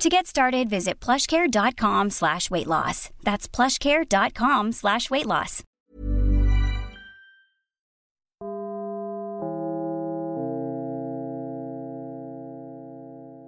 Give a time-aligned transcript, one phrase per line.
[0.00, 3.10] To get started, visit plushcare.com slash weight loss.
[3.22, 5.62] That's plushcare.com slash weight loss.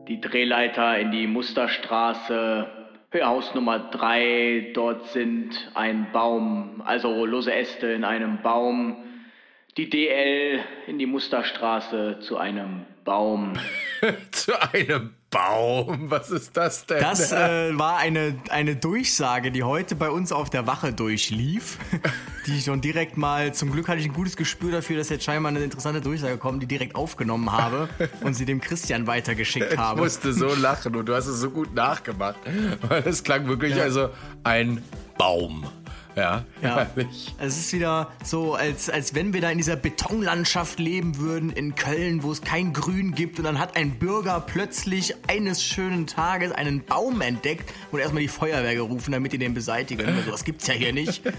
[0.08, 2.68] Die Drehleiter in die Musterstraße,
[3.14, 8.96] Haus Nummer 3, dort sind ein Baum, also lose Äste in einem Baum.
[9.78, 13.54] Die DL in die Musterstraße zu einem Baum.
[14.32, 16.10] zu einem Baum.
[16.10, 17.00] Was ist das denn?
[17.00, 21.78] Das äh, war eine, eine Durchsage, die heute bei uns auf der Wache durchlief.
[22.46, 25.50] die schon direkt mal, zum Glück hatte ich ein gutes Gespür dafür, dass jetzt scheinbar
[25.50, 27.88] eine interessante Durchsage kommt, die direkt aufgenommen habe
[28.20, 30.00] und sie dem Christian weitergeschickt habe.
[30.00, 32.38] Ich musste so lachen und du hast es so gut nachgemacht.
[32.82, 33.84] Weil es klang wirklich ja.
[33.84, 34.10] also
[34.44, 34.82] ein
[35.16, 35.66] Baum.
[36.16, 36.76] Ja, ja.
[36.76, 37.34] Herrlich.
[37.38, 41.74] Es ist wieder so, als, als wenn wir da in dieser Betonlandschaft leben würden in
[41.74, 46.52] Köln, wo es kein Grün gibt und dann hat ein Bürger plötzlich eines schönen Tages
[46.52, 50.06] einen Baum entdeckt und erstmal die Feuerwehr gerufen, damit die den beseitigen.
[50.06, 51.22] Also, das gibt's ja hier nicht.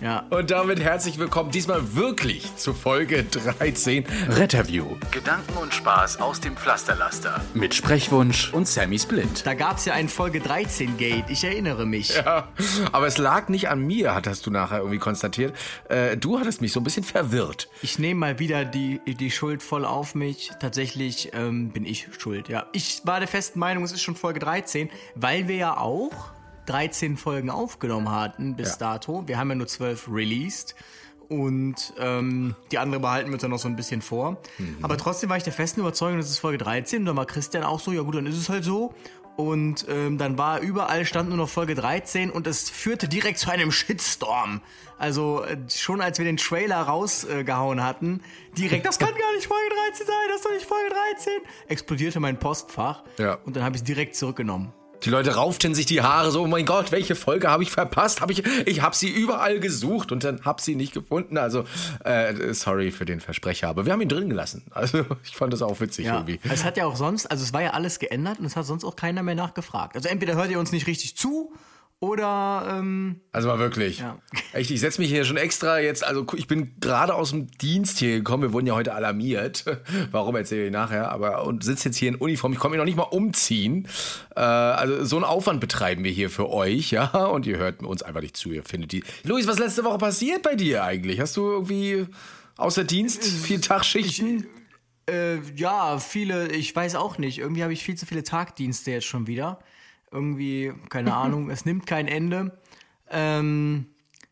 [0.00, 0.26] Ja.
[0.30, 4.96] Und damit herzlich willkommen diesmal wirklich zu Folge 13 Retterview.
[5.10, 7.40] Gedanken und Spaß aus dem Pflasterlaster.
[7.54, 9.44] Mit Sprechwunsch und Sammy Split.
[9.44, 12.16] Da gab's ja ein Folge 13 Gate, ich erinnere mich.
[12.16, 12.48] Ja,
[12.92, 15.54] aber es lag nicht an mir dir, hattest du nachher irgendwie konstatiert.
[15.88, 17.68] Äh, du hattest mich so ein bisschen verwirrt.
[17.82, 20.50] Ich nehme mal wieder die, die Schuld voll auf mich.
[20.60, 22.66] Tatsächlich ähm, bin ich schuld, ja.
[22.72, 26.12] Ich war der festen Meinung, es ist schon Folge 13, weil wir ja auch
[26.66, 28.76] 13 Folgen aufgenommen hatten bis ja.
[28.78, 29.26] dato.
[29.26, 30.74] Wir haben ja nur 12 released
[31.28, 34.38] und ähm, die andere behalten wir uns dann noch so ein bisschen vor.
[34.58, 34.78] Mhm.
[34.82, 37.64] Aber trotzdem war ich der festen Überzeugung, das ist Folge 13 und dann war Christian
[37.64, 38.94] auch so, ja gut, dann ist es halt so.
[39.38, 43.48] Und ähm, dann war überall stand nur noch Folge 13 und es führte direkt zu
[43.48, 44.62] einem Shitstorm.
[44.98, 48.20] Also äh, schon als wir den Trailer rausgehauen äh, hatten,
[48.58, 51.32] direkt, das kann gar nicht Folge 13 sein, das ist doch nicht Folge 13,
[51.68, 53.04] explodierte mein Postfach.
[53.18, 53.34] Ja.
[53.44, 54.72] Und dann habe ich es direkt zurückgenommen.
[55.04, 58.20] Die Leute rauften sich die Haare so, oh mein Gott, welche Folge habe ich verpasst?
[58.20, 61.38] Hab ich ich habe sie überall gesucht und dann habe sie nicht gefunden.
[61.38, 61.64] Also
[62.04, 64.64] äh, sorry für den Versprecher, aber wir haben ihn drin gelassen.
[64.70, 66.40] Also ich fand das auch witzig ja, irgendwie.
[66.50, 68.84] Es hat ja auch sonst, also es war ja alles geändert und es hat sonst
[68.84, 69.96] auch keiner mehr nachgefragt.
[69.96, 71.52] Also entweder hört ihr uns nicht richtig zu
[72.00, 72.78] oder.
[72.78, 74.00] Ähm, also mal wirklich.
[74.00, 74.18] Ja.
[74.52, 76.04] Echt, ich setze mich hier schon extra jetzt.
[76.04, 78.44] Also ich bin gerade aus dem Dienst hier gekommen.
[78.44, 79.64] Wir wurden ja heute alarmiert.
[80.10, 81.10] Warum erzähle ich nachher?
[81.10, 82.52] Aber und sitze jetzt hier in Uniform.
[82.52, 83.88] Ich komme mich noch nicht mal umziehen.
[84.36, 87.06] Äh, also so einen Aufwand betreiben wir hier für euch, ja.
[87.06, 88.50] Und ihr hört uns einfach nicht zu.
[88.50, 89.02] Ihr findet die.
[89.24, 91.20] Luis, was letzte Woche passiert bei dir eigentlich?
[91.20, 92.06] Hast du irgendwie
[92.56, 94.46] außer Dienst vier Tagschichten?
[95.08, 96.48] äh, ja, viele.
[96.52, 97.38] Ich weiß auch nicht.
[97.38, 99.58] Irgendwie habe ich viel zu viele Tagdienste jetzt schon wieder.
[100.10, 102.58] Irgendwie, keine Ahnung, es nimmt kein Ende.
[103.10, 103.86] Ähm,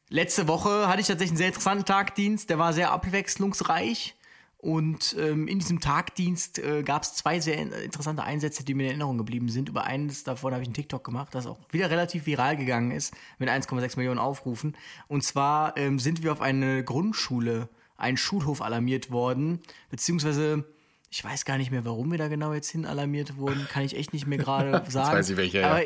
[0.09, 4.15] letzte Woche hatte ich tatsächlich einen sehr interessanten Tagdienst, der war sehr abwechslungsreich.
[4.59, 8.89] Und ähm, in diesem Tagdienst äh, gab es zwei sehr interessante Einsätze, die mir in
[8.89, 9.69] Erinnerung geblieben sind.
[9.69, 13.15] Über eines davon habe ich einen TikTok gemacht, das auch wieder relativ viral gegangen ist,
[13.39, 14.77] mit 1,6 Millionen Aufrufen.
[15.07, 19.61] Und zwar ähm, sind wir auf eine Grundschule, einen Schulhof alarmiert worden,
[19.91, 20.65] beziehungsweise
[21.11, 23.67] ich weiß gar nicht mehr, warum wir da genau jetzt hin alarmiert wurden.
[23.69, 25.17] Kann ich echt nicht mehr gerade sagen.
[25.17, 25.83] Weiß ich welche, Aber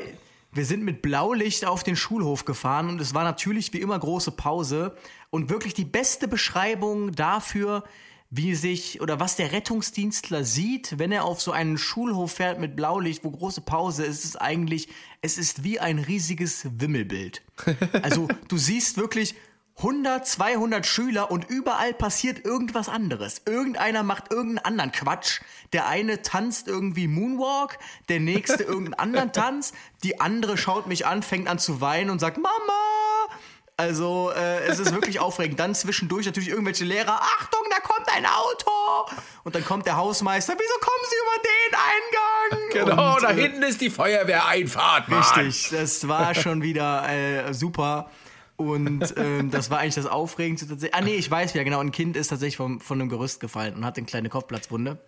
[0.52, 4.32] wir sind mit Blaulicht auf den Schulhof gefahren und es war natürlich wie immer große
[4.32, 4.96] Pause
[5.30, 7.84] und wirklich die beste Beschreibung dafür,
[8.30, 12.76] wie sich oder was der Rettungsdienstler sieht, wenn er auf so einen Schulhof fährt mit
[12.76, 14.88] Blaulicht, wo große Pause ist, ist eigentlich,
[15.20, 17.42] es ist wie ein riesiges Wimmelbild.
[18.02, 19.34] Also du siehst wirklich
[19.80, 23.42] 100, 200 Schüler und überall passiert irgendwas anderes.
[23.46, 25.40] Irgendeiner macht irgendeinen anderen Quatsch.
[25.72, 27.78] Der eine tanzt irgendwie Moonwalk,
[28.10, 29.72] der nächste irgendeinen anderen Tanz,
[30.04, 32.50] die andere schaut mich an, fängt an zu weinen und sagt Mama.
[33.78, 35.58] Also äh, es ist wirklich aufregend.
[35.58, 39.16] Dann zwischendurch natürlich irgendwelche Lehrer, Achtung, da kommt ein Auto.
[39.44, 42.20] Und dann kommt der Hausmeister, wieso kommen Sie über den Eingang?
[42.72, 45.08] Genau, und, da äh, hinten ist die Feuerwehreinfahrt.
[45.08, 45.22] Mann.
[45.22, 48.10] Richtig, das war schon wieder äh, super.
[48.60, 50.94] Und ähm, das war eigentlich das Aufregendste tatsächlich.
[50.94, 51.80] Ah nee, ich weiß wieder, genau.
[51.80, 54.98] Ein Kind ist tatsächlich vom, von einem Gerüst gefallen und hat eine kleine Kopfplatzwunde.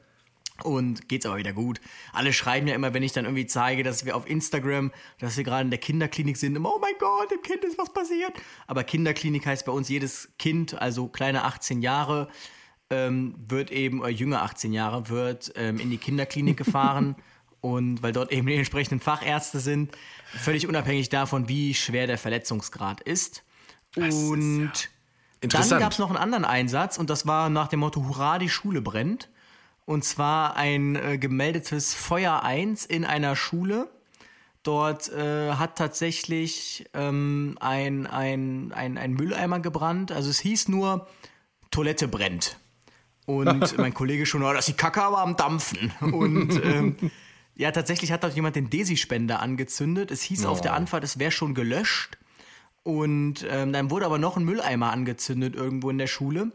[0.62, 1.78] Und geht's aber wieder gut.
[2.14, 5.44] Alle schreiben ja immer, wenn ich dann irgendwie zeige, dass wir auf Instagram, dass wir
[5.44, 8.32] gerade in der Kinderklinik sind, immer, oh mein Gott, dem Kind ist was passiert.
[8.66, 12.28] Aber Kinderklinik heißt bei uns jedes Kind, also kleine 18 Jahre,
[12.88, 17.16] ähm, wird eben, oder jünger 18 Jahre, wird ähm, in die Kinderklinik gefahren.
[17.62, 19.96] und weil dort eben die entsprechenden Fachärzte sind,
[20.36, 23.44] völlig unabhängig davon, wie schwer der Verletzungsgrad ist.
[23.96, 24.10] Und
[24.50, 24.70] dann
[25.40, 25.80] Interessant.
[25.80, 28.82] gab es noch einen anderen Einsatz und das war nach dem Motto Hurra, die Schule
[28.82, 29.30] brennt.
[29.84, 33.88] Und zwar ein äh, gemeldetes Feuer 1 in einer Schule.
[34.62, 40.12] Dort äh, hat tatsächlich ähm, ein, ein, ein, ein Mülleimer gebrannt.
[40.12, 41.08] Also es hieß nur,
[41.70, 42.58] Toilette brennt.
[43.26, 45.92] Und mein Kollege schon, oh, das ist die Kacke aber am Dampfen.
[46.00, 46.96] Und ähm,
[47.54, 50.10] ja, tatsächlich hat dort jemand den Desi-Spender angezündet.
[50.10, 52.18] Es hieß auf der Anfahrt, es wäre schon gelöscht.
[52.82, 56.50] Und ähm, dann wurde aber noch ein Mülleimer angezündet irgendwo in der Schule.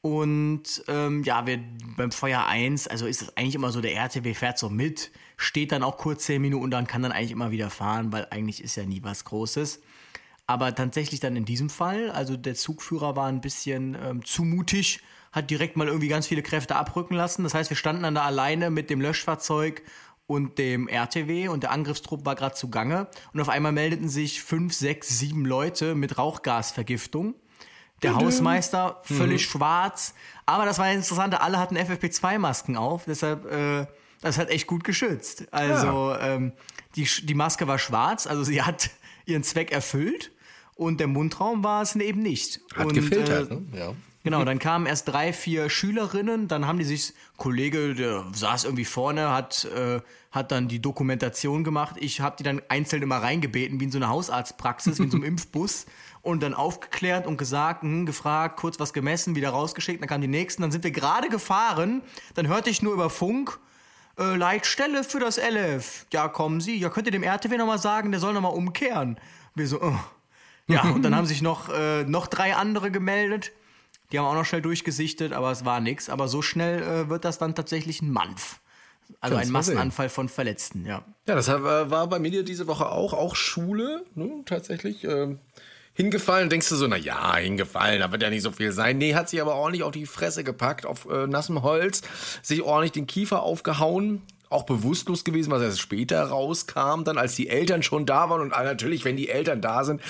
[0.00, 1.60] Und ähm, ja, wir
[1.96, 5.72] beim Feuer 1, also ist es eigentlich immer so, der RTW fährt so mit, steht
[5.72, 8.62] dann auch kurz 10 Minuten und dann kann dann eigentlich immer wieder fahren, weil eigentlich
[8.62, 9.80] ist ja nie was Großes.
[10.46, 15.00] Aber tatsächlich dann in diesem Fall, also der Zugführer war ein bisschen ähm, zu mutig,
[15.32, 17.42] hat direkt mal irgendwie ganz viele Kräfte abrücken lassen.
[17.42, 19.82] Das heißt, wir standen dann da alleine mit dem Löschfahrzeug
[20.28, 23.08] und dem RTW und der Angriffstrupp war gerade zugange.
[23.32, 27.34] Und auf einmal meldeten sich fünf, sechs, sieben Leute mit Rauchgasvergiftung.
[28.02, 30.14] Der Hausmeister völlig schwarz.
[30.46, 33.86] Aber das war ja interessant, alle hatten FFP2-Masken auf, deshalb, äh,
[34.20, 35.46] das hat echt gut geschützt.
[35.50, 36.52] Also, ähm,
[36.94, 38.90] die, die Maske war schwarz, also sie hat
[39.24, 40.30] ihren Zweck erfüllt
[40.76, 42.60] und der Mundraum war es eben nicht.
[42.74, 43.62] Hat und, gefiltert, äh, ne?
[43.72, 43.94] Ja.
[44.24, 48.84] Genau, dann kamen erst drei, vier Schülerinnen, dann haben die sich, Kollege, der saß irgendwie
[48.84, 50.00] vorne, hat, äh,
[50.32, 51.96] hat dann die Dokumentation gemacht.
[51.98, 55.16] Ich habe die dann einzeln immer reingebeten, wie in so einer Hausarztpraxis, wie in so
[55.16, 55.86] einem Impfbus
[56.20, 60.28] und dann aufgeklärt und gesagt, hm, gefragt, kurz was gemessen, wieder rausgeschickt, dann kamen die
[60.28, 62.02] nächsten, dann sind wir gerade gefahren,
[62.34, 63.58] dann hörte ich nur über Funk,
[64.18, 66.06] äh, Leitstelle für das LF.
[66.12, 66.76] Ja, kommen Sie.
[66.76, 69.18] Ja, könnt ihr dem RTW nochmal sagen, der soll nochmal umkehren.
[69.54, 69.98] Wir so, oh.
[70.66, 73.52] Ja, und dann haben sich noch, äh, noch drei andere gemeldet.
[74.10, 76.08] Die haben auch noch schnell durchgesichtet, aber es war nix.
[76.08, 78.60] Aber so schnell äh, wird das dann tatsächlich ein Manf.
[79.20, 79.52] Also Kannst ein.
[79.52, 81.04] Massenanfall von Verletzten, ja.
[81.26, 85.04] Ja, das war war bei mir diese Woche auch, auch Schule, ne, tatsächlich.
[85.04, 85.38] ähm,
[85.94, 88.98] hingefallen, denkst du so, na ja, hingefallen, da wird ja nicht so viel sein.
[88.98, 92.02] Nee, hat sich aber ordentlich auf die Fresse gepackt, auf äh, nassem Holz,
[92.42, 97.48] sich ordentlich den Kiefer aufgehauen, auch bewusstlos gewesen, was erst später rauskam, dann als die
[97.48, 100.00] Eltern schon da waren und ah, natürlich, wenn die Eltern da sind,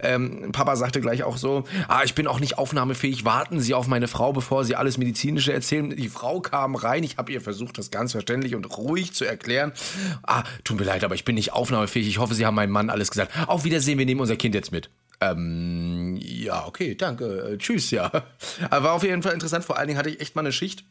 [0.00, 3.86] ähm, Papa sagte gleich auch so, ah, ich bin auch nicht aufnahmefähig, warten Sie auf
[3.86, 5.90] meine Frau, bevor Sie alles Medizinische erzählen.
[5.90, 9.72] Die Frau kam rein, ich habe ihr versucht, das ganz verständlich und ruhig zu erklären.
[10.22, 12.90] Ah, tut mir leid, aber ich bin nicht aufnahmefähig, ich hoffe, Sie haben meinem Mann
[12.90, 13.32] alles gesagt.
[13.48, 14.90] Auf Wiedersehen, wir nehmen unser Kind jetzt mit.
[15.20, 18.10] Ähm, ja, okay, danke, äh, tschüss, ja.
[18.70, 20.84] Aber war auf jeden Fall interessant, vor allen Dingen hatte ich echt mal eine Schicht,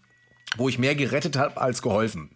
[0.57, 2.30] wo ich mehr gerettet habe als geholfen.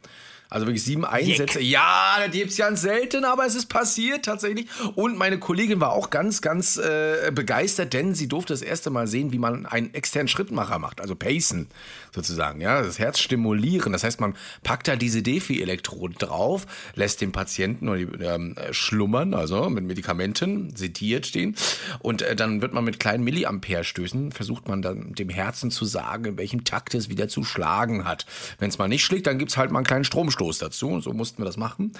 [0.51, 1.61] Also wirklich sieben Einsätze.
[1.61, 4.67] Ja, das gibt's ganz selten, aber es ist passiert tatsächlich.
[4.95, 9.07] Und meine Kollegin war auch ganz, ganz äh, begeistert, denn sie durfte das erste Mal
[9.07, 11.69] sehen, wie man einen externen Schrittmacher macht, also Pacen
[12.13, 13.93] sozusagen, ja, das Herz stimulieren.
[13.93, 19.33] Das heißt, man packt da diese Defi-Elektroden drauf, lässt den Patienten oder die, ähm, schlummern,
[19.33, 21.55] also mit Medikamenten, sediert stehen.
[21.99, 26.25] Und äh, dann wird man mit kleinen Milliampere-Stößen, versucht man dann dem Herzen zu sagen,
[26.25, 28.25] in welchem Takt es wieder zu schlagen hat.
[28.59, 30.89] Wenn es mal nicht schlägt, dann gibt's halt mal einen kleinen Stromstoß dazu.
[30.89, 31.93] Und so mussten wir das machen.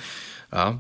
[0.52, 0.80] Ja.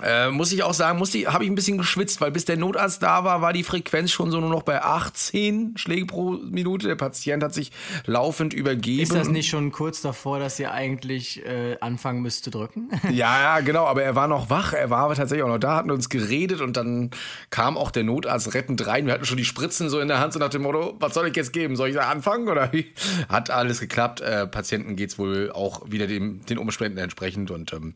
[0.00, 2.56] Äh, muss ich auch sagen, muss ich, habe ich ein bisschen geschwitzt, weil bis der
[2.56, 6.88] Notarzt da war, war die Frequenz schon so nur noch bei 18 Schläge pro Minute.
[6.88, 7.72] Der Patient hat sich
[8.06, 9.02] laufend übergeben.
[9.02, 12.88] Ist das nicht schon kurz davor, dass ihr eigentlich äh, anfangen müsst zu drücken?
[13.12, 15.90] Ja, ja, genau, aber er war noch wach, er war tatsächlich auch noch da, hatten
[15.90, 17.10] uns geredet und dann
[17.50, 19.06] kam auch der Notarzt rettend rein.
[19.06, 21.28] Wir hatten schon die Spritzen so in der Hand, so nach dem Motto, was soll
[21.28, 21.76] ich jetzt geben?
[21.76, 22.92] Soll ich da anfangen oder wie?
[23.28, 24.22] Hat alles geklappt.
[24.22, 27.94] Äh, Patienten geht's wohl auch wieder dem, den Umständen entsprechend und ähm,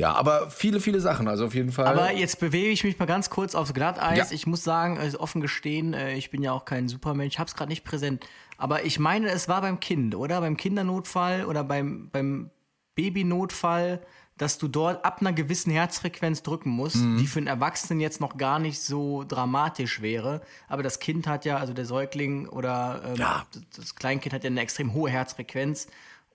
[0.00, 1.86] ja, aber viele, viele Sachen, also auf jeden Fall.
[1.86, 4.30] Aber jetzt bewege ich mich mal ganz kurz aufs Glatteis.
[4.30, 4.34] Ja.
[4.34, 7.68] Ich muss sagen, also offen gestehen, äh, ich bin ja auch kein Supermensch, es gerade
[7.70, 8.26] nicht präsent.
[8.56, 10.40] Aber ich meine, es war beim Kind, oder?
[10.40, 12.50] Beim Kindernotfall oder beim, beim
[12.94, 14.00] Babynotfall,
[14.36, 17.18] dass du dort ab einer gewissen Herzfrequenz drücken musst, Mhm.
[17.18, 20.40] die für einen Erwachsenen jetzt noch gar nicht so dramatisch wäre.
[20.68, 23.44] Aber das Kind hat ja, also der Säugling oder ähm, Ja.
[23.76, 25.88] das Kleinkind hat ja eine extrem hohe Herzfrequenz.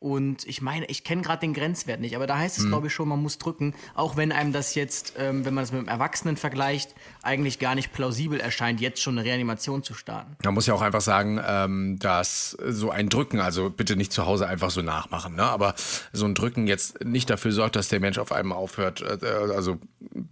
[0.06, 2.94] Und ich meine, ich kenne gerade den Grenzwert nicht, aber da heißt es, glaube ich,
[2.94, 5.88] schon, man muss drücken, auch wenn einem das jetzt, ähm, wenn man das mit einem
[5.88, 6.94] Erwachsenen vergleicht,
[7.24, 10.38] eigentlich gar nicht plausibel erscheint, jetzt schon eine Reanimation zu starten.
[10.44, 14.28] Man muss ja auch einfach sagen, ähm, dass so ein Drücken, also bitte nicht zu
[14.28, 15.42] Hause einfach so nachmachen, ne?
[15.42, 15.74] aber
[16.14, 19.80] so ein Drücken jetzt nicht dafür sorgt, dass der Mensch auf einmal aufhört, äh, also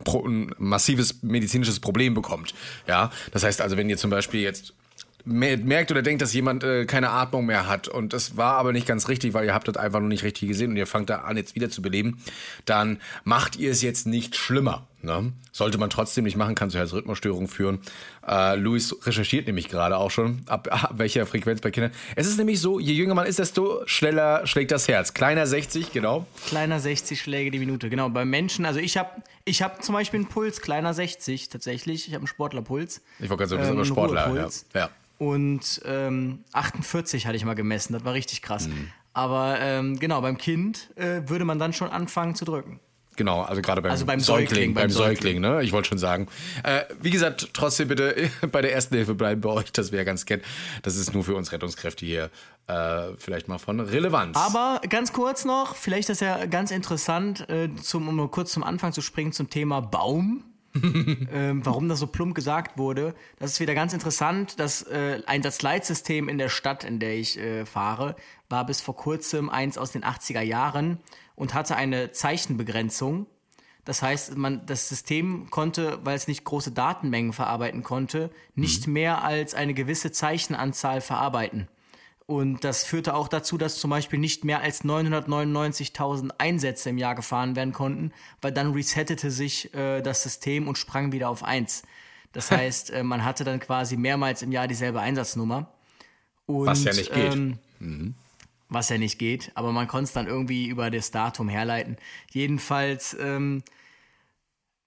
[0.04, 2.54] pro, ein massives medizinisches Problem bekommt.
[2.88, 4.76] Ja, das heißt also, wenn ihr zum Beispiel jetzt
[5.26, 8.88] merkt oder denkt, dass jemand äh, keine Atmung mehr hat und das war aber nicht
[8.88, 11.20] ganz richtig, weil ihr habt das einfach noch nicht richtig gesehen und ihr fangt da
[11.20, 12.20] an, jetzt wieder zu beleben,
[12.66, 14.88] dann macht ihr es jetzt nicht schlimmer.
[15.04, 15.34] Ne?
[15.52, 17.80] Sollte man trotzdem nicht machen, kann zu Herzrhythmusstörungen führen.
[18.26, 21.92] Äh, Luis recherchiert nämlich gerade auch schon, ab, ab welcher Frequenz bei Kindern.
[22.16, 25.14] Es ist nämlich so, je jünger man ist, desto schneller schlägt das Herz.
[25.14, 26.26] Kleiner 60, genau.
[26.48, 28.08] Kleiner 60 Schläge die Minute, genau.
[28.08, 29.10] Bei Menschen, also ich habe
[29.44, 32.08] ich hab zum Beispiel einen Puls, kleiner 60 tatsächlich.
[32.08, 33.02] Ich habe einen Sportlerpuls.
[33.20, 34.52] Ich wollte gerade sagen, du bist Ähm, Sportler.
[34.74, 34.80] Ja.
[34.80, 34.90] Ja.
[35.18, 38.70] Und ähm, 48 hatte ich mal gemessen, das war richtig krass.
[38.70, 38.90] Mhm.
[39.14, 42.80] Aber ähm, genau, beim Kind äh, würde man dann schon anfangen zu drücken.
[43.16, 45.64] Genau, also gerade beim, Also beim Säugling, Säugling, beim Säugling, ne?
[45.64, 46.28] Ich wollte schon sagen.
[46.64, 50.26] Äh, wie gesagt, trotzdem bitte bei der ersten Hilfe bleiben bei euch, das wäre ganz
[50.26, 50.44] kennt.
[50.82, 52.30] Das ist nur für uns Rettungskräfte hier
[52.68, 54.38] äh, vielleicht mal von Relevanz.
[54.38, 58.94] Aber ganz kurz noch, vielleicht ist ja ganz interessant, äh, zum, um kurz zum Anfang
[58.94, 60.44] zu springen zum Thema Baum.
[61.32, 63.14] ähm, warum das so plump gesagt wurde.
[63.38, 64.60] Das ist wieder ganz interessant.
[64.60, 68.16] dass äh, ein das Leitsystem in der Stadt, in der ich äh, fahre,
[68.50, 70.98] war bis vor kurzem eins aus den 80er Jahren
[71.36, 73.28] und hatte eine Zeichenbegrenzung.
[73.86, 79.24] Das heißt, man, das System konnte, weil es nicht große Datenmengen verarbeiten konnte, nicht mehr
[79.24, 81.68] als eine gewisse Zeichenanzahl verarbeiten.
[82.26, 87.16] Und das führte auch dazu, dass zum Beispiel nicht mehr als 999.000 Einsätze im Jahr
[87.16, 91.84] gefahren werden konnten, weil dann resettete sich äh, das System und sprang wieder auf 1.
[92.32, 95.74] Das heißt, äh, man hatte dann quasi mehrmals im Jahr dieselbe Einsatznummer.
[96.46, 97.34] Und, Was ja nicht geht.
[97.34, 98.16] Ähm,
[98.74, 101.98] Was ja nicht geht, aber man konnte es dann irgendwie über das Datum herleiten.
[102.32, 103.64] Jedenfalls ähm,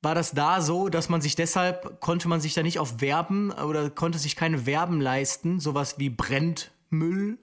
[0.02, 3.50] war das da so, dass man sich deshalb, konnte man sich da nicht auf Verben
[3.50, 7.38] oder konnte sich keine Verben leisten, sowas wie brennt Müll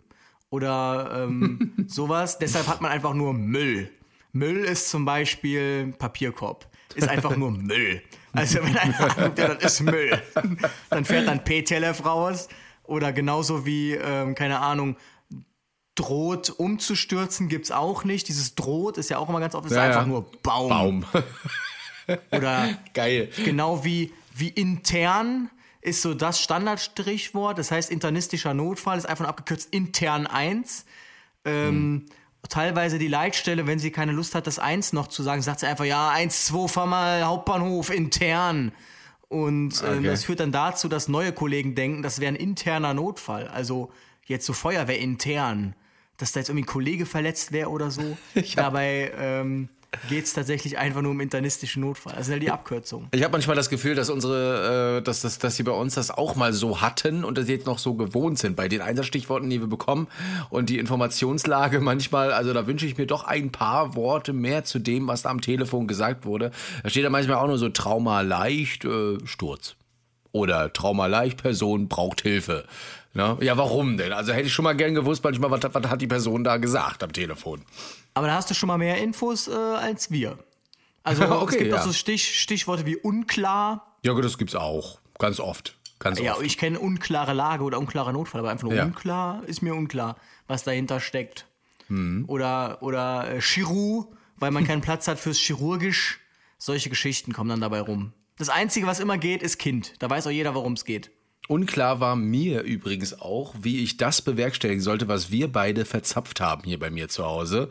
[0.50, 2.39] oder ähm, sowas.
[2.39, 3.89] Deshalb hat man einfach nur Müll.
[4.31, 6.67] Müll ist zum Beispiel Papierkorb.
[6.95, 8.01] Ist einfach nur Müll.
[8.33, 10.21] Also wenn einer anruft, ja, das ist Müll.
[10.89, 12.50] Dann fährt dann PTLF raus.
[12.85, 14.97] Oder genauso wie, ähm, keine Ahnung,
[15.95, 18.27] droht umzustürzen gibt's auch nicht.
[18.27, 20.07] Dieses droht ist ja auch immer ganz oft, ist Ja, einfach ja.
[20.07, 20.69] nur Baum.
[20.69, 21.05] Baum.
[22.31, 23.29] Oder Geil.
[23.45, 25.50] Genau wie, wie intern
[25.81, 27.57] ist so das Standardstrichwort.
[27.57, 30.85] Das heißt, internistischer Notfall ist einfach nur abgekürzt intern 1.
[31.45, 32.05] Ähm,
[32.50, 35.67] Teilweise die Leitstelle, wenn sie keine Lust hat, das 1 noch zu sagen, sagt sie
[35.67, 38.73] einfach, ja, 1, 2, fahr mal Hauptbahnhof intern.
[39.29, 40.03] Und ähm, Okay.
[40.07, 43.47] das führt dann dazu, dass neue Kollegen denken, das wäre ein interner Notfall.
[43.47, 43.91] Also
[44.25, 45.73] jetzt so Feuerwehr intern.
[46.17, 48.17] Dass da jetzt irgendwie ein Kollege verletzt wäre oder so.
[48.55, 49.70] Dabei ähm,
[50.10, 52.13] geht es tatsächlich einfach nur um internistischen Notfall.
[52.15, 53.08] Das ist halt die Abkürzung.
[53.12, 56.12] Ich habe manchmal das Gefühl, dass unsere, äh, dass, dass, dass sie bei uns das
[56.12, 59.50] auch mal so hatten und dass sie jetzt noch so gewohnt sind bei den Einsatzstichworten,
[59.50, 60.08] die wir bekommen
[60.50, 64.79] und die Informationslage manchmal, also da wünsche ich mir doch ein paar Worte mehr zu
[64.79, 66.51] dem, was da am Telefon gesagt wurde.
[66.84, 69.75] Da steht da manchmal auch nur so Trauma leicht, äh, Sturz.
[70.32, 72.65] Oder Trauma leicht, Person braucht Hilfe.
[73.13, 73.38] Ne?
[73.41, 74.12] Ja, warum denn?
[74.12, 77.03] Also hätte ich schon mal gern gewusst, manchmal, was, was hat die Person da gesagt
[77.03, 77.62] am Telefon.
[78.15, 80.39] Aber da hast du schon mal mehr Infos äh, als wir.
[81.03, 81.79] Also Okay, es gibt ja.
[81.79, 83.98] auch so Stich, Stichworte wie unklar.
[84.03, 85.00] Ja, gut, das gibt's auch.
[85.20, 85.77] Ganz oft.
[86.00, 86.41] Ganz Ja, oft.
[86.43, 88.84] ich kenne unklare Lage oder unklarer Notfall, aber einfach nur Ja.
[88.86, 90.17] unklar ist mir unklar,
[90.48, 91.46] was dahinter steckt.
[91.89, 92.25] Mhm.
[92.27, 96.20] Oder, oder äh, Chirurg, weil man keinen Platz hat fürs Chirurgisch.
[96.58, 98.13] Solche Geschichten kommen dann dabei rum.
[98.39, 99.93] Das Einzige, was immer geht, ist Kind.
[100.00, 101.12] Da weiß auch jeder, worum es geht.
[101.47, 106.63] Unklar war mir übrigens auch, wie ich das bewerkstelligen sollte, was wir beide verzapft haben
[106.63, 107.69] hier bei mir zu Hause.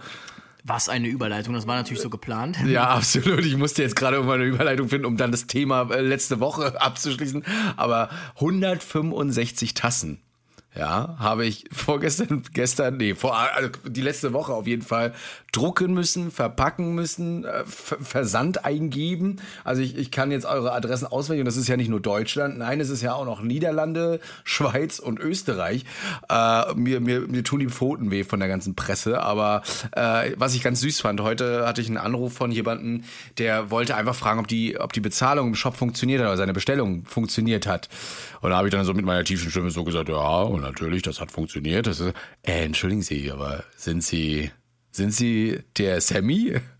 [0.64, 2.56] Was eine Überleitung, das war natürlich so geplant.
[2.66, 3.44] Ja, absolut.
[3.44, 6.80] Ich musste jetzt gerade irgendwann eine Überleitung finden, um dann das Thema äh, letzte Woche
[6.80, 7.44] abzuschließen.
[7.76, 10.20] Aber 165 Tassen.
[10.74, 15.12] Ja, habe ich vorgestern, gestern, nee, vor, also die letzte Woche auf jeden Fall
[15.52, 19.36] drucken müssen, verpacken müssen, äh, Ver- Versand eingeben.
[19.64, 22.56] Also ich, ich kann jetzt eure Adressen auswählen und das ist ja nicht nur Deutschland,
[22.56, 25.84] nein, es ist ja auch noch Niederlande, Schweiz und Österreich.
[26.30, 29.60] Äh, mir, mir, mir tun die Pfoten weh von der ganzen Presse, aber
[29.94, 33.04] äh, was ich ganz süß fand, heute hatte ich einen Anruf von jemandem,
[33.36, 36.54] der wollte einfach fragen, ob die, ob die Bezahlung im Shop funktioniert hat oder seine
[36.54, 37.90] Bestellung funktioniert hat.
[38.40, 41.02] Und da habe ich dann so mit meiner tiefen Stimme so gesagt, ja, und natürlich,
[41.02, 41.86] das hat funktioniert.
[41.86, 44.50] Das ist, äh, entschuldigen Sie, aber sind Sie,
[44.90, 46.54] sind Sie der Sammy?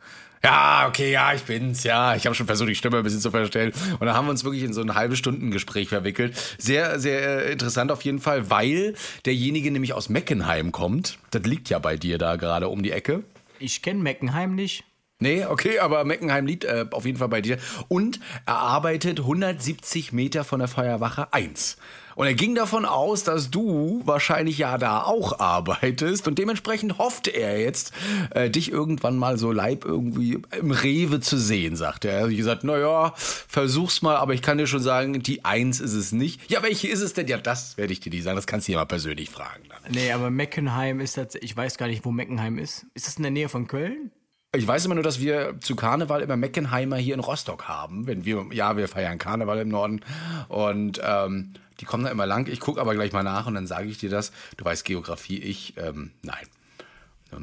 [0.44, 2.16] Ja, okay, ja, ich bin's, ja.
[2.16, 3.72] Ich habe schon versucht, die Stimme ein bisschen zu verstellen.
[4.00, 6.36] Und da haben wir uns wirklich in so ein halbe Stunden Gespräch verwickelt.
[6.58, 11.18] Sehr, sehr äh, interessant auf jeden Fall, weil derjenige nämlich aus Meckenheim kommt.
[11.30, 13.22] Das liegt ja bei dir da gerade um die Ecke.
[13.60, 14.82] Ich kenne Meckenheim nicht.
[15.20, 17.58] Nee, okay, aber Meckenheim liegt äh, auf jeden Fall bei dir.
[17.86, 21.76] Und er arbeitet 170 Meter von der Feuerwache 1.
[22.14, 26.28] Und er ging davon aus, dass du wahrscheinlich ja da auch arbeitest.
[26.28, 27.92] Und dementsprechend hoffte er jetzt,
[28.30, 32.12] äh, dich irgendwann mal so live irgendwie im Rewe zu sehen, sagt er.
[32.12, 35.94] Er hat gesagt, naja, versuch's mal, aber ich kann dir schon sagen, die 1 ist
[35.94, 36.50] es nicht.
[36.50, 37.26] Ja, welche ist es denn?
[37.28, 38.36] Ja, das werde ich dir nicht sagen.
[38.36, 39.64] Das kannst du dir mal persönlich fragen.
[39.68, 39.92] Dann.
[39.92, 42.86] Nee, aber Meckenheim ist das, ich weiß gar nicht, wo Meckenheim ist.
[42.94, 44.10] Ist das in der Nähe von Köln?
[44.54, 48.06] Ich weiß immer nur, dass wir zu Karneval immer Meckenheimer hier in Rostock haben.
[48.06, 50.00] Wenn wir, ja, wir feiern Karneval im Norden.
[50.48, 52.46] Und ähm, die kommen da immer lang.
[52.46, 54.30] Ich gucke aber gleich mal nach und dann sage ich dir das.
[54.56, 56.46] Du weißt Geografie, ich, ähm, nein.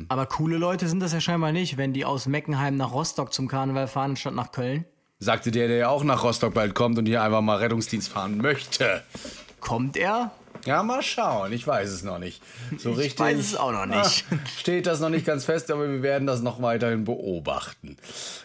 [0.08, 3.50] Aber coole Leute sind das ja scheinbar nicht, wenn die aus Meckenheim nach Rostock zum
[3.50, 4.86] Karneval fahren, statt nach Köln.
[5.20, 8.38] Sagte der, der ja auch nach Rostock bald kommt und hier einfach mal Rettungsdienst fahren
[8.38, 9.04] möchte.
[9.60, 10.32] Kommt er?
[10.70, 11.52] Ja, mal schauen.
[11.52, 12.44] Ich weiß es noch nicht.
[12.78, 13.14] So richtig.
[13.16, 14.24] Ich weiß es auch noch nicht.
[14.30, 17.98] Ah, steht das noch nicht ganz fest, aber wir werden das noch weiterhin beobachten.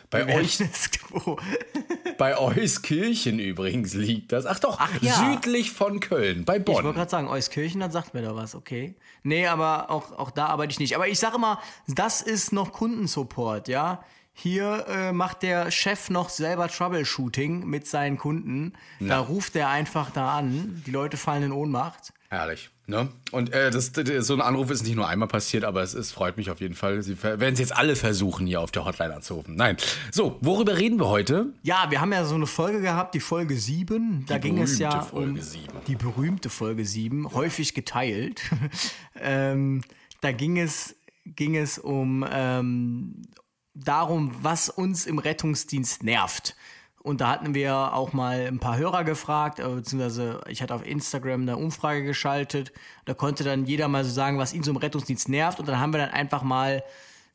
[0.08, 0.58] Bei euch,
[2.18, 4.46] bei Euskirchen übrigens liegt das.
[4.46, 5.12] Ach doch, Ach ja.
[5.12, 6.94] südlich von Köln, bei Ich wollte Bonn.
[6.94, 8.94] gerade sagen, Euskirchen, dann sagt mir da was, okay.
[9.22, 10.94] Nee, aber auch, auch da arbeite ich nicht.
[10.96, 14.02] Aber ich sage immer, das ist noch Kundensupport, ja.
[14.36, 18.72] Hier äh, macht der Chef noch selber Troubleshooting mit seinen Kunden.
[18.98, 20.82] Da ruft er einfach da an.
[20.86, 22.12] Die Leute fallen in Ohnmacht.
[22.28, 22.70] Herrlich.
[22.86, 23.08] Ne?
[23.30, 26.12] Und äh, das, das, so ein Anruf ist nicht nur einmal passiert, aber es, es
[26.12, 27.00] freut mich auf jeden Fall.
[27.02, 29.54] Sie werden es jetzt alle versuchen, hier auf der Hotline anzurufen.
[29.54, 29.76] Nein.
[30.10, 31.54] So, worüber reden wir heute?
[31.62, 34.26] Ja, wir haben ja so eine Folge gehabt, die Folge 7.
[34.26, 35.62] Da Die ging es ja berühmte Folge um 7.
[35.86, 38.42] die berühmte Folge 7, häufig geteilt.
[39.18, 39.82] ähm,
[40.20, 43.22] da ging es, ging es um ähm,
[43.74, 46.56] darum, was uns im Rettungsdienst nervt.
[47.02, 50.86] Und da hatten wir auch mal ein paar Hörer gefragt, äh, beziehungsweise ich hatte auf
[50.86, 52.72] Instagram eine Umfrage geschaltet.
[53.04, 55.60] Da konnte dann jeder mal so sagen, was ihn so im Rettungsdienst nervt.
[55.60, 56.82] Und dann haben wir dann einfach mal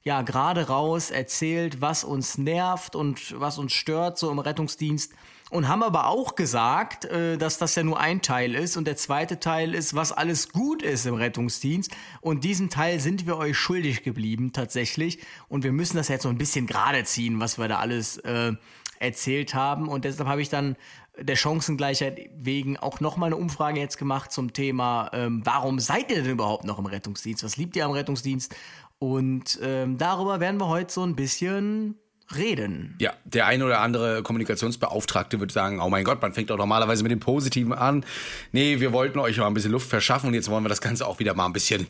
[0.03, 5.13] ja, gerade raus erzählt, was uns nervt und was uns stört so im Rettungsdienst.
[5.50, 8.98] Und haben aber auch gesagt, äh, dass das ja nur ein Teil ist und der
[8.98, 11.91] zweite Teil ist, was alles gut ist im Rettungsdienst.
[12.22, 15.20] Und diesen Teil sind wir euch schuldig geblieben tatsächlich.
[15.48, 18.53] Und wir müssen das jetzt so ein bisschen gerade ziehen, was wir da alles äh,
[19.00, 19.88] erzählt haben.
[19.88, 20.75] Und deshalb habe ich dann
[21.18, 26.22] der Chancengleichheit wegen auch nochmal eine Umfrage jetzt gemacht zum Thema, ähm, warum seid ihr
[26.22, 27.44] denn überhaupt noch im Rettungsdienst?
[27.44, 28.56] Was liebt ihr am Rettungsdienst?
[29.00, 31.96] Und ähm, darüber werden wir heute so ein bisschen
[32.36, 32.95] reden.
[33.00, 37.03] Ja, der eine oder andere Kommunikationsbeauftragte wird sagen, oh mein Gott, man fängt doch normalerweise
[37.03, 38.05] mit dem Positiven an.
[38.51, 41.07] Nee, wir wollten euch mal ein bisschen Luft verschaffen und jetzt wollen wir das Ganze
[41.07, 41.88] auch wieder mal ein bisschen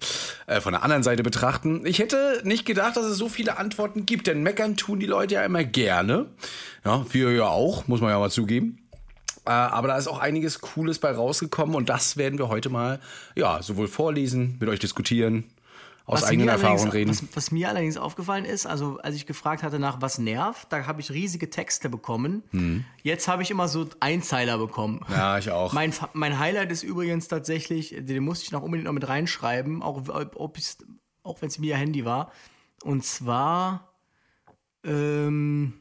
[0.47, 1.85] äh, von der anderen Seite betrachten.
[1.85, 5.35] Ich hätte nicht gedacht, dass es so viele Antworten gibt, denn meckern tun die Leute
[5.35, 6.27] ja immer gerne.
[6.85, 8.77] Ja, wir ja auch, muss man ja mal zugeben.
[9.45, 12.99] Äh, aber da ist auch einiges Cooles bei rausgekommen und das werden wir heute mal,
[13.35, 15.45] ja, sowohl vorlesen, mit euch diskutieren,
[16.09, 17.09] aus eigenen mir Erfahrungen reden.
[17.09, 20.85] Was, was mir allerdings aufgefallen ist, also als ich gefragt hatte nach was nervt, da
[20.85, 22.43] habe ich riesige Texte bekommen.
[23.03, 25.01] Jetzt habe ich immer so Einzeiler bekommen.
[25.05, 25.15] Hm.
[25.15, 25.73] Ja, ich auch.
[25.73, 30.07] Mein, mein Highlight ist übrigens tatsächlich, den musste ich noch unbedingt noch mit reinschreiben, auch,
[30.35, 30.57] ob
[31.23, 32.31] auch wenn es mir Handy war.
[32.83, 33.93] Und zwar,
[34.83, 35.73] ähm,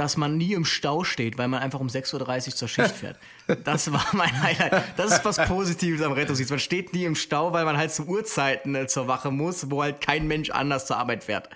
[0.00, 3.18] dass man nie im Stau steht, weil man einfach um 6.30 Uhr zur Schicht fährt.
[3.64, 4.82] Das war mein Highlight.
[4.96, 6.50] Das ist was Positives am Rettungsdienst.
[6.50, 9.82] Man steht nie im Stau, weil man halt zu Uhrzeiten äh, zur Wache muss, wo
[9.82, 11.50] halt kein Mensch anders zur Arbeit fährt.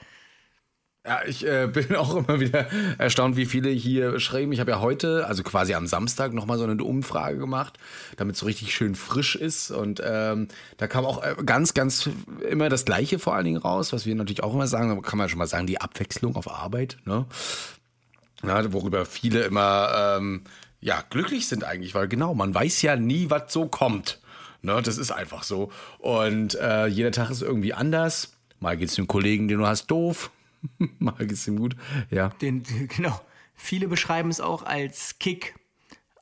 [1.07, 2.67] Ja, ich äh, bin auch immer wieder
[2.99, 4.53] erstaunt, wie viele hier schreiben.
[4.53, 7.79] Ich habe ja heute, also quasi am Samstag, nochmal so eine Umfrage gemacht,
[8.17, 9.71] damit es so richtig schön frisch ist.
[9.71, 12.11] Und ähm, da kam auch äh, ganz, ganz
[12.51, 15.19] immer das Gleiche vor allen Dingen raus, was wir natürlich auch immer sagen, da kann
[15.19, 17.25] man schon mal sagen, die Abwechslung auf Arbeit, ne?
[18.49, 20.43] Ja, worüber viele immer ähm,
[20.81, 24.21] ja, glücklich sind eigentlich, weil genau, man weiß ja nie, was so kommt.
[24.63, 25.71] Ne, das ist einfach so.
[25.99, 28.33] Und äh, jeder Tag ist irgendwie anders.
[28.61, 30.31] Mal geht's dem Kollegen, den du hast, doof.
[30.99, 31.77] Mal geht's ihm gut.
[32.11, 32.31] Ja.
[32.41, 32.63] Den,
[32.97, 33.21] genau.
[33.55, 35.55] Viele beschreiben es auch als Kick.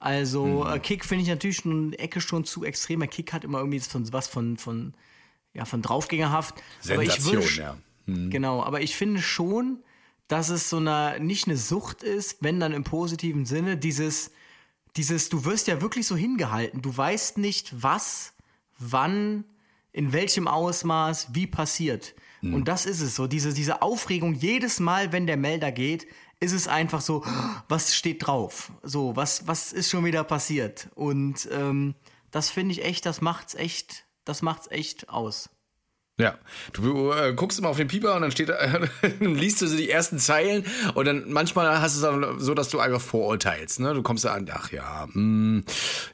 [0.01, 0.73] Also Mhm.
[0.75, 2.99] äh, Kick finde ich natürlich schon eine Ecke schon zu extrem.
[3.01, 4.95] Der Kick hat immer irgendwie von, was von, von,
[5.55, 6.57] ja, von draufgängerhaft.
[6.81, 7.77] Sensation, würde- ja.
[8.07, 9.79] Genau, aber ich finde schon,
[10.33, 14.31] dass es so eine, nicht eine Sucht ist, wenn dann im positiven Sinne, dieses,
[14.97, 16.81] dieses, du wirst ja wirklich so hingehalten.
[16.81, 18.33] Du weißt nicht, was,
[18.79, 19.45] wann,
[19.93, 22.15] in welchem Ausmaß, wie passiert.
[22.41, 26.07] Und das ist es so, diese, diese Aufregung jedes Mal, wenn der Melder geht,
[26.41, 27.23] ist es einfach so,
[27.69, 28.73] was steht drauf?
[28.83, 30.89] So, was, was ist schon wieder passiert?
[30.95, 31.95] Und ähm,
[32.31, 35.51] das finde ich echt, das macht's echt, das macht's echt aus.
[36.23, 36.37] Ja,
[36.73, 38.87] du äh, guckst immer auf den Pieper und dann steht, äh,
[39.19, 42.79] liest du so die ersten Zeilen und dann manchmal hast du es so, dass du
[42.79, 43.81] einfach vorurteilst.
[43.81, 43.93] Ne?
[43.93, 45.65] Du kommst da an, ach ja, hm,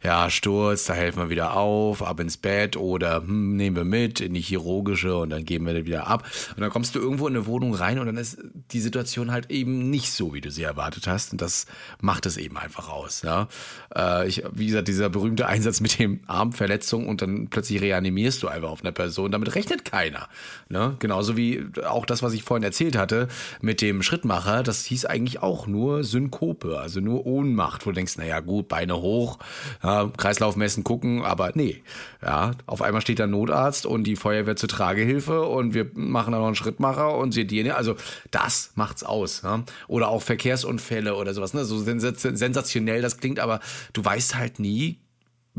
[0.02, 4.20] ja, Sturz, da helfen wir wieder auf, ab ins Bett oder hm, nehmen wir mit
[4.20, 6.24] in die chirurgische und dann geben wir das wieder ab.
[6.56, 8.38] Und dann kommst du irgendwo in eine Wohnung rein und dann ist
[8.72, 11.32] die Situation halt eben nicht so, wie du sie erwartet hast.
[11.32, 11.66] Und das
[12.00, 13.20] macht es eben einfach aus.
[13.20, 13.48] Ja?
[13.94, 18.48] Äh, ich, wie gesagt, dieser berühmte Einsatz mit dem Armverletzung und dann plötzlich reanimierst du
[18.48, 19.32] einfach auf einer Person.
[19.32, 19.97] Damit rechnet keiner.
[19.98, 20.28] Keiner.
[20.68, 20.96] Ne?
[21.00, 23.26] Genauso wie auch das, was ich vorhin erzählt hatte
[23.60, 28.16] mit dem Schrittmacher, das hieß eigentlich auch nur Synkope, also nur Ohnmacht, wo du denkst,
[28.16, 29.38] naja gut, Beine hoch,
[29.82, 31.82] ja, Kreislauf messen, gucken, aber nee.
[32.22, 36.40] Ja, auf einmal steht da Notarzt und die Feuerwehr zur Tragehilfe und wir machen dann
[36.40, 37.70] noch einen Schrittmacher und sedieren.
[37.72, 37.96] Also
[38.30, 39.42] das macht's aus.
[39.42, 39.64] Ja?
[39.88, 41.54] Oder auch Verkehrsunfälle oder sowas.
[41.54, 41.64] Ne?
[41.64, 43.60] So sensationell das klingt, aber
[43.92, 44.98] du weißt halt nie,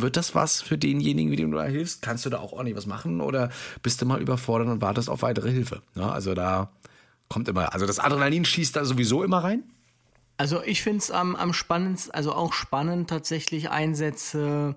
[0.02, 2.02] wird das was für denjenigen, mit dem du da hilfst?
[2.02, 3.50] Kannst du da auch ordentlich was machen oder
[3.84, 5.82] bist du mal überfordert und wartest auf weitere Hilfe?
[5.96, 6.72] Ja, also da
[7.30, 9.64] kommt immer, also das Adrenalin schießt da sowieso immer rein.
[10.38, 14.76] Also ich finde es am, am spannendsten, also auch spannend tatsächlich Einsätze,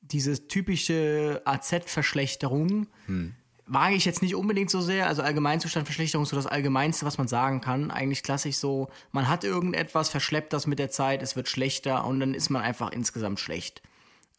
[0.00, 2.86] diese typische AZ-Verschlechterung.
[3.06, 3.34] Hm.
[3.66, 5.06] Wage ich jetzt nicht unbedingt so sehr.
[5.06, 7.90] Also Allgemeinzustandverschlechterung ist so das Allgemeinste, was man sagen kann.
[7.90, 12.20] Eigentlich klassisch so, man hat irgendetwas, verschleppt das mit der Zeit, es wird schlechter und
[12.20, 13.82] dann ist man einfach insgesamt schlecht.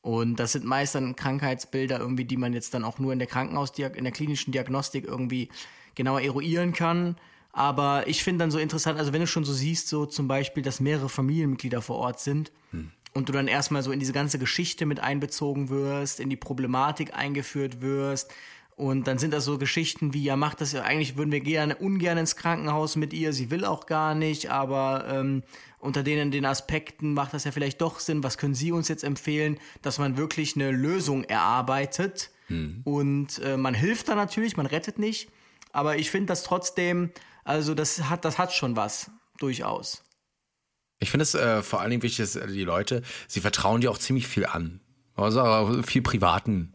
[0.08, 3.28] Und das sind meist dann Krankheitsbilder irgendwie, die man jetzt dann auch nur in der
[3.28, 5.50] Krankenhaus, in der klinischen Diagnostik irgendwie
[5.96, 7.17] genauer eruieren kann.
[7.52, 10.63] Aber ich finde dann so interessant, also wenn du schon so siehst, so zum Beispiel,
[10.63, 12.89] dass mehrere Familienmitglieder vor Ort sind hm.
[13.13, 17.13] und du dann erstmal so in diese ganze Geschichte mit einbezogen wirst, in die Problematik
[17.13, 18.32] eingeführt wirst,
[18.78, 21.76] und dann sind das so Geschichten wie, ja, macht das ja, eigentlich würden wir gerne
[21.76, 25.41] ungern ins Krankenhaus mit ihr, sie will auch gar nicht, aber ähm,
[25.88, 28.21] unter denen den Aspekten macht das ja vielleicht doch Sinn.
[28.21, 32.30] Was können Sie uns jetzt empfehlen, dass man wirklich eine Lösung erarbeitet?
[32.50, 32.82] Mhm.
[32.84, 35.30] Und äh, man hilft da natürlich, man rettet nicht.
[35.71, 37.12] Aber ich finde das trotzdem,
[37.45, 40.04] also das hat, das hat schon was, durchaus.
[41.00, 43.97] Ich finde es äh, vor allen Dingen wichtig, dass die Leute, sie vertrauen dir auch
[43.97, 44.82] ziemlich viel an.
[45.15, 46.73] Also viel privaten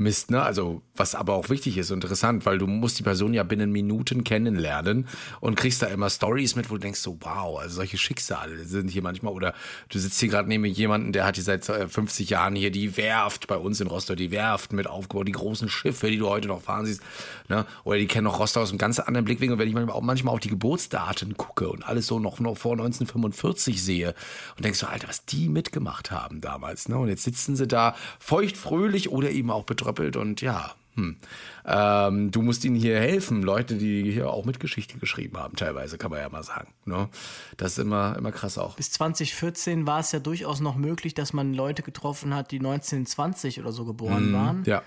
[0.00, 0.42] Mist, ne?
[0.42, 4.24] Also, was aber auch wichtig ist interessant, weil du musst die Person ja binnen Minuten
[4.24, 5.06] kennenlernen
[5.40, 8.88] und kriegst da immer Stories mit, wo du denkst so, wow, also solche Schicksale sind
[8.88, 9.52] hier manchmal oder
[9.90, 12.96] du sitzt hier gerade neben jemanden, der hat hier seit 50 äh, Jahren hier die
[12.96, 16.48] Werft bei uns in Rostock, die Werft mit aufgebaut, die großen Schiffe, die du heute
[16.48, 17.02] noch fahren siehst,
[17.50, 17.66] ne?
[17.84, 20.34] Oder die kennen noch Rostock aus einem ganz anderen Blickwinkel, wenn ich manchmal auch, manchmal
[20.34, 24.14] auch die Geburtsdaten gucke und alles so noch, noch vor 1945 sehe
[24.56, 26.96] und denkst so, Alter, was die mitgemacht haben damals, ne?
[26.96, 31.16] Und jetzt sitzen sie da feuchtfröhlich oder eben auch betroffen getröppelt und ja, hm.
[31.64, 35.98] Ähm, du musst ihnen hier helfen, Leute, die hier auch mit Geschichte geschrieben haben, teilweise,
[35.98, 36.74] kann man ja mal sagen.
[36.84, 37.08] Ne?
[37.56, 38.74] Das ist immer, immer krass auch.
[38.74, 43.60] Bis 2014 war es ja durchaus noch möglich, dass man Leute getroffen hat, die 1920
[43.60, 44.64] oder so geboren mm, waren.
[44.64, 44.82] Ja.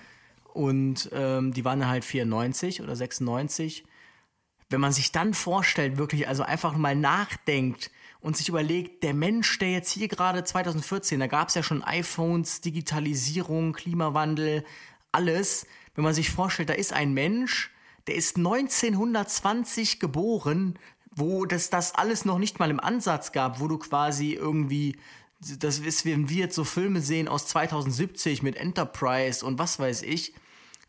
[0.52, 3.84] Und ähm, die waren halt 94 oder 96.
[4.68, 7.90] Wenn man sich dann vorstellt, wirklich, also einfach mal nachdenkt,
[8.24, 11.82] und sich überlegt, der Mensch, der jetzt hier gerade 2014, da gab es ja schon
[11.82, 14.64] iPhones, Digitalisierung, Klimawandel,
[15.14, 15.66] alles.
[15.94, 17.70] Wenn man sich vorstellt, da ist ein Mensch,
[18.06, 20.78] der ist 1920 geboren,
[21.10, 24.96] wo das, das alles noch nicht mal im Ansatz gab, wo du quasi irgendwie,
[25.40, 30.02] das ist, wenn wir jetzt so Filme sehen aus 2070 mit Enterprise und was weiß
[30.02, 30.34] ich,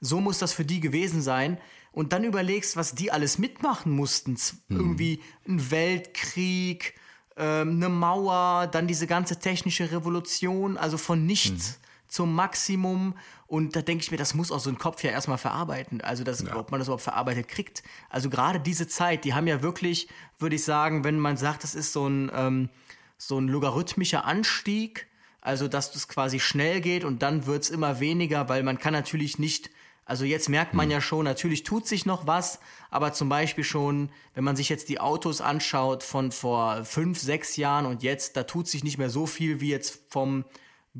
[0.02, 1.58] so muss das für die gewesen sein.
[1.92, 4.38] Und dann überlegst, was die alles mitmachen mussten.
[4.68, 4.78] Mhm.
[4.78, 6.96] Irgendwie ein Weltkrieg,
[7.38, 12.10] ähm, eine Mauer, dann diese ganze technische Revolution, also von nichts mhm.
[12.10, 13.16] zum Maximum.
[13.48, 16.02] Und da denke ich mir, das muss auch so ein Kopf ja erstmal verarbeiten.
[16.02, 16.56] Also, dass, ja.
[16.56, 17.84] ob man das überhaupt verarbeitet kriegt.
[18.10, 20.08] Also, gerade diese Zeit, die haben ja wirklich,
[20.40, 22.70] würde ich sagen, wenn man sagt, das ist so ein, ähm,
[23.18, 25.08] so ein logarithmischer Anstieg,
[25.42, 28.94] also dass das quasi schnell geht und dann wird es immer weniger, weil man kann
[28.94, 29.70] natürlich nicht
[30.06, 30.92] also jetzt merkt man hm.
[30.92, 32.60] ja schon, natürlich tut sich noch was,
[32.92, 37.58] aber zum Beispiel schon, wenn man sich jetzt die Autos anschaut von vor fünf, sechs
[37.58, 40.46] Jahren und jetzt, da tut sich nicht mehr so viel wie jetzt vom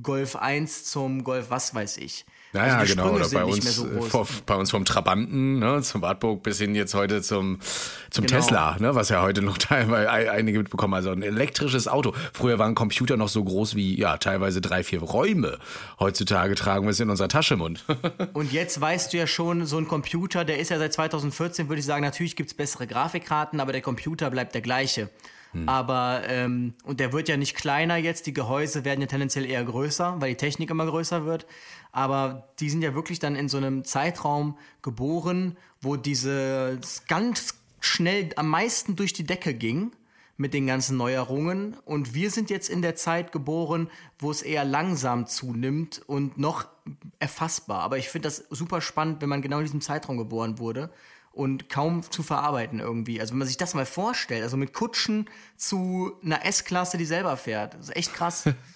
[0.02, 2.26] Golf 1 zum Golf was weiß ich.
[2.56, 3.12] Naja, also genau.
[3.12, 6.94] Oder bei uns, so vor, bei uns vom Trabanten ne, zum Wartburg bis hin jetzt
[6.94, 7.60] heute zum,
[8.10, 8.40] zum genau.
[8.40, 10.94] Tesla, ne, was ja heute noch teilweise einige mitbekommen.
[10.94, 12.14] Also ein elektrisches Auto.
[12.34, 15.60] Früher waren Computer noch so groß wie ja teilweise drei, vier Räume.
[16.00, 17.84] Heutzutage tragen wir es in unserer Tasche im Mund.
[18.34, 21.80] Und jetzt weißt du ja schon, so ein Computer, der ist ja seit 2014, würde
[21.80, 25.10] ich sagen, natürlich gibt es bessere Grafikkarten, aber der Computer bleibt der gleiche.
[25.56, 25.70] Hm.
[25.70, 29.64] Aber, ähm, und der wird ja nicht kleiner jetzt, die Gehäuse werden ja tendenziell eher
[29.64, 31.48] größer, weil die Technik immer größer wird.
[31.94, 38.32] Aber die sind ja wirklich dann in so einem Zeitraum geboren, wo diese ganz schnell
[38.36, 39.92] am meisten durch die Decke ging
[40.36, 41.78] mit den ganzen Neuerungen.
[41.86, 43.90] Und wir sind jetzt in der Zeit geboren,
[44.20, 46.68] wo es eher langsam zunimmt und noch
[47.20, 47.80] erfassbar.
[47.80, 50.90] Aber ich finde das super spannend, wenn man genau in diesem Zeitraum geboren wurde
[51.36, 53.20] und kaum zu verarbeiten irgendwie.
[53.20, 57.36] Also wenn man sich das mal vorstellt, also mit Kutschen zu einer S-Klasse, die selber
[57.38, 58.46] fährt, das ist echt krass.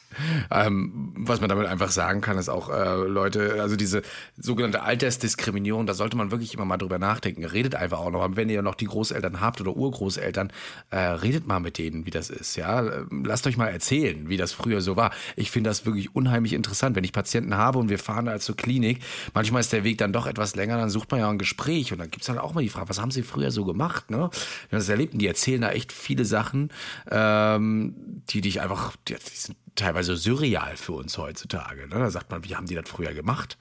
[0.52, 4.02] Ähm, was man damit einfach sagen kann, ist auch, äh, Leute, also diese
[4.38, 7.46] sogenannte Altersdiskriminierung, da sollte man wirklich immer mal drüber nachdenken.
[7.46, 10.52] Redet einfach auch noch, wenn ihr noch die Großeltern habt oder Urgroßeltern,
[10.90, 12.56] äh, redet mal mit denen, wie das ist.
[12.56, 12.84] Ja,
[13.24, 15.12] lasst euch mal erzählen, wie das früher so war.
[15.36, 18.56] Ich finde das wirklich unheimlich interessant, wenn ich Patienten habe und wir fahren da zur
[18.56, 19.00] Klinik.
[19.34, 22.00] Manchmal ist der Weg dann doch etwas länger, dann sucht man ja ein Gespräch und
[22.00, 24.10] dann gibt's dann auch mal die Frage, was haben sie früher so gemacht?
[24.10, 24.18] Ne?
[24.18, 24.32] Wir haben
[24.72, 26.70] das erlebt und die erzählen da echt viele Sachen,
[27.10, 27.96] ähm,
[28.30, 31.88] die dich einfach, die, die sind teilweise surreal für uns heutzutage.
[31.88, 31.96] Ne?
[31.96, 33.58] Da sagt man, wie haben die das früher gemacht?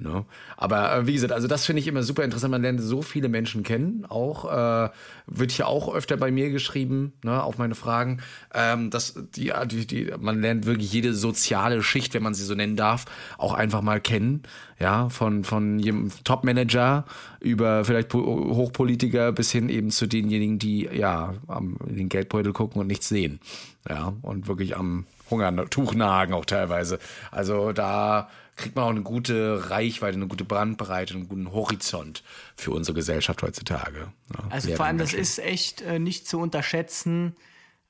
[0.00, 0.24] Ne?
[0.56, 2.52] Aber äh, wie gesagt, also das finde ich immer super interessant.
[2.52, 4.06] Man lernt so viele Menschen kennen.
[4.08, 4.90] Auch äh,
[5.26, 8.20] wird hier auch öfter bei mir geschrieben, ne, auf meine Fragen.
[8.54, 12.54] Ähm, dass die, die, die, man lernt wirklich jede soziale Schicht, wenn man sie so
[12.54, 13.06] nennen darf,
[13.38, 14.44] auch einfach mal kennen.
[14.78, 17.04] Ja, von, von jedem Top-Manager
[17.40, 22.86] über vielleicht Hochpolitiker bis hin eben zu denjenigen, die ja am, den Geldbeutel gucken und
[22.86, 23.40] nichts sehen.
[23.88, 26.98] Ja, und wirklich am Hungertuch nagen auch teilweise.
[27.30, 32.22] Also da kriegt man auch eine gute Reichweite, eine gute Brandbreite, einen guten Horizont
[32.56, 34.12] für unsere Gesellschaft heutzutage.
[34.34, 37.36] Ja, also vor allem, das ist echt äh, nicht zu unterschätzen,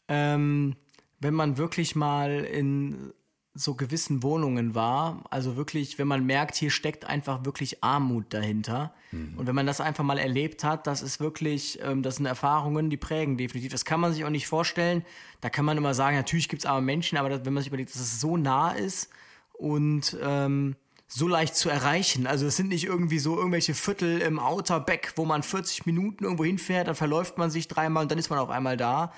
[0.08, 0.76] ähm,
[1.20, 3.12] wenn man wirklich mal in
[3.58, 5.24] so gewissen Wohnungen war.
[5.30, 8.94] Also wirklich, wenn man merkt, hier steckt einfach wirklich Armut dahinter.
[9.10, 9.34] Mhm.
[9.36, 12.88] Und wenn man das einfach mal erlebt hat, das ist wirklich, ähm, das sind Erfahrungen,
[12.88, 13.72] die prägen definitiv.
[13.72, 15.04] Das kann man sich auch nicht vorstellen.
[15.40, 17.68] Da kann man immer sagen, natürlich gibt es arme Menschen, aber das, wenn man sich
[17.68, 19.10] überlegt, dass es so nah ist
[19.54, 20.76] und ähm,
[21.08, 22.26] so leicht zu erreichen.
[22.26, 26.24] Also es sind nicht irgendwie so irgendwelche Viertel im Outer Back, wo man 40 Minuten
[26.24, 29.12] irgendwo hinfährt, dann verläuft man sich dreimal und dann ist man auf einmal da.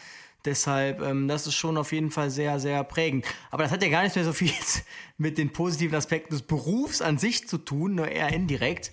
[0.44, 3.26] Deshalb, ähm, das ist schon auf jeden Fall sehr, sehr prägend.
[3.50, 4.52] Aber das hat ja gar nicht mehr so viel
[5.18, 8.90] mit den positiven Aspekten des Berufs an sich zu tun, nur eher indirekt.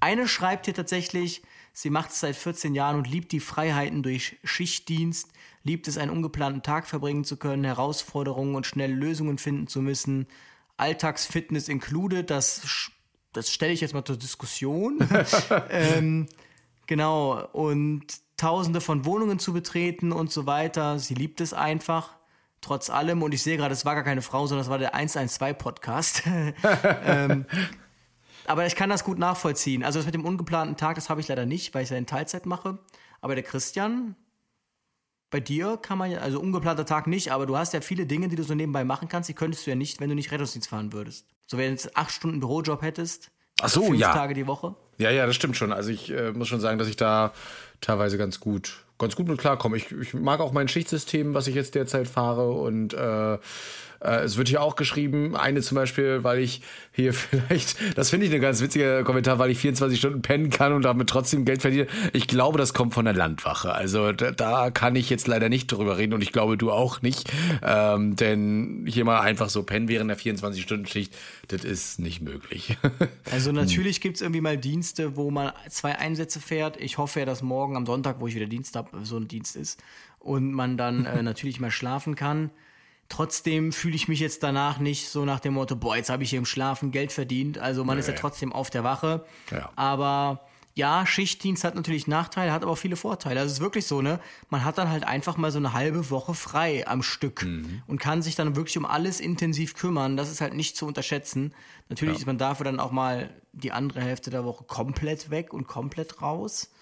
[0.00, 4.36] Eine schreibt hier tatsächlich, sie macht es seit 14 Jahren und liebt die Freiheiten durch
[4.44, 5.30] Schichtdienst,
[5.64, 10.28] liebt es, einen ungeplanten Tag verbringen zu können, Herausforderungen und schnell Lösungen finden zu müssen.
[10.76, 12.90] Alltagsfitness included, das,
[13.32, 14.98] das stelle ich jetzt mal zur Diskussion.
[15.70, 16.28] ähm,
[16.86, 18.04] genau, und
[18.36, 20.98] tausende von Wohnungen zu betreten und so weiter.
[20.98, 22.14] Sie liebt es einfach,
[22.60, 23.22] trotz allem.
[23.22, 26.22] Und ich sehe gerade, es war gar keine Frau, sondern es war der 112-Podcast.
[27.04, 27.46] ähm,
[28.46, 29.84] aber ich kann das gut nachvollziehen.
[29.84, 32.06] Also das mit dem ungeplanten Tag, das habe ich leider nicht, weil ich ja in
[32.06, 32.78] Teilzeit mache.
[33.20, 34.16] Aber der Christian,
[35.30, 38.28] bei dir kann man ja, also ungeplanter Tag nicht, aber du hast ja viele Dinge,
[38.28, 40.68] die du so nebenbei machen kannst, die könntest du ja nicht, wenn du nicht Rettungsdienst
[40.68, 41.26] fahren würdest.
[41.46, 44.12] So, wenn du jetzt acht Stunden Bürojob hättest, Ach so, fünf ja.
[44.12, 44.74] Tage die Woche.
[44.98, 45.72] Ja, ja, das stimmt schon.
[45.72, 47.32] Also ich äh, muss schon sagen, dass ich da
[47.80, 49.76] teilweise ganz gut, ganz gut mit klarkomme.
[49.76, 53.38] Ich, ich mag auch mein Schichtsystem, was ich jetzt derzeit fahre und äh,
[54.04, 56.62] äh, es wird hier auch geschrieben, eine zum Beispiel, weil ich
[56.92, 60.72] hier vielleicht, das finde ich ein ganz witziger Kommentar, weil ich 24 Stunden pennen kann
[60.72, 61.86] und damit trotzdem Geld verdiene.
[62.12, 63.72] Ich glaube, das kommt von der Landwache.
[63.74, 67.02] Also da, da kann ich jetzt leider nicht drüber reden und ich glaube, du auch
[67.02, 67.30] nicht.
[67.62, 71.14] Ähm, denn hier mal einfach so pennen während der 24-Stunden-Schicht,
[71.48, 72.76] das ist nicht möglich.
[73.30, 76.76] Also natürlich gibt es irgendwie mal Dienste, wo man zwei Einsätze fährt.
[76.80, 79.56] Ich hoffe ja, dass morgen am Sonntag, wo ich wieder Dienst habe, so ein Dienst
[79.56, 79.80] ist
[80.24, 82.50] und man dann äh, natürlich mal schlafen kann.
[83.08, 86.30] Trotzdem fühle ich mich jetzt danach nicht so nach dem Motto, boah, jetzt habe ich
[86.30, 87.58] hier im Schlafen Geld verdient.
[87.58, 88.00] Also man nee.
[88.00, 89.24] ist ja trotzdem auf der Wache.
[89.50, 89.70] Ja.
[89.76, 90.40] Aber
[90.76, 93.38] ja, Schichtdienst hat natürlich Nachteile, hat aber auch viele Vorteile.
[93.38, 94.18] Also es ist wirklich so, ne?
[94.50, 97.82] Man hat dann halt einfach mal so eine halbe Woche frei am Stück mhm.
[97.86, 100.16] und kann sich dann wirklich um alles intensiv kümmern.
[100.16, 101.54] Das ist halt nicht zu unterschätzen.
[101.88, 102.20] Natürlich ja.
[102.20, 106.20] ist man dafür dann auch mal die andere Hälfte der Woche komplett weg und komplett
[106.20, 106.72] raus.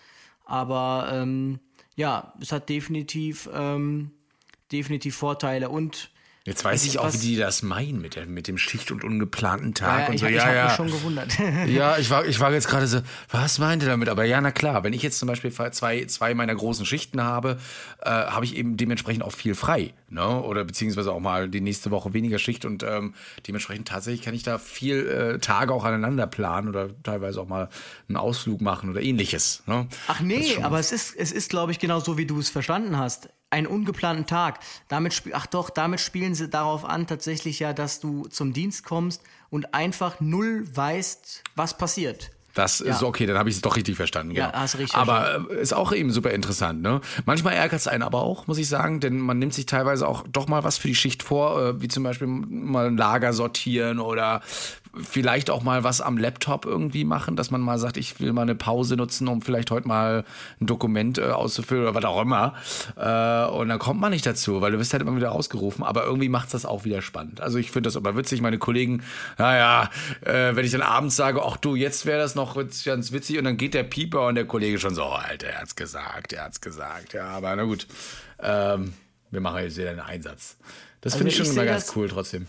[0.46, 1.60] Aber ähm,
[1.94, 4.12] ja, es hat definitiv, ähm,
[4.72, 6.10] definitiv Vorteile und
[6.44, 9.74] Jetzt weiß ich auch, wie die das meinen mit, der, mit dem Schicht- und ungeplanten
[9.74, 10.26] Tag ja, und ich, so.
[10.26, 10.64] Ich, ja, ich ja.
[10.64, 11.38] mich schon gewundert.
[11.68, 14.08] ja, ich war, ich war jetzt gerade so, was meint ihr damit?
[14.08, 17.60] Aber ja, na klar, wenn ich jetzt zum Beispiel zwei, zwei meiner großen Schichten habe,
[18.00, 19.94] äh, habe ich eben dementsprechend auch viel frei.
[20.12, 20.42] Ne?
[20.42, 23.14] Oder beziehungsweise auch mal die nächste Woche weniger Schicht und ähm,
[23.46, 27.70] dementsprechend tatsächlich kann ich da viel äh, Tage auch aneinander planen oder teilweise auch mal
[28.08, 29.62] einen Ausflug machen oder ähnliches.
[29.66, 29.88] Ne?
[30.08, 32.98] Ach nee, aber es ist, es ist, glaube ich, genau so, wie du es verstanden
[32.98, 34.60] hast einen ungeplanten Tag.
[34.88, 39.22] Damit ach doch, damit spielen sie darauf an, tatsächlich ja, dass du zum Dienst kommst
[39.50, 42.30] und einfach null weißt, was passiert.
[42.54, 42.92] Das Ja.
[42.92, 44.32] ist okay, dann habe ich es doch richtig verstanden.
[44.34, 44.58] Ja, genau.
[44.58, 46.82] hast richtig Aber äh, ist auch eben super interessant.
[46.82, 47.00] Ne?
[47.24, 50.24] Manchmal ärgert es einen aber auch, muss ich sagen, denn man nimmt sich teilweise auch
[50.30, 53.98] doch mal was für die Schicht vor, äh, wie zum Beispiel mal ein Lager sortieren
[54.00, 54.42] oder
[55.00, 58.42] vielleicht auch mal was am Laptop irgendwie machen, dass man mal sagt, ich will mal
[58.42, 60.24] eine Pause nutzen, um vielleicht heute mal
[60.60, 62.54] ein Dokument äh, auszufüllen oder was auch immer.
[62.96, 65.82] Äh, und dann kommt man nicht dazu, weil du wirst halt immer wieder ausgerufen.
[65.82, 67.40] Aber irgendwie macht das auch wieder spannend.
[67.40, 68.42] Also ich finde das aber witzig.
[68.42, 69.02] Meine Kollegen,
[69.38, 69.88] naja,
[70.20, 73.44] äh, wenn ich dann abends sage, ach du, jetzt wäre das noch ganz witzig und
[73.44, 76.44] dann geht der Pieper und der Kollege schon so, oh, Alter, er hat's gesagt, er
[76.44, 77.14] hat's gesagt.
[77.14, 77.86] Ja, aber na gut.
[78.40, 78.92] Ähm,
[79.30, 80.56] wir machen jetzt wieder einen Einsatz.
[81.00, 82.46] Das Also finde ich schon ich immer ganz das- cool trotzdem.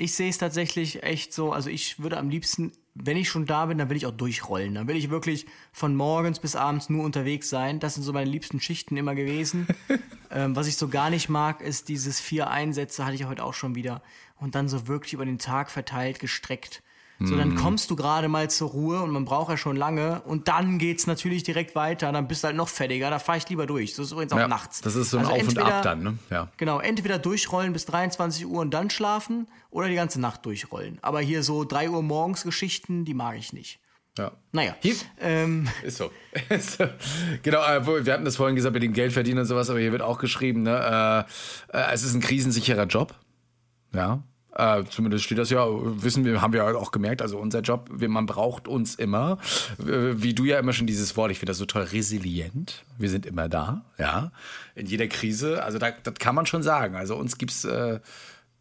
[0.00, 3.66] Ich sehe es tatsächlich echt so, also ich würde am liebsten, wenn ich schon da
[3.66, 4.74] bin, dann will ich auch durchrollen.
[4.74, 7.80] Dann will ich wirklich von morgens bis abends nur unterwegs sein.
[7.80, 9.66] Das sind so meine liebsten Schichten immer gewesen.
[10.30, 13.54] ähm, was ich so gar nicht mag, ist dieses vier Einsätze, hatte ich heute auch
[13.54, 14.00] schon wieder.
[14.36, 16.80] Und dann so wirklich über den Tag verteilt, gestreckt.
[17.20, 20.46] So, dann kommst du gerade mal zur Ruhe und man braucht ja schon lange und
[20.46, 23.66] dann geht's natürlich direkt weiter, dann bist du halt noch fertiger, da fahre ich lieber
[23.66, 23.94] durch.
[23.96, 24.80] Das ist übrigens auch Ja, nachts.
[24.82, 26.18] das ist so ein Also Auf und entweder- Ab dann, ne?
[26.30, 26.48] Ja.
[26.58, 30.98] Genau, entweder durchrollen bis 23 Uhr und dann schlafen oder die ganze Nacht durchrollen.
[31.02, 33.80] Aber hier so 3 Uhr morgens Geschichten, die mag ich nicht.
[34.16, 34.30] ja.
[34.52, 36.10] Naja, Hier, ähm, Ist so.
[37.42, 39.90] Genau, äh, wir hatten das vorhin gesagt mit dem Geld verdienen und sowas, aber hier
[39.92, 41.26] wird auch geschrieben, ne,
[41.72, 43.14] äh, äh, es ist ein krisensicherer Job.
[43.92, 44.22] Ja.
[44.58, 48.08] Äh, zumindest steht das ja, wissen wir, haben wir auch gemerkt, also unser Job, wir,
[48.08, 49.38] man braucht uns immer,
[49.78, 52.84] wie du ja immer schon dieses Wort, ich finde das so toll, resilient.
[52.98, 54.32] Wir sind immer da, ja,
[54.74, 55.62] in jeder Krise.
[55.62, 56.96] Also da, das kann man schon sagen.
[56.96, 58.00] Also uns gibt's äh,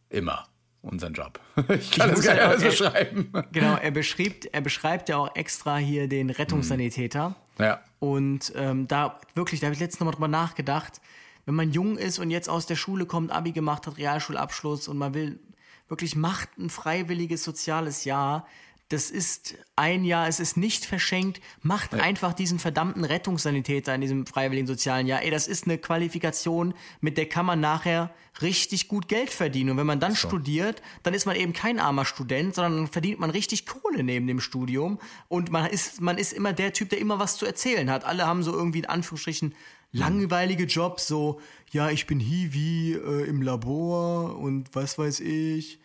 [0.09, 0.45] immer
[0.81, 1.39] unseren Job.
[1.69, 3.31] Ich kann das gar nicht alles beschreiben.
[3.51, 7.35] genau, er beschreibt, er beschreibt ja auch extra hier den Rettungssanitäter.
[7.57, 7.81] Ja.
[7.97, 11.01] Und ähm, da wirklich, da habe ich letztens nochmal drüber nachgedacht,
[11.47, 14.97] wenn man jung ist und jetzt aus der Schule kommt, Abi gemacht hat, Realschulabschluss und
[14.97, 15.39] man will
[15.87, 18.47] wirklich macht ein freiwilliges soziales Jahr.
[18.89, 21.41] Das ist ein Jahr, es ist nicht verschenkt.
[21.61, 25.23] Macht einfach diesen verdammten Rettungssanitäter in diesem freiwilligen sozialen Jahr.
[25.23, 29.71] Ey, das ist eine Qualifikation, mit der kann man nachher richtig gut Geld verdienen.
[29.71, 33.19] Und wenn man dann studiert, dann ist man eben kein armer Student, sondern dann verdient
[33.19, 34.99] man richtig Kohle neben dem Studium.
[35.27, 38.05] Und man ist, man ist immer der Typ, der immer was zu erzählen hat.
[38.05, 39.53] Alle haben so irgendwie in Anführungsstrichen
[39.97, 41.39] langweilige Jobs, so,
[41.71, 45.79] ja, ich bin Hiwi äh, im Labor und was weiß ich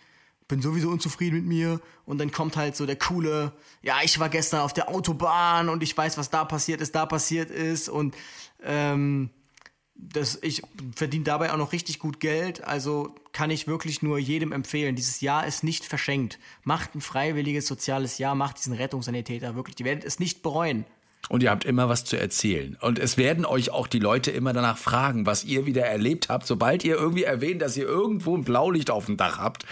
[0.53, 4.29] bin sowieso unzufrieden mit mir und dann kommt halt so der coole, ja, ich war
[4.29, 8.15] gestern auf der Autobahn und ich weiß, was da passiert ist, da passiert ist und
[8.63, 9.31] ähm,
[9.95, 10.63] das, ich
[10.95, 14.95] verdiene dabei auch noch richtig gut Geld, also kann ich wirklich nur jedem empfehlen.
[14.95, 16.39] Dieses Jahr ist nicht verschenkt.
[16.65, 19.77] Macht ein freiwilliges soziales Jahr, macht diesen Rettungssanitäter wirklich.
[19.77, 20.85] Die werdet es nicht bereuen.
[21.29, 22.77] Und ihr habt immer was zu erzählen.
[22.81, 26.47] Und es werden euch auch die Leute immer danach fragen, was ihr wieder erlebt habt.
[26.47, 29.65] Sobald ihr irgendwie erwähnt, dass ihr irgendwo ein Blaulicht auf dem Dach habt,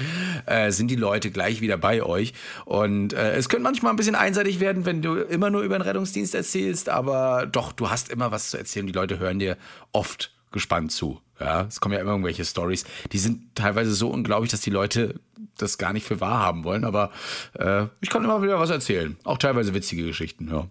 [0.47, 2.33] äh, sind die Leute gleich wieder bei euch.
[2.65, 5.83] Und äh, es könnte manchmal ein bisschen einseitig werden, wenn du immer nur über den
[5.83, 6.89] Rettungsdienst erzählst.
[6.89, 8.87] Aber doch, du hast immer was zu erzählen.
[8.87, 9.57] Die Leute hören dir
[9.93, 11.21] oft gespannt zu.
[11.41, 12.85] Ja, es kommen ja immer irgendwelche Stories.
[13.13, 15.19] Die sind teilweise so unglaublich, dass die Leute
[15.57, 16.85] das gar nicht für wahr haben wollen.
[16.85, 17.11] Aber
[17.59, 19.17] äh, ich kann immer wieder was erzählen.
[19.25, 20.49] Auch teilweise witzige Geschichten.
[20.51, 20.67] Ja.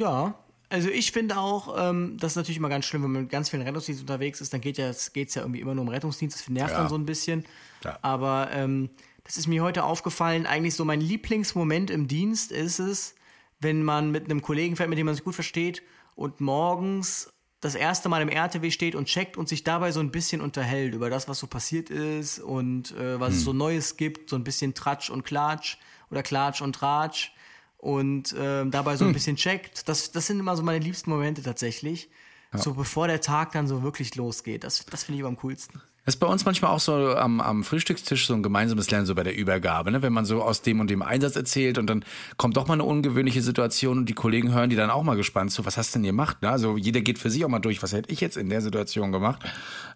[0.00, 0.34] Ja,
[0.70, 3.50] also ich finde auch, ähm, das ist natürlich immer ganz schlimm, wenn man mit ganz
[3.50, 6.38] vielen Rettungsdiensten unterwegs ist, dann geht ja, es geht's ja irgendwie immer nur um Rettungsdienst,
[6.40, 6.78] das nervt Ja.
[6.78, 7.44] dann so ein bisschen.
[7.84, 7.98] Ja.
[8.02, 8.88] Aber ähm,
[9.24, 13.14] das ist mir heute aufgefallen, eigentlich so mein Lieblingsmoment im Dienst ist es,
[13.58, 15.82] wenn man mit einem Kollegen fährt, mit dem man sich gut versteht
[16.14, 20.10] und morgens das erste Mal im RTW steht und checkt und sich dabei so ein
[20.10, 24.30] bisschen unterhält über das, was so passiert ist und äh, was es so Neues gibt,
[24.30, 25.76] so ein bisschen Tratsch und Klatsch
[26.10, 27.32] oder Klatsch und Tratsch
[27.80, 29.88] und ähm, dabei so ein bisschen checkt.
[29.88, 32.10] Das, das sind immer so meine liebsten Momente tatsächlich.
[32.52, 34.64] So bevor der Tag dann so wirklich losgeht.
[34.64, 35.80] Das, das finde ich am coolsten.
[36.04, 39.14] Das ist bei uns manchmal auch so am, am Frühstückstisch so ein gemeinsames Lernen, so
[39.14, 40.00] bei der Übergabe, ne?
[40.00, 42.04] wenn man so aus dem und dem Einsatz erzählt und dann
[42.38, 45.52] kommt doch mal eine ungewöhnliche Situation und die Kollegen hören die dann auch mal gespannt
[45.52, 46.40] zu, was hast du denn gemacht?
[46.40, 46.48] Ne?
[46.48, 49.12] Also jeder geht für sich auch mal durch, was hätte ich jetzt in der Situation
[49.12, 49.42] gemacht?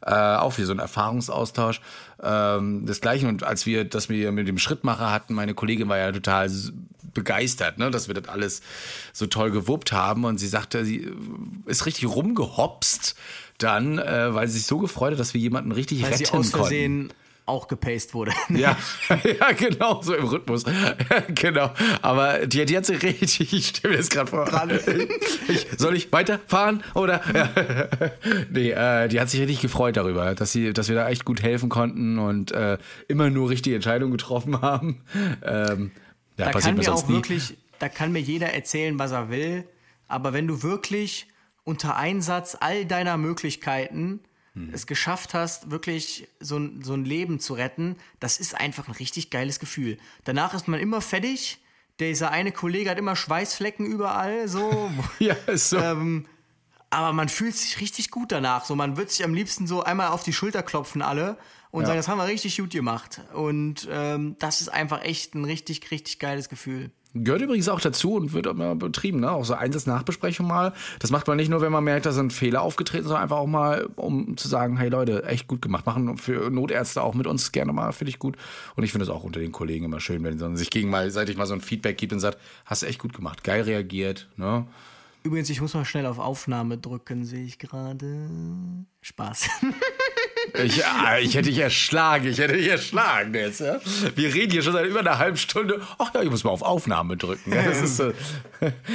[0.03, 1.81] Äh, auch wie so ein Erfahrungsaustausch.
[2.23, 5.97] Ähm, das Gleiche und als wir das wir mit dem Schrittmacher hatten, meine Kollegin war
[5.97, 6.51] ja total
[7.15, 7.91] begeistert, ne?
[7.91, 8.63] dass wir das alles
[9.13, 11.11] so toll gewuppt haben und sie sagte, sie
[11.67, 13.15] ist richtig rumgehopst
[13.59, 16.33] dann, äh, weil sie sich so gefreut hat, dass wir jemanden richtig Weil retten sie
[16.33, 17.13] aus konnten.
[17.47, 18.33] Auch gepaced wurde.
[18.49, 18.77] Ja,
[19.09, 20.65] ja, genau, so im Rhythmus.
[21.35, 21.73] genau.
[22.01, 24.49] Aber die, die hat sich richtig, ich stelle mir das gerade vor.
[25.49, 26.83] Ich, soll ich weiterfahren?
[26.95, 27.21] Oder?
[27.35, 27.51] Ja.
[28.51, 31.43] Nee, äh, die hat sich richtig gefreut darüber, dass, sie, dass wir da echt gut
[31.43, 35.03] helfen konnten und äh, immer nur richtige Entscheidungen getroffen haben.
[35.45, 35.91] Ähm,
[36.37, 37.15] ja, da kann mir auch nie.
[37.15, 39.69] wirklich, da kann mir jeder erzählen, was er will.
[40.09, 41.29] Aber wenn du wirklich
[41.65, 44.21] unter Einsatz all deiner Möglichkeiten
[44.55, 44.71] Hm.
[44.73, 48.95] es geschafft hast, wirklich so ein, so ein Leben zu retten, das ist einfach ein
[48.95, 49.99] richtig geiles Gefühl.
[50.25, 51.59] Danach ist man immer fertig.
[52.01, 54.91] Dieser eine Kollege hat immer Schweißflecken überall, so.
[55.19, 55.79] Ja, ist so.
[55.79, 56.27] Ähm,
[56.91, 58.65] aber man fühlt sich richtig gut danach.
[58.65, 61.37] So, man wird sich am liebsten so einmal auf die Schulter klopfen alle
[61.75, 61.87] und Ja.
[61.89, 63.21] sagen, das haben wir richtig gut gemacht.
[63.35, 66.93] Und ähm, das ist einfach echt ein richtig, richtig geiles Gefühl.
[67.17, 69.31] Gehört übrigens auch dazu und wird immer betrieben, ne?
[69.31, 70.73] Auch so Einsatznachbesprechung mal.
[70.99, 73.47] Das macht man nicht nur, wenn man merkt, da sind Fehler aufgetreten, sondern einfach auch
[73.47, 75.87] mal, um zu sagen, hey Leute, echt gut gemacht.
[75.87, 78.37] Machen für Notärzte auch mit uns gerne mal, finde ich gut.
[78.77, 81.47] Und ich finde es auch unter den Kollegen immer schön, wenn man sich gegenseitig mal
[81.47, 84.67] so ein Feedback gibt und sagt, hast du echt gut gemacht, geil reagiert, ne?
[85.25, 88.29] Übrigens, ich muss mal schnell auf Aufnahme drücken, sehe ich gerade.
[89.03, 89.49] Spaß.
[90.63, 93.61] Ich, ja, ich hätte dich erschlagen, ich hätte dich erschlagen jetzt.
[93.61, 93.81] Ja?
[94.15, 95.81] Wir reden hier schon seit über einer halben Stunde.
[95.99, 97.53] Ach ja, ich muss mal auf Aufnahme drücken.
[97.53, 98.13] Ja, das ist, äh,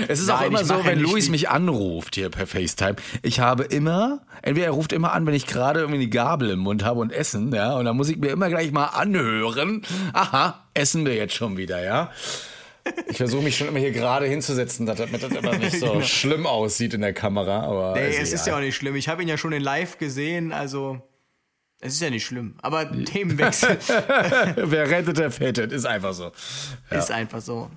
[0.07, 2.95] es ist Nein, auch immer so, wenn ja Luis mich anruft hier per FaceTime.
[3.21, 6.59] Ich habe immer, entweder er ruft immer an, wenn ich gerade irgendwie eine Gabel im
[6.59, 9.83] Mund habe und essen, ja, und dann muss ich mir immer gleich mal anhören.
[10.13, 12.11] Aha, essen wir jetzt schon wieder, ja.
[13.07, 16.93] Ich versuche mich schon immer hier gerade hinzusetzen, damit das immer nicht so schlimm aussieht
[16.93, 17.63] in der Kamera.
[17.63, 18.95] Aber Ey, ist es ist ja auch nicht schlimm.
[18.95, 21.01] Ich habe ihn ja schon in live gesehen, also
[21.81, 22.55] es ist ja nicht schlimm.
[22.61, 23.77] Aber Themenwechsel
[24.57, 25.71] Wer rettet, der fettet.
[25.71, 26.31] Ist einfach so.
[26.89, 27.69] ist einfach so.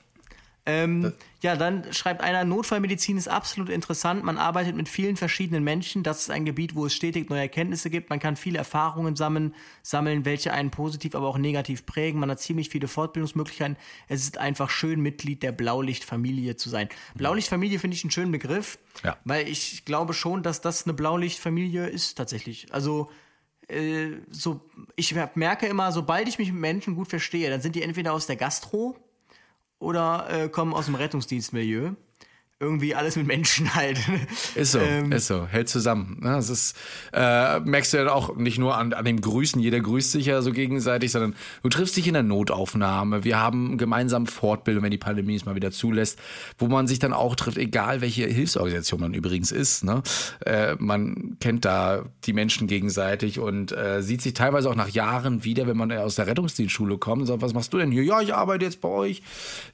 [0.64, 4.22] Ähm, ja, dann schreibt einer, Notfallmedizin ist absolut interessant.
[4.22, 6.04] Man arbeitet mit vielen verschiedenen Menschen.
[6.04, 8.10] Das ist ein Gebiet, wo es stetig neue Erkenntnisse gibt.
[8.10, 12.20] Man kann viele Erfahrungen sammeln, sammeln, welche einen positiv, aber auch negativ prägen.
[12.20, 13.76] Man hat ziemlich viele Fortbildungsmöglichkeiten.
[14.06, 16.88] Es ist einfach schön, Mitglied der Blaulichtfamilie zu sein.
[17.16, 19.16] Blaulichtfamilie finde ich einen schönen Begriff, Ja.
[19.24, 22.72] weil ich glaube schon, dass das eine Blaulichtfamilie ist tatsächlich.
[22.72, 23.10] Also
[23.72, 24.60] äh, so,
[24.96, 28.26] ich merke immer, sobald ich mich mit Menschen gut verstehe, dann sind die entweder aus
[28.26, 28.96] der Gastro
[29.78, 31.92] oder äh, kommen aus dem Rettungsdienstmilieu.
[32.62, 33.98] Irgendwie alles mit Menschen halt.
[34.54, 36.18] Ist so, Ähm, ist so, hält zusammen.
[36.20, 36.30] Ne?
[36.30, 36.76] Das ist,
[37.12, 40.40] äh, merkst du ja auch nicht nur an, an dem Grüßen, jeder grüßt sich ja
[40.42, 41.34] so gegenseitig, sondern
[41.64, 43.24] du triffst dich in der Notaufnahme.
[43.24, 46.20] Wir haben gemeinsam Fortbildung, wenn die Pandemie es mal wieder zulässt,
[46.56, 49.82] wo man sich dann auch trifft, egal welche Hilfsorganisation man übrigens ist.
[49.82, 50.04] Ne?
[50.46, 55.42] Äh, man kennt da die Menschen gegenseitig und äh, sieht sich teilweise auch nach Jahren
[55.42, 58.04] wieder, wenn man aus der Rettungsdienstschule kommt und sagt, was machst du denn hier?
[58.04, 59.20] Ja, ich arbeite jetzt bei euch.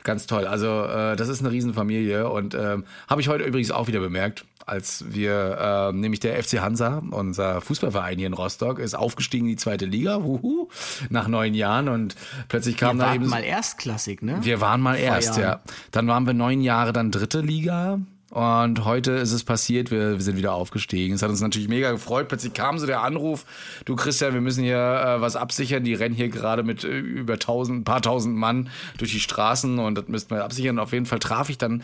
[0.05, 0.47] Ganz toll.
[0.47, 4.44] Also äh, das ist eine Riesenfamilie und ähm, habe ich heute übrigens auch wieder bemerkt,
[4.66, 9.52] als wir, äh, nämlich der FC Hansa, unser Fußballverein hier in Rostock, ist aufgestiegen in
[9.52, 10.68] die zweite Liga, wuhu,
[11.08, 12.16] nach neun Jahren und
[12.48, 13.30] plötzlich kam wir da waren eben...
[13.30, 14.38] mal erstklassig, ne?
[14.42, 15.42] Wir waren mal erst, Jahren.
[15.42, 15.60] ja.
[15.90, 18.00] Dann waren wir neun Jahre dann dritte Liga.
[18.30, 21.14] Und heute ist es passiert, wir, wir sind wieder aufgestiegen.
[21.14, 22.28] Es hat uns natürlich mega gefreut.
[22.28, 23.46] Plötzlich kam so der Anruf,
[23.86, 25.82] du Christian, wir müssen hier äh, was absichern.
[25.82, 28.68] Die rennen hier gerade mit äh, über tausend, ein paar tausend Mann
[28.98, 30.76] durch die Straßen und das müssten wir absichern.
[30.76, 31.82] Und auf jeden Fall traf ich dann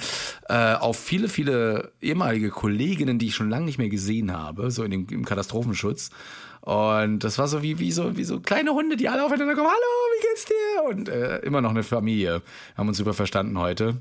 [0.50, 4.84] äh, auf viele, viele ehemalige Kolleginnen, die ich schon lange nicht mehr gesehen habe, so
[4.84, 6.10] in dem, im Katastrophenschutz.
[6.60, 9.68] Und das war so wie, wie, so wie so kleine Hunde, die alle aufeinander kommen.
[9.68, 9.76] Hallo,
[10.18, 10.90] wie geht's dir?
[10.90, 12.42] Und äh, immer noch eine Familie.
[12.76, 13.98] Haben uns super verstanden heute.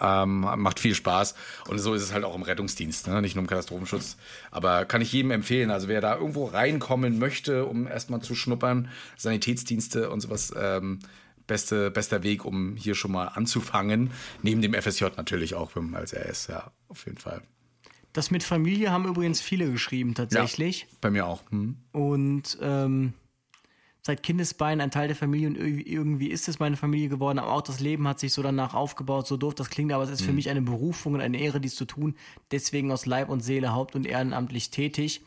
[0.00, 1.34] Ähm, macht viel Spaß.
[1.68, 3.20] Und so ist es halt auch im Rettungsdienst, ne?
[3.20, 4.16] nicht nur im Katastrophenschutz.
[4.50, 5.70] Aber kann ich jedem empfehlen.
[5.70, 11.00] Also wer da irgendwo reinkommen möchte, um erstmal zu schnuppern, Sanitätsdienste und sowas, ähm,
[11.46, 14.10] beste, bester Weg, um hier schon mal anzufangen.
[14.42, 17.42] Neben dem FSJ natürlich auch beim- als RS, ja, auf jeden Fall.
[18.12, 20.86] Das mit Familie haben übrigens viele geschrieben, tatsächlich.
[21.00, 21.42] Bei mir auch.
[21.50, 21.76] Hm.
[21.92, 23.14] Und ähm,
[24.04, 27.62] seit Kindesbeinen ein Teil der Familie und irgendwie, ist es meine Familie geworden, aber auch
[27.62, 30.26] das Leben hat sich so danach aufgebaut, so doof das klingt, aber es ist Mhm.
[30.26, 32.14] für mich eine Berufung und eine Ehre, dies zu tun.
[32.50, 35.22] Deswegen aus Leib und Seele haupt- und ehrenamtlich tätig.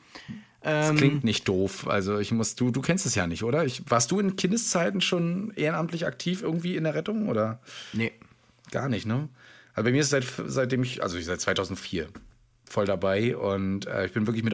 [0.62, 1.88] Das Ähm, klingt nicht doof.
[1.88, 3.66] Also ich muss, du, du kennst es ja nicht, oder?
[3.66, 7.62] Ich, warst du in Kindeszeiten schon ehrenamtlich aktiv irgendwie in der Rettung oder?
[7.94, 8.12] Nee.
[8.72, 9.30] Gar nicht, ne?
[9.74, 12.08] Also bei mir ist es seit, seitdem ich, also ich seit 2004
[12.68, 14.54] voll dabei und äh, ich bin wirklich mit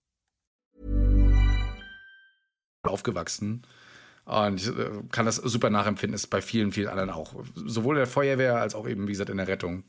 [2.83, 3.63] Aufgewachsen
[4.25, 7.33] und ich äh, kann das super nachempfinden, ist bei vielen, vielen anderen auch.
[7.55, 9.83] Sowohl in der Feuerwehr als auch eben, wie gesagt, in der Rettung.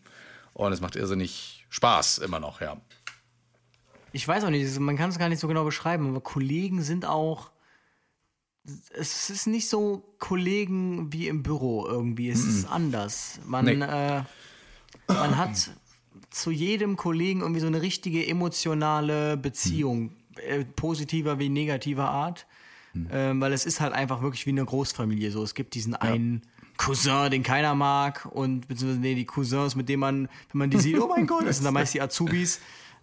[0.55, 2.76] Und es macht irrsinnig Spaß immer noch, ja.
[4.12, 7.07] Ich weiß auch nicht, man kann es gar nicht so genau beschreiben, aber Kollegen sind
[7.07, 7.51] auch.
[8.93, 12.28] Es ist nicht so Kollegen wie im Büro irgendwie.
[12.28, 13.40] Es ist anders.
[13.47, 13.72] Man, Nee.
[13.72, 14.22] äh,
[15.09, 15.70] man hat
[16.30, 22.47] zu jedem Kollegen irgendwie so eine richtige emotionale Beziehung, äh, positiver wie negativer Art.
[23.11, 25.30] Ähm, weil es ist halt einfach wirklich wie eine Großfamilie.
[25.30, 26.43] So, es gibt diesen einen
[26.76, 30.78] Cousin, den keiner mag, und beziehungsweise nee, die Cousins, mit denen man, wenn man die
[30.78, 32.61] sieht, oh mein Gott, das sind dann meist die Azubis.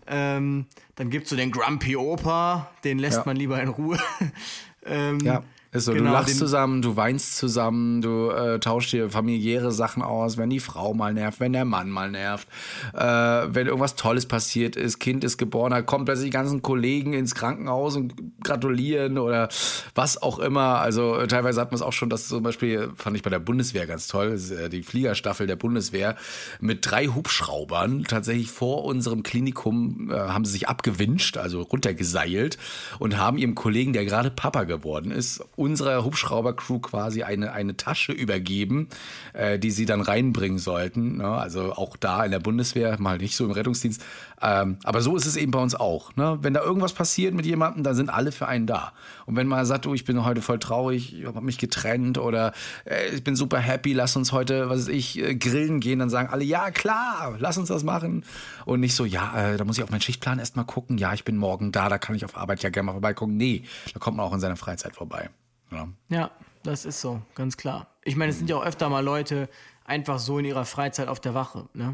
[0.08, 0.66] Ähm,
[0.96, 3.24] dann gibt es so den Grumpy Opa, den lässt Ja.
[3.26, 4.00] man lieber in Ruhe.
[4.86, 5.44] ähm, Ja.
[5.72, 10.02] Ist so, Genau, du lachst zusammen, du weinst zusammen, du äh, tauschst dir familiäre Sachen
[10.02, 12.48] aus, wenn die Frau mal nervt, wenn der Mann mal nervt,
[12.96, 17.14] äh, wenn irgendwas Tolles passiert ist, Kind ist geboren, da kommen plötzlich die ganzen Kollegen
[17.14, 19.50] ins Krankenhaus und gratulieren oder
[19.94, 20.80] was auch immer.
[20.80, 23.38] Also äh, teilweise hat man es auch schon, das zum Beispiel fand ich bei der
[23.38, 26.16] Bundeswehr ganz toll, ist, äh, die Fliegerstaffel der Bundeswehr
[26.60, 32.58] mit drei Hubschraubern tatsächlich vor unserem Klinikum äh, haben sie sich abgewünscht, also runtergeseilt
[32.98, 38.14] und haben ihrem Kollegen, der gerade Papa geworden ist, unserer Hubschrauber-Crew quasi eine, eine Tasche
[38.14, 38.88] übergeben,
[39.34, 41.18] äh, die sie dann reinbringen sollten.
[41.18, 41.28] Ne?
[41.28, 44.02] Also auch da in der Bundeswehr, mal nicht so im Rettungsdienst.
[44.42, 46.16] Ähm, aber so ist es eben bei uns auch.
[46.16, 46.40] Ne?
[46.42, 48.94] Wenn da irgendwas passiert mit jemandem, dann sind alle für einen da.
[49.26, 52.54] Und wenn man sagt, oh, ich bin heute voll traurig, ich habe mich getrennt oder
[52.86, 56.10] äh, ich bin super happy, lass uns heute, was weiß ich, äh, grillen gehen, dann
[56.10, 58.24] sagen alle, ja klar, lass uns das machen.
[58.66, 61.26] Und nicht so, ja, äh, da muss ich auf meinen Schichtplan erstmal gucken, ja, ich
[61.26, 63.36] bin morgen da, da kann ich auf Arbeit ja gerne mal vorbeigucken.
[63.36, 65.30] Nee, da kommt man auch in seiner Freizeit vorbei.
[65.72, 65.88] Ja.
[66.10, 66.32] Ja,
[66.64, 67.88] das ist so, ganz klar.
[68.04, 69.50] Ich meine, es sind ja auch öfter mal Leute
[69.86, 71.94] einfach so in ihrer Freizeit auf der Wache, ne?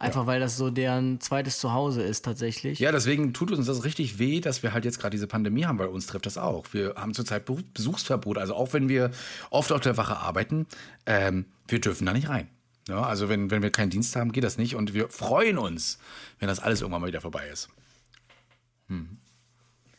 [0.00, 2.78] Einfach weil das so deren zweites Zuhause ist tatsächlich.
[2.78, 5.80] Ja, deswegen tut uns das richtig weh, dass wir halt jetzt gerade diese Pandemie haben,
[5.80, 6.66] weil uns trifft das auch.
[6.72, 8.38] Wir haben zurzeit Be- Besuchsverbot.
[8.38, 9.10] Also auch wenn wir
[9.50, 10.66] oft auf der Wache arbeiten,
[11.06, 12.48] ähm, wir dürfen da nicht rein.
[12.86, 14.76] Ja, also wenn, wenn wir keinen Dienst haben, geht das nicht.
[14.76, 15.98] Und wir freuen uns,
[16.38, 17.68] wenn das alles irgendwann mal wieder vorbei ist.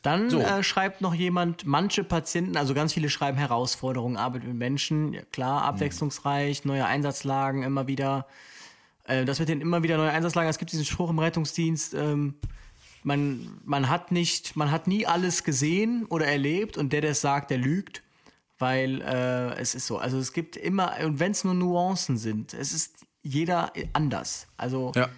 [0.02, 0.40] Dann So.
[0.40, 5.22] äh, schreibt noch jemand, manche Patienten, also ganz viele schreiben Herausforderungen, Arbeit mit Menschen, ja,
[5.32, 8.26] klar, abwechslungsreich, neue Einsatzlagen immer wieder.
[9.04, 12.36] Äh, das mit den immer wieder neue Einsatzlagen, es gibt diesen Spruch im Rettungsdienst, ähm,
[13.04, 17.22] man, man hat nicht, man hat nie alles gesehen oder erlebt und der, der es
[17.22, 18.04] sagt, der lügt,
[18.58, 19.98] weil äh, es ist so.
[19.98, 24.48] Also es gibt immer, und wenn es nur Nuancen sind, es ist jeder anders.
[24.58, 25.10] Also Ja.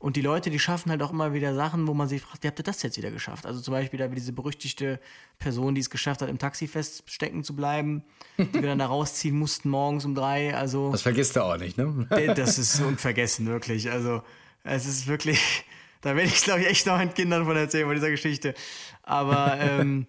[0.00, 2.48] Und die Leute, die schaffen halt auch immer wieder Sachen, wo man sich fragt, wie
[2.48, 3.44] habt ihr das jetzt wieder geschafft?
[3.44, 4.98] Also zum Beispiel da wie diese berüchtigte
[5.38, 8.02] Person, die es geschafft hat, im Taxi feststecken zu bleiben,
[8.38, 10.56] die wir dann da rausziehen mussten morgens um drei.
[10.56, 12.06] Also Das vergisst du auch nicht, ne?
[12.34, 13.90] das ist unvergessen, wirklich.
[13.90, 14.22] Also
[14.64, 15.66] es ist wirklich,
[16.00, 18.54] da werde ich, glaube ich, echt noch meinen Kindern von erzählen, von dieser Geschichte.
[19.02, 20.06] Aber ähm,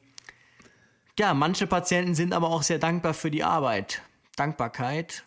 [1.20, 4.02] ja, manche Patienten sind aber auch sehr dankbar für die Arbeit.
[4.38, 5.26] Dankbarkeit,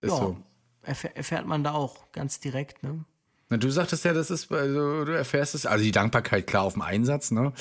[0.00, 0.38] Ist ja, so.
[0.86, 3.04] Erfäh- erfährt man da auch ganz direkt, ne?
[3.50, 6.74] Na, du sagtest ja, das ist, also, du erfährst es, also die Dankbarkeit klar auf
[6.74, 7.52] dem Einsatz, ne?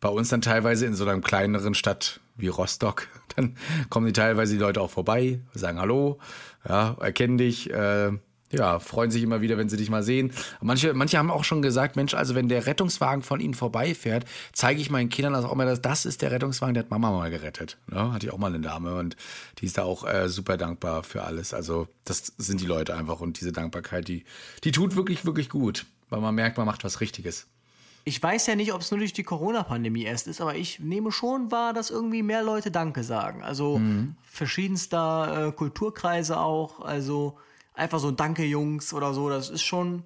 [0.00, 3.56] Bei uns dann teilweise in so einer kleineren Stadt wie Rostock, dann
[3.90, 6.18] kommen die teilweise die Leute auch vorbei, sagen Hallo,
[6.68, 8.12] ja, erkennen dich, äh,
[8.50, 10.32] ja, freuen sich immer wieder, wenn sie dich mal sehen.
[10.60, 14.80] Manche, manche haben auch schon gesagt, Mensch, also wenn der Rettungswagen von ihnen vorbeifährt, zeige
[14.80, 17.76] ich meinen Kindern auch mal, dass das ist der Rettungswagen, der hat Mama mal gerettet.
[17.88, 18.12] Ne?
[18.12, 19.16] Hatte ich auch mal eine Dame und
[19.58, 21.52] die ist da auch äh, super dankbar für alles.
[21.52, 24.24] Also das sind die Leute einfach und diese Dankbarkeit, die,
[24.64, 27.46] die tut wirklich, wirklich gut, weil man merkt, man macht was Richtiges.
[28.04, 31.12] Ich weiß ja nicht, ob es nur durch die Corona-Pandemie erst ist, aber ich nehme
[31.12, 33.42] schon wahr, dass irgendwie mehr Leute Danke sagen.
[33.42, 33.78] Also
[34.24, 36.80] verschiedenster äh, Kulturkreise auch.
[36.80, 37.36] Also
[37.78, 39.28] einfach so Danke, Jungs oder so.
[39.28, 40.04] Das ist schon,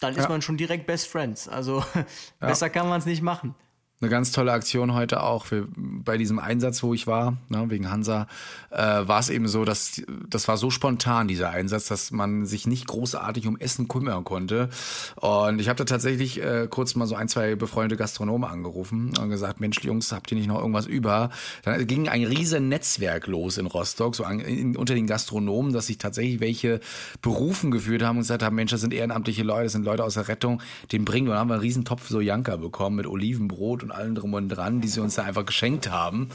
[0.00, 0.28] dann ist Ja.
[0.28, 1.48] man schon direkt Best Friends.
[1.48, 1.84] Also
[2.40, 3.54] besser kann man es nicht machen.
[4.00, 7.90] Eine ganz tolle Aktion heute auch für, bei diesem Einsatz, wo ich war, ne, wegen
[7.90, 8.28] Hansa,
[8.70, 12.68] äh, war es eben so, dass das war so spontan, dieser Einsatz, dass man sich
[12.68, 14.68] nicht großartig um Essen kümmern konnte.
[15.16, 19.30] Und ich habe da tatsächlich äh, kurz mal so ein, zwei befreundete Gastronomen angerufen und
[19.30, 21.30] gesagt, Mensch, Jungs, habt ihr nicht noch irgendwas über?
[21.64, 25.88] Dann ging ein riesen Netzwerk los in Rostock, so an, in, unter den Gastronomen, dass
[25.88, 26.78] sich tatsächlich welche
[27.20, 30.14] berufen geführt haben und gesagt haben, Mensch, das sind ehrenamtliche Leute, das sind Leute aus
[30.14, 31.32] der Rettung, den bringen wir.
[31.32, 34.34] Und dann haben wir einen riesen Topf so Janka bekommen mit Olivenbrot und allem drum
[34.34, 36.30] und dran, die sie uns da einfach geschenkt haben.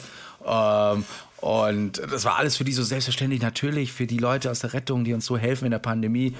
[0.46, 1.06] Ähm,
[1.38, 5.04] und das war alles für die so selbstverständlich natürlich, für die Leute aus der Rettung,
[5.04, 6.36] die uns so helfen in der Pandemie.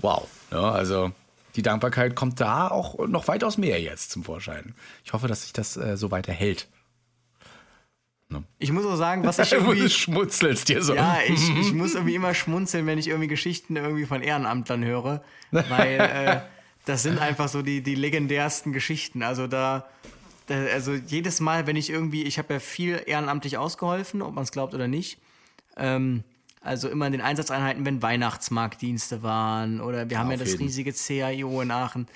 [0.00, 0.26] Wow.
[0.50, 1.12] Ja, also
[1.56, 4.74] die Dankbarkeit kommt da auch noch weitaus mehr jetzt zum Vorschein.
[5.04, 6.68] Ich hoffe, dass sich das äh, so weiter hält.
[8.58, 9.88] Ich muss auch sagen, was ich Du irgendwie.
[9.88, 10.94] schmutzelst dir so.
[10.94, 15.22] Ja, ich, ich muss irgendwie immer schmunzeln, wenn ich irgendwie Geschichten irgendwie von Ehrenamtlern höre,
[15.50, 16.40] weil äh,
[16.84, 19.22] das sind einfach so die, die legendärsten Geschichten.
[19.22, 19.86] Also da,
[20.54, 24.52] also jedes Mal, wenn ich irgendwie, ich habe ja viel ehrenamtlich ausgeholfen, ob man es
[24.52, 25.18] glaubt oder nicht.
[25.76, 26.24] Ähm,
[26.60, 30.64] also immer in den Einsatzeinheiten, wenn Weihnachtsmarktdienste waren oder wir haben ja das jeden.
[30.64, 32.06] riesige CAIO in Aachen.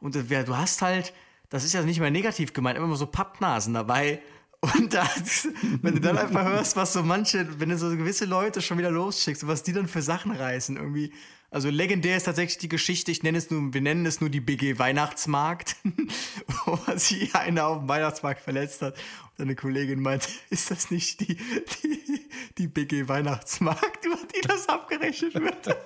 [0.00, 1.12] Und das, wär- du hast halt,
[1.50, 4.20] das ist ja nicht mal negativ gemeint, immer so Pappnasen dabei.
[4.60, 5.08] Und da,
[5.82, 8.90] wenn du dann einfach hörst, was so manche, wenn du so gewisse Leute schon wieder
[8.90, 11.12] losschickst, und was die dann für Sachen reißen, irgendwie.
[11.52, 14.40] Also legendär ist tatsächlich die Geschichte, ich nenne es nur, wir nennen es nur die
[14.40, 15.76] BG Weihnachtsmarkt,
[16.64, 18.94] wo sich einer auf dem Weihnachtsmarkt verletzt hat.
[19.36, 22.20] Und eine Kollegin meinte, ist das nicht die, die,
[22.56, 25.66] die BG Weihnachtsmarkt, über die das abgerechnet wird?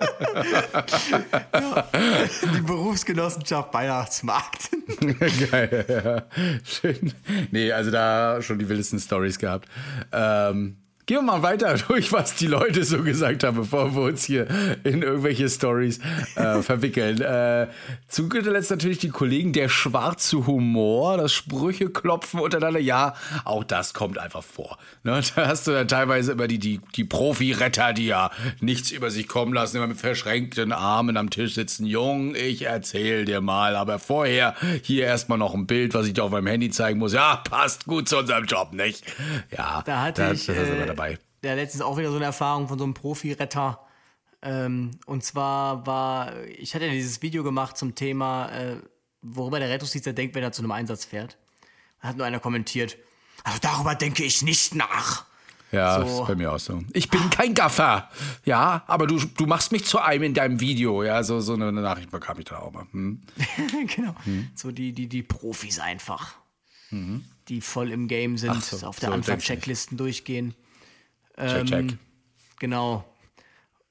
[1.52, 1.88] ja,
[2.54, 4.70] die Berufsgenossenschaft Weihnachtsmarkt.
[5.50, 6.22] Geil, ja.
[6.62, 7.12] Schön.
[7.50, 9.68] Nee, also da schon die wildesten Stories gehabt.
[10.12, 10.76] Ähm,
[11.06, 14.48] Gehen wir mal weiter durch, was die Leute so gesagt haben, bevor wir uns hier
[14.82, 16.00] in irgendwelche Stories
[16.34, 17.20] äh, verwickeln.
[17.20, 17.68] Äh,
[18.08, 22.80] zu guter Letzt natürlich die Kollegen, der schwarze Humor, das Sprüche klopfen untereinander.
[22.80, 24.78] Ja, auch das kommt einfach vor.
[25.04, 25.20] Ne?
[25.36, 28.30] Da hast du ja teilweise immer die, die, die Profi-Retter, die ja
[28.60, 31.86] nichts über sich kommen lassen, immer mit verschränkten Armen am Tisch sitzen.
[31.86, 36.24] Jung, ich erzähl dir mal, aber vorher hier erstmal noch ein Bild, was ich dir
[36.24, 37.12] auf meinem Handy zeigen muss.
[37.12, 39.04] Ja, passt gut zu unserem Job, nicht?
[39.56, 41.18] Ja, Da hatte das, ich das äh, dabei.
[41.44, 43.80] ja letztens auch wieder so eine Erfahrung von so einem Profi-Retter.
[44.42, 48.76] Ähm, und zwar war, ich hatte ja dieses Video gemacht zum Thema, äh,
[49.22, 51.38] worüber der Rettungsdienst denkt, wenn er zu einem Einsatz fährt.
[52.02, 52.96] Da hat nur einer kommentiert,
[53.44, 55.24] also darüber denke ich nicht nach.
[55.72, 56.20] Ja, So.
[56.22, 56.82] ist bei mir auch so.
[56.92, 58.08] Ich bin kein Gaffer.
[58.44, 61.02] Ja, aber du, du machst mich zu einem in deinem Video.
[61.02, 62.86] Ja, so, so eine Nachricht bekam ich da auch mal.
[62.92, 63.20] Hm.
[63.96, 64.14] genau.
[64.54, 66.36] So die, die, die Profis einfach.
[67.48, 70.54] Die voll im Game sind, so, auf der so Anfang Checklisten durchgehen.
[71.38, 71.98] Check, check.
[72.58, 73.04] Genau.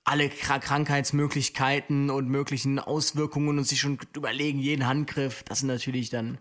[0.03, 5.43] Alle Kra Krankheitsmöglichkeiten und möglichen Auswirkungen und sich schon überlegen, jeden Handgriff.
[5.43, 6.37] Das sind natürlich dann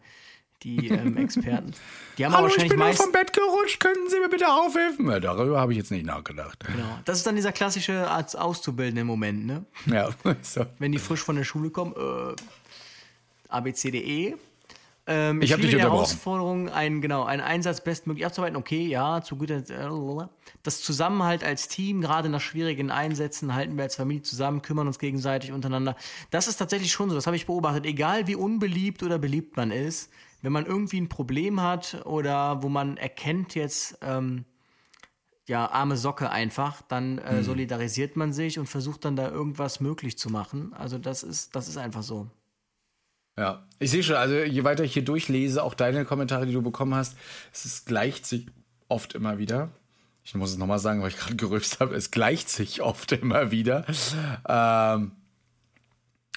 [0.63, 1.73] die ähm, Experten.
[2.19, 3.03] Die haben Hallo, ich wahrscheinlich bin auch meist.
[3.03, 3.81] vom Bett gerutscht.
[3.81, 5.11] Könnten Sie mir bitte aufhelfen?
[5.11, 6.65] Ja, darüber habe ich jetzt nicht nachgedacht.
[6.67, 6.99] Genau.
[7.05, 9.65] Das ist dann dieser klassische als Auszubildende Moment, ne?
[9.87, 10.11] Ja,
[10.43, 10.67] so.
[10.79, 12.35] Wenn die frisch von der Schule kommen, äh,
[13.49, 14.37] ABCDE.
[15.07, 16.05] Ähm, Ich hab liebe dich die unterbrochen.
[16.07, 18.57] Herausforderung, einen, genau, einen Einsatz bestmöglich abzuarbeiten.
[18.57, 20.29] Okay, ja, zu guter äh,
[20.63, 24.99] Das Zusammenhalt als Team, gerade nach schwierigen Einsätzen, halten wir als Familie zusammen, kümmern uns
[24.99, 25.95] gegenseitig untereinander.
[26.31, 27.85] Das ist tatsächlich schon so, das habe ich beobachtet.
[27.85, 32.69] Egal wie unbeliebt oder beliebt man ist, wenn man irgendwie ein Problem hat oder wo
[32.71, 34.45] man erkennt jetzt, ähm,
[35.47, 37.43] ja, arme Socke einfach, dann äh, Mhm.
[37.43, 40.73] solidarisiert man sich und versucht dann da irgendwas möglich zu machen.
[40.73, 42.29] Also das ist, das ist einfach so.
[43.37, 46.63] Ja, ich sehe schon, also je weiter ich hier durchlese, auch deine Kommentare, die du
[46.63, 47.17] bekommen hast,
[47.53, 48.47] es ist, gleicht sich
[48.89, 49.71] oft immer wieder.
[50.25, 53.51] Ich muss es nochmal sagen, weil ich gerade gerülpst habe, es gleicht sich oft immer
[53.51, 53.85] wieder.
[54.49, 55.13] Ähm,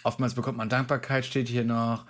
[0.04, 2.06] oftmals bekommt man Dankbarkeit, steht hier noch.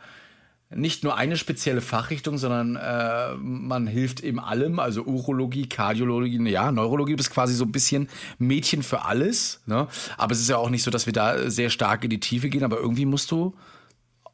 [0.69, 6.73] Nicht nur eine spezielle Fachrichtung, sondern äh, man hilft in allem, also Urologie, Kardiologie, ja,
[6.73, 9.61] Neurologie, du bist quasi so ein bisschen Mädchen für alles.
[9.65, 9.87] Ne?
[10.17, 12.49] Aber es ist ja auch nicht so, dass wir da sehr stark in die Tiefe
[12.49, 13.55] gehen, aber irgendwie musst du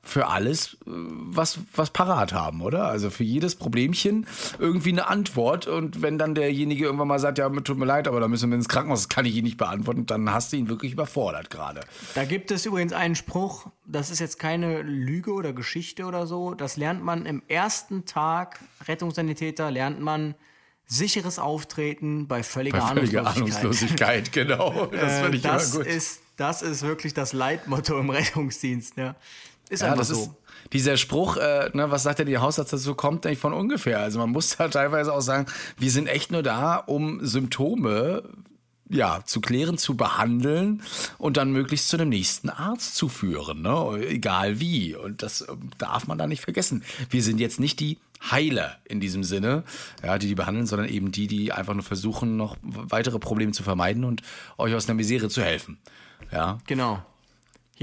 [0.06, 2.86] für alles äh, was, was parat haben, oder?
[2.86, 4.28] Also für jedes Problemchen
[4.60, 5.66] irgendwie eine Antwort.
[5.66, 8.56] Und wenn dann derjenige irgendwann mal sagt, ja, tut mir leid, aber da müssen wir
[8.56, 11.82] ins Krankenhaus, das kann ich Ihnen nicht beantworten, dann hast du ihn wirklich überfordert gerade.
[12.16, 16.54] Da gibt es übrigens einen Spruch, das ist jetzt keine Lüge oder Geschichte oder so,
[16.54, 20.36] das lernt man im ersten Tag Rettungssanitäter, lernt man
[20.86, 24.32] sicheres Auftreten bei völliger, Bei völliger Ahnungslosigkeit.
[24.32, 24.86] Ahnungslosigkeit, genau.
[24.92, 28.98] Das Äh, das, ist, das ist wirklich das Leitmotto im Rettungsdienst.
[28.98, 29.16] Ja.
[29.74, 30.16] Ist Ja, einfach das so.
[30.16, 30.30] ist
[30.72, 34.00] dieser Spruch, äh, ne, was sagt der die Hausarzt dazu, kommt nicht von ungefähr.
[34.00, 35.48] Also man muss da teilweise auch sagen,
[35.78, 38.24] wir sind echt nur da, um Symptome
[38.90, 40.84] ja, zu klären, zu behandeln
[41.18, 44.06] und dann möglichst zu einem nächsten Arzt zu führen, ne?
[44.08, 44.96] egal wie.
[44.96, 46.84] Und das ähm, darf man da nicht vergessen.
[47.10, 47.98] Wir sind jetzt nicht die
[48.30, 49.64] Heiler in diesem Sinne,
[50.04, 53.64] ja, die die behandeln, sondern eben die, die einfach nur versuchen, noch weitere Probleme zu
[53.64, 54.22] vermeiden und
[54.58, 55.78] euch aus einer Misere zu helfen.
[56.32, 57.04] Ja, Genau.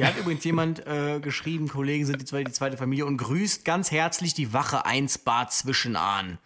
[0.00, 3.66] Hier hat übrigens jemand äh, geschrieben, Kollegen sind die zweite, die zweite Familie und grüßt
[3.66, 6.38] ganz herzlich die Wache 1 Bad Zwischenahn.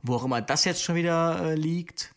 [0.00, 2.14] Wo auch immer das jetzt schon wieder äh, liegt.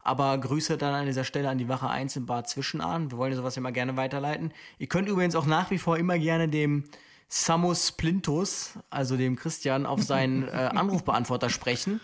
[0.00, 3.10] Aber Grüße dann an dieser Stelle an die Wache 1 in Bad Zwischenahn.
[3.10, 4.52] Wir wollen ja sowas immer gerne weiterleiten.
[4.78, 6.84] Ihr könnt übrigens auch nach wie vor immer gerne dem
[7.30, 11.98] Samus Plintus, also dem Christian, auf seinen äh, Anrufbeantworter sprechen.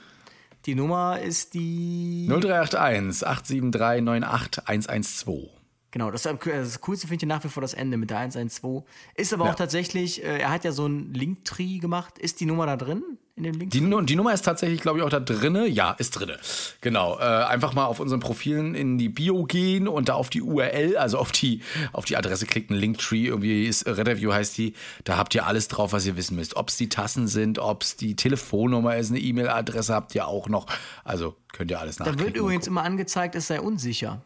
[0.64, 5.61] Die Nummer ist die 0381 873 98 112.
[5.93, 8.82] Genau, das, das Coolste finde ich nach wie vor das Ende mit der 112.
[9.14, 9.51] Ist aber Ja.
[9.53, 12.18] auch tatsächlich, äh, er hat ja so ein Linktree gemacht.
[12.18, 13.03] Ist die Nummer da drin
[13.36, 13.72] in dem Link?
[13.72, 15.66] Die, die Nummer ist tatsächlich, glaube ich, auch da drinne.
[15.68, 16.38] Ja, ist drinne.
[16.80, 17.18] Genau.
[17.18, 20.97] Äh, einfach mal auf unseren Profilen in die Bio gehen und da auf die URL,
[20.97, 21.61] also auf die,
[21.93, 22.74] auf die Adresse klicken.
[22.74, 24.72] Linktree, irgendwie ist, Redeview heißt die.
[25.05, 26.57] Da habt ihr alles drauf, was ihr wissen müsst.
[26.57, 30.49] Ob es die Tassen sind, ob es die Telefonnummer ist, eine E-Mail-Adresse habt ihr auch
[30.49, 30.64] noch.
[31.05, 32.26] Also könnt ihr alles da nachklicken.
[32.28, 34.22] wird übrigens immer angezeigt, es sei unsicher.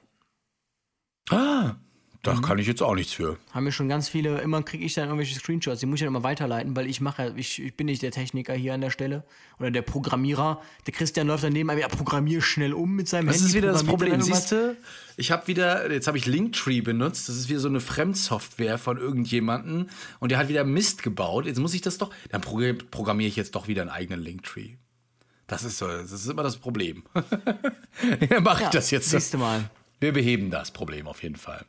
[1.31, 1.75] Ah,
[2.23, 3.39] Da kann ich jetzt auch nichts für.
[3.53, 6.09] Haben mir schon ganz viele, immer kriege ich dann irgendwelche Screenshots, die muss ich dann
[6.09, 9.23] immer weiterleiten, weil ich mache, ich, ich bin nicht der Techniker hier an der Stelle
[9.61, 10.61] oder der Programmierer.
[10.87, 13.49] Der Christian läuft daneben, ja, programmier schnell um mit seinem Das Handy.
[13.51, 14.35] ist wieder das programmiert Problem.
[14.35, 14.77] Siehst du,
[15.17, 17.29] ich habe wieder, jetzt habe ich Linktree benutzt.
[17.29, 19.87] Das ist wieder so eine Fremdsoftware von irgendjemandem
[20.19, 21.47] und der hat wieder Mist gebaut.
[21.47, 24.71] Jetzt muss ich das doch, dann pro- programmiere ich jetzt doch wieder einen eigenen Linktree.
[25.47, 27.05] Das ist so, das ist immer das Problem.
[28.29, 29.11] dann mache ich Ja, das jetzt.
[29.11, 29.71] Siehst du mal.
[30.01, 31.65] Wir beheben das Problem auf jeden Fall.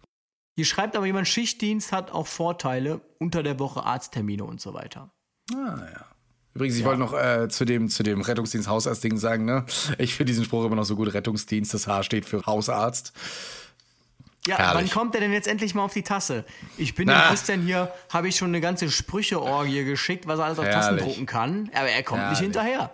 [0.55, 5.11] Hier schreibt aber jemand, Schichtdienst hat auch Vorteile, unter der Woche Arzttermine und so weiter.
[5.53, 6.05] Ah, ja.
[6.55, 9.65] Übrigens, ich wollte noch äh, zu dem, zu dem Rettungsdienst Hausarzt-Ding sagen, ne?
[9.99, 11.13] Ich finde diesen Spruch immer noch so gut.
[11.13, 13.13] Rettungsdienst, das H steht für Hausarzt.
[14.47, 14.89] Ja, Herrlich.
[14.89, 16.45] wann kommt der denn jetzt endlich mal auf die Tasse?
[16.77, 17.27] Ich bin dem.
[17.27, 21.03] Christian hier, habe ich schon eine ganze Sprücheorgie geschickt, was er alles auf Tassen Herrlich.
[21.03, 22.39] drucken kann, aber er kommt nicht Herrlich.
[22.39, 22.91] hinterher.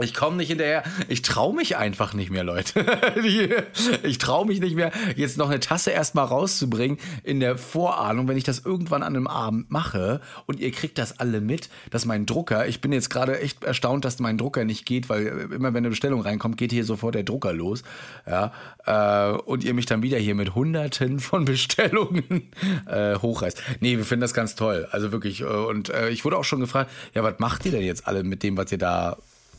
[0.00, 0.84] Ich komme nicht hinterher.
[1.08, 2.82] Ich traue mich einfach nicht mehr, Leute.
[4.02, 8.36] Ich traue mich nicht mehr, jetzt noch eine Tasse erstmal rauszubringen in der Vorahnung, wenn
[8.36, 12.26] ich das irgendwann an einem Abend mache und ihr kriegt das alle mit, dass mein
[12.26, 15.78] Drucker, ich bin jetzt gerade echt erstaunt, dass mein Drucker nicht geht, weil immer wenn
[15.78, 17.82] eine Bestellung reinkommt, geht hier sofort der Drucker los.
[18.26, 18.52] Ja,
[18.86, 22.50] äh, und ihr mich dann wieder hier mit hunderten von Bestellungen
[22.86, 23.62] äh, hochreißt.
[23.80, 24.88] Nee, wir finden das ganz toll.
[24.90, 25.40] Also wirklich.
[25.42, 28.22] Äh, und äh, ich wurde auch schon gefragt, ja, was macht ihr denn jetzt alle
[28.22, 29.16] mit dem, was ihr da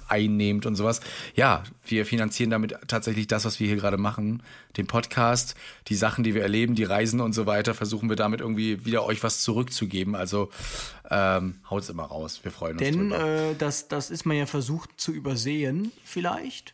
[0.08, 1.02] einnehmt und sowas.
[1.36, 4.44] Ja, wir finanzieren damit tatsächlich das, was wir hier gerade machen.
[4.78, 5.56] Den Podcast,
[5.88, 9.06] die Sachen, die wir erleben, die Reisen und so weiter, versuchen wir damit irgendwie wieder
[9.06, 10.16] euch was zurückzugeben.
[10.16, 10.50] Also
[11.10, 12.40] ähm, haut's immer raus.
[12.44, 13.50] Wir freuen uns Denn drüber.
[13.52, 16.74] äh, das, das ist man ja versucht zu übersehen, vielleicht,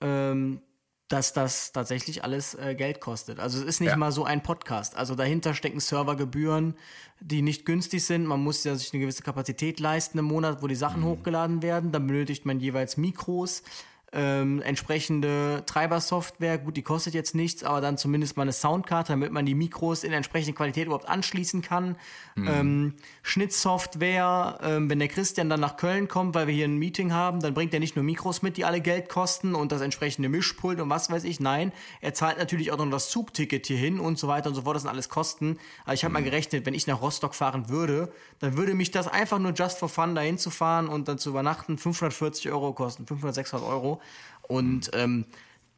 [0.00, 0.60] ähm,
[1.08, 3.40] dass das tatsächlich alles äh, Geld kostet.
[3.40, 3.96] Also es ist nicht Ja.
[3.96, 4.94] mal so ein Podcast.
[4.96, 6.74] Also dahinter stecken Servergebühren,
[7.20, 8.26] die nicht günstig sind.
[8.26, 11.92] Man muss ja sich eine gewisse Kapazität leisten im Monat, wo die Sachen hochgeladen werden.
[11.92, 13.62] Dann benötigt man jeweils Mikros.
[14.10, 19.32] Ähm, entsprechende Treibersoftware, gut, die kostet jetzt nichts, aber dann zumindest mal eine Soundkarte, damit
[19.32, 21.96] man die Mikros in entsprechende Qualität überhaupt anschließen kann.
[22.36, 27.12] Ähm, Schnittsoftware, ähm, wenn der Christian dann nach Köln kommt, weil wir hier ein Meeting
[27.12, 30.28] haben, dann bringt er nicht nur Mikros mit, die alle Geld kosten und das entsprechende
[30.28, 31.40] Mischpult und was weiß ich.
[31.40, 34.76] Nein, er zahlt natürlich auch noch das Zugticket hierhin und so weiter und so fort.
[34.76, 35.58] Das sind alles Kosten.
[35.84, 39.08] Aber ich habe mal gerechnet, wenn ich nach Rostock fahren würde, dann würde mich das
[39.08, 43.06] einfach nur just for fun dahin zu fahren und dann zu übernachten 540 Euro kosten,
[43.06, 43.97] 500, 600 Euro.
[44.42, 45.24] Und ähm,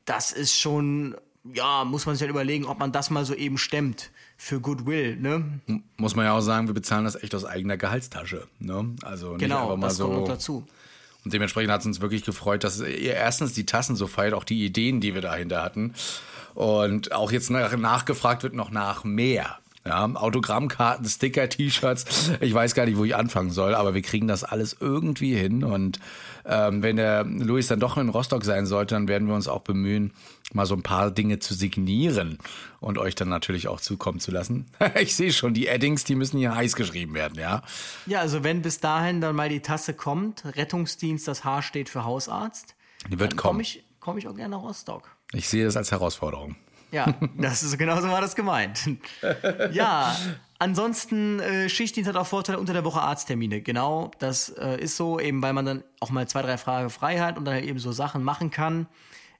[0.04, 1.16] das ist schon,
[1.52, 5.16] ja, muss man sich halt überlegen, ob man das mal so eben stemmt für Goodwill,
[5.16, 5.60] ne?
[5.96, 8.48] Muss man ja auch sagen, wir bezahlen das echt aus eigener Gehaltstasche.
[8.58, 8.94] Ne?
[9.02, 10.06] Also nicht Genau, einfach mal das so.
[10.06, 10.66] kommt noch dazu.
[11.24, 14.44] Und dementsprechend hat es uns wirklich gefreut, dass ihr erstens die Tassen so feiert, auch
[14.44, 15.92] die Ideen, die wir dahinter hatten.
[16.54, 19.58] Und auch jetzt nach, nachgefragt wird noch nach mehr.
[19.84, 22.32] Ja, Autogrammkarten, Sticker, T-Shirts.
[22.40, 25.64] Ich weiß gar nicht, wo ich anfangen soll, aber wir kriegen das alles irgendwie hin.
[25.64, 26.00] Und
[26.44, 29.60] ähm, wenn der Luis dann doch in Rostock sein sollte, dann werden wir uns auch
[29.60, 30.12] bemühen,
[30.52, 32.38] mal so ein paar Dinge zu signieren
[32.80, 34.66] und euch dann natürlich auch zukommen zu lassen.
[35.00, 37.62] ich sehe schon, die Addings, die müssen hier heiß geschrieben werden, ja.
[38.06, 42.04] Ja, also wenn bis dahin dann mal die Tasse kommt, Rettungsdienst, das H steht für
[42.04, 42.74] Hausarzt,
[43.08, 43.50] Die wird dann kommen.
[43.52, 45.08] komme ich, komm ich auch gerne nach Rostock.
[45.32, 46.56] Ich sehe das als Herausforderung.
[46.92, 48.80] Ja, das ist genau so war das gemeint.
[49.72, 50.16] Ja,
[50.60, 53.60] ansonsten äh, Schichtdienst hat auch Vorteile unter der Woche Arzttermine.
[53.60, 57.18] Genau, das äh, ist so, eben weil man dann auch mal zwei, drei Tage frei
[57.18, 58.86] hat und dann halt eben so Sachen machen kann.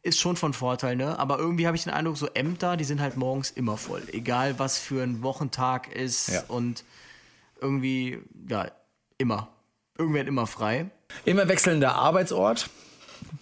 [0.02, 1.18] Ist schon von Vorteil, ne?
[1.18, 4.02] Aber irgendwie habe ich den Eindruck, so Ämter, die sind halt morgens immer voll.
[4.12, 6.42] Egal was für ein Wochentag ist Ja.
[6.48, 6.84] und
[7.60, 8.18] irgendwie,
[8.48, 8.70] ja,
[9.18, 9.48] immer.
[9.98, 10.88] Irgendwer hat immer frei.
[11.26, 12.70] Immer wechselnder Arbeitsort.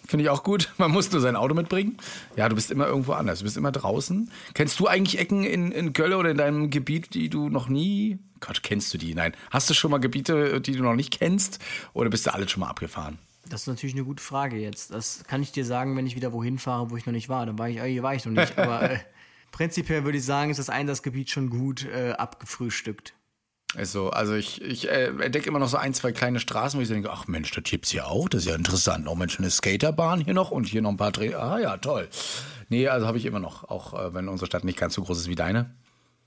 [0.06, 0.72] Finde ich auch gut.
[0.78, 1.96] Man muss nur sein Auto mitbringen.
[2.36, 3.38] Ja, du bist immer irgendwo anders.
[3.40, 4.30] Du bist immer draußen.
[4.54, 8.18] Kennst du eigentlich Ecken in, in Köln oder in deinem Gebiet, die du noch nie.
[8.40, 9.14] Gott, kennst du die?
[9.14, 9.32] Nein.
[9.50, 11.58] Hast du schon mal Gebiete, die du noch nicht kennst?
[11.92, 13.18] Oder bist du alle schon mal abgefahren?
[13.48, 14.92] Das ist natürlich eine gute Frage jetzt.
[14.92, 17.46] Das kann ich dir sagen, wenn ich wieder wohin fahre, wo ich noch nicht war.
[17.46, 18.58] Dann war ich, äh, hier war ich noch nicht.
[18.58, 18.98] Aber äh,
[19.50, 23.14] prinzipiell würde ich sagen, ist das Einsatzgebiet schon gut äh, abgefrühstückt.
[23.76, 24.10] Ist so.
[24.10, 26.94] Also ich, ich äh, entdecke immer noch so ein, zwei kleine Straßen, wo ich so
[26.94, 28.28] denke, ach Mensch, das gibt's hier auch.
[28.28, 29.06] Das ist ja interessant.
[29.08, 31.34] Oh Mensch, eine Skaterbahn hier noch und hier noch ein paar Dreh.
[31.34, 32.08] Ah ja, toll.
[32.70, 35.18] Nee, also habe ich immer noch, auch äh, wenn unsere Stadt nicht ganz so groß
[35.18, 35.74] ist wie deine.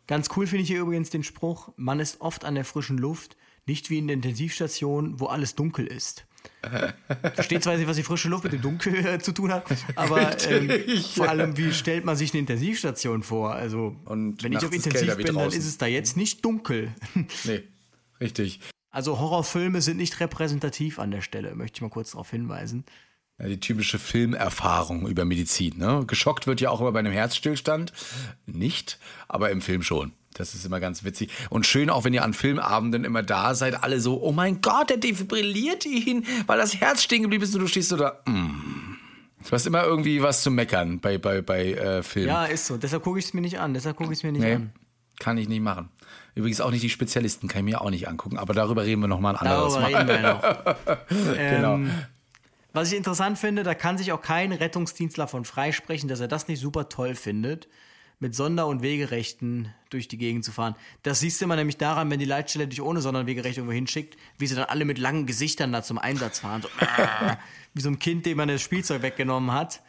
[0.07, 3.37] Ganz cool finde ich hier übrigens den Spruch, man ist oft an der frischen Luft,
[3.65, 6.25] nicht wie in der Intensivstation, wo alles dunkel ist.
[7.33, 10.37] Versteht zwar nicht, was die frische Luft mit dem Dunkel äh, zu tun hat, aber
[10.47, 10.71] ähm,
[11.15, 13.53] vor allem, wie stellt man sich eine Intensivstation vor?
[13.53, 16.93] Also, Und wenn ich auf Intensiv bin, dann ist es da jetzt nicht dunkel.
[17.43, 17.63] Nee,
[18.19, 18.59] richtig.
[18.91, 22.83] Also Horrorfilme sind nicht repräsentativ an der Stelle, möchte ich mal kurz darauf hinweisen.
[23.39, 25.77] Ja, die typische Filmerfahrung über Medizin.
[25.77, 26.03] Ne?
[26.05, 27.93] Geschockt wird ja auch immer bei einem Herzstillstand.
[28.45, 30.11] Nicht, aber im Film schon.
[30.33, 31.31] Das ist immer ganz witzig.
[31.49, 34.89] Und schön auch, wenn ihr an Filmabenden immer da seid, alle so, oh mein Gott,
[34.89, 38.97] der defibrilliert ihn, weil das Herz stehen geblieben ist und du stehst so da, mm.
[39.43, 42.27] Du hast immer irgendwie was zu meckern bei, bei, bei äh, Filmen.
[42.29, 42.77] Ja, ist so.
[42.77, 43.73] Deshalb gucke ich es mir nicht an.
[43.73, 44.53] Deshalb gucke ich es mir nicht Nee.
[44.53, 44.71] an.
[45.19, 45.89] Kann ich nicht machen.
[46.35, 49.07] Übrigens auch nicht die Spezialisten, kann ich mir auch nicht angucken, aber darüber reden wir
[49.07, 50.01] nochmal ein anderes Darüber Mal.
[50.03, 51.35] reden wir noch.
[51.35, 51.75] Genau.
[51.75, 51.91] Ähm,
[52.73, 56.47] was ich interessant finde, da kann sich auch kein Rettungsdienstler von freisprechen, dass er das
[56.47, 57.67] nicht super toll findet,
[58.21, 60.75] mit Sonder- und Wegerechten durch die Gegend zu fahren.
[61.03, 63.73] Das siehst du immer nämlich daran, wenn die Leitstelle dich ohne Sonder- und Wegerecht irgendwo
[63.73, 66.61] hinschickt, wie sie dann alle mit langen Gesichtern da zum Einsatz fahren.
[66.61, 67.35] So, äh,
[67.73, 69.81] wie so ein Kind, dem man das Spielzeug weggenommen hat.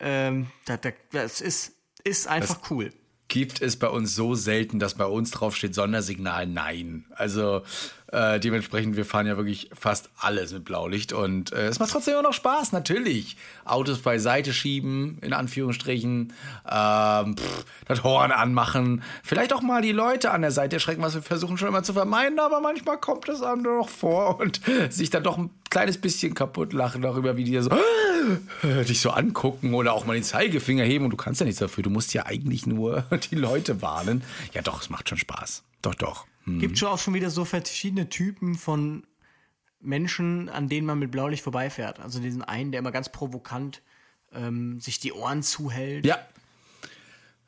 [0.00, 0.80] Ähm, das,
[1.12, 2.92] das ist, ist einfach cool.
[3.28, 7.06] Gibt es bei uns so selten, dass bei uns drauf steht Sondersignal Nein.
[7.10, 7.62] Also
[8.12, 12.14] äh, dementsprechend, wir fahren ja wirklich fast alles mit Blaulicht und äh, es macht trotzdem
[12.14, 13.36] immer noch Spaß, natürlich.
[13.64, 16.32] Autos beiseite schieben, in Anführungsstrichen,
[16.70, 21.14] ähm, pff, das Horn anmachen, vielleicht auch mal die Leute an der Seite erschrecken, was
[21.14, 24.60] wir versuchen schon immer zu vermeiden, aber manchmal kommt es einem nur noch vor und
[24.90, 27.70] sich dann doch ein kleines bisschen kaputt lachen darüber, wie die so
[28.62, 31.82] dich so angucken oder auch mal den Zeigefinger heben und du kannst ja nichts dafür.
[31.82, 34.22] Du musst ja eigentlich nur die Leute warnen.
[34.52, 35.64] Ja, doch, es macht schon Spaß.
[35.82, 36.26] Doch, doch.
[36.46, 36.60] Hm.
[36.60, 39.04] Gibt schon auch schon wieder so verschiedene Typen von
[39.80, 42.00] Menschen, an denen man mit Blaulicht vorbeifährt.
[42.00, 43.82] Also diesen einen, der immer ganz provokant
[44.34, 46.06] ähm, sich die Ohren zuhält.
[46.06, 46.18] Ja.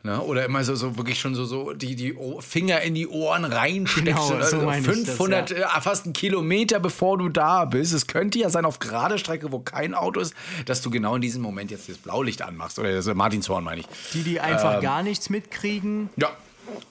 [0.04, 3.44] Na, oder immer so, so wirklich schon so, so die, die Finger in die Ohren
[3.44, 4.06] reinsteckt.
[4.06, 5.76] Genau, so äh, meine ich das, 500, ja.
[5.76, 7.92] äh, fast einen Kilometer bevor du da bist.
[7.92, 10.34] Es könnte ja sein, auf gerade Strecke, wo kein Auto ist,
[10.66, 12.78] dass du genau in diesem Moment jetzt das Blaulicht anmachst.
[12.78, 13.86] Oder das Martinshorn, meine ich.
[14.12, 16.10] Die, die einfach gar nichts mitkriegen.
[16.16, 16.30] Ja.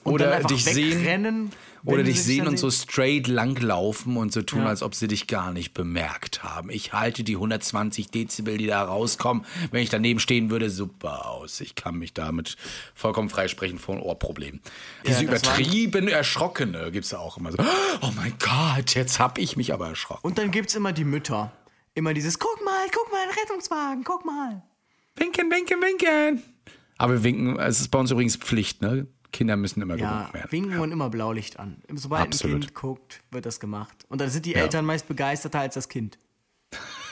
[0.04, 0.98] Oder dich sehen.
[0.98, 1.50] wegrennen.
[1.50, 4.66] wenn Oder dich sehen und so straight langlaufen und so tun, Ja.
[4.68, 6.70] als ob sie dich gar nicht bemerkt haben.
[6.70, 11.60] Ich halte die 120 Dezibel, die da rauskommen, wenn ich daneben stehen würde, super aus.
[11.60, 12.56] Ich kann mich damit
[12.94, 14.60] vollkommen freisprechen von Ohrproblemen.
[15.06, 17.58] Diese war- übertrieben Erschrockene gibt's ja auch immer so.
[18.02, 20.20] Oh mein Gott, jetzt hab ich mich aber erschrocken.
[20.26, 21.52] Und dann gibt's immer die Mütter.
[21.94, 24.62] Immer dieses, guck mal, guck mal, ein Rettungswagen, guck mal.
[25.16, 26.42] Winken, winken, winken.
[26.96, 29.06] Aber winken, es ist bei uns übrigens Pflicht, ne?
[29.32, 30.52] Kinder müssen immer Ja, gewunken werden.
[30.52, 31.82] winken und immer Blaulicht an.
[31.94, 32.56] Sobald Absolut.
[32.56, 34.04] ein Kind guckt, wird das gemacht.
[34.08, 36.18] Und dann sind die Eltern meist begeisterter als das Kind.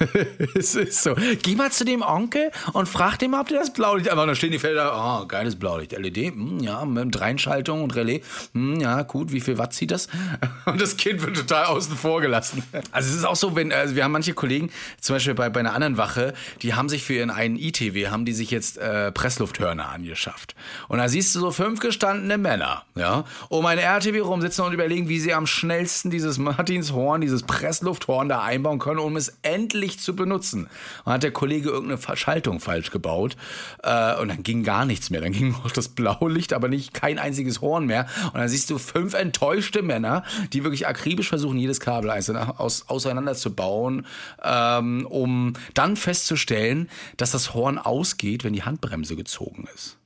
[0.55, 1.15] Es ist so.
[1.43, 4.27] Geh mal zu dem Onkel und frag den mal, ob der das Blaulicht einfach.
[4.27, 5.93] Da stehen die Felder, ah, geiles Blaulicht.
[5.93, 8.23] LED, hm, ja, mit Dreinschaltung und Relais.
[8.53, 10.09] Hm, ja, gut, wie viel Watt zieht das?
[10.67, 12.63] Und das Kind wird total außen vor gelassen.
[12.91, 14.71] Also es ist auch so, wenn, also wir haben manche Kollegen,
[15.01, 18.25] zum Beispiel bei, bei einer anderen Wache, die haben sich für ihren einen ITW, haben
[18.25, 20.55] die sich jetzt äh, Presslufthörner angeschafft.
[20.89, 25.09] Und da siehst du so fünf gestandene Männer, ja, um ein RTW rumsitzen und überlegen,
[25.09, 30.15] wie sie am schnellsten dieses Martinshorn, dieses Presslufthorn da einbauen können, um es endlich zu
[30.17, 30.69] benutzen.
[31.05, 33.37] Und hat der Kollege irgendeine Verschaltung falsch gebaut
[33.83, 35.21] äh, und dann ging gar nichts mehr.
[35.21, 38.07] Dann ging auch das Blaulicht, aber nicht kein einziges Horn mehr.
[38.27, 42.89] Und dann siehst du fünf enttäuschte Männer, die wirklich akribisch versuchen, jedes Kabel einzeln aus,
[42.89, 44.07] auseinanderzubauen,
[44.43, 49.97] ähm, um dann festzustellen, dass das Horn ausgeht, wenn die Handbremse gezogen ist.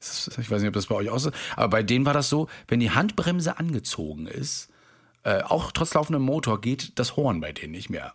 [0.00, 2.12] Ist- Ich weiß nicht, ob das bei euch auch so ist, aber bei denen war
[2.14, 4.68] das so, wenn die Handbremse angezogen ist,
[5.24, 8.12] äh, auch trotz laufendem Motor geht das Horn bei denen nicht mehr.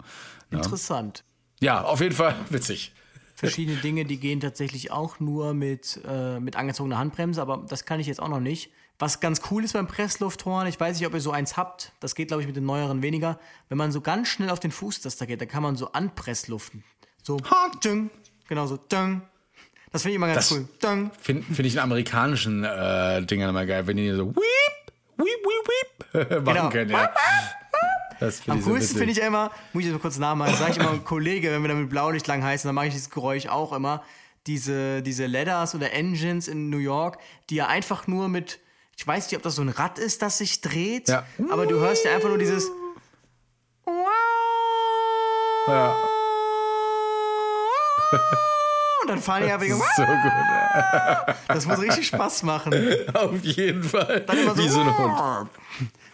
[0.52, 1.24] Interessant.
[1.60, 2.94] Ja, auf jeden Fall witzig.
[3.36, 8.00] Verschiedene Dinge, die gehen tatsächlich auch nur mit, äh, mit angezogener Handbremse, aber das kann
[8.00, 8.72] ich jetzt auch noch nicht.
[9.00, 12.16] Was ganz cool ist beim Presslufthorn, ich weiß nicht, ob ihr so eins habt, das
[12.16, 13.40] geht, glaube ich, mit den neueren weniger.
[13.70, 16.84] Wenn man so ganz schnell auf den Fußtaster geht, dann kann man so anpressluften.
[17.22, 17.38] So,
[17.84, 18.10] ding,
[18.48, 19.22] genau so, ding.
[19.92, 20.68] Das finde ich immer ganz Das- cool.
[20.82, 21.12] Ding.
[21.22, 26.20] Finde find ich in amerikanischen äh, Dingern immer geil, wenn die so weep, weep, weep,
[26.30, 26.70] weep machen Genau.
[26.70, 26.90] können.
[26.90, 27.12] Ja.
[28.20, 30.98] Das Am coolsten finde ich immer, muss ich jetzt mal kurz nachmachen, sage ich immer
[31.04, 34.04] Kollege, wenn wir dann mit Blaulicht lang heißen, dann mache ich dieses Geräusch auch immer.
[34.48, 37.18] Diese, diese Leathers oder Engines in New York,
[37.50, 38.60] die ja einfach nur mit,
[38.96, 41.26] ich weiß nicht, ob das so ein Rad ist, das sich dreht, Ja.
[41.50, 42.68] aber du hörst ja einfach nur dieses.
[45.68, 45.96] Ja.
[49.02, 49.68] Und dann fahren die einfach.
[49.96, 51.36] So gut.
[51.48, 52.74] Das muss richtig Spaß machen.
[53.14, 54.22] Auf jeden Fall.
[54.22, 54.64] Dann immer so.
[54.64, 55.50] Wie so ein Hund.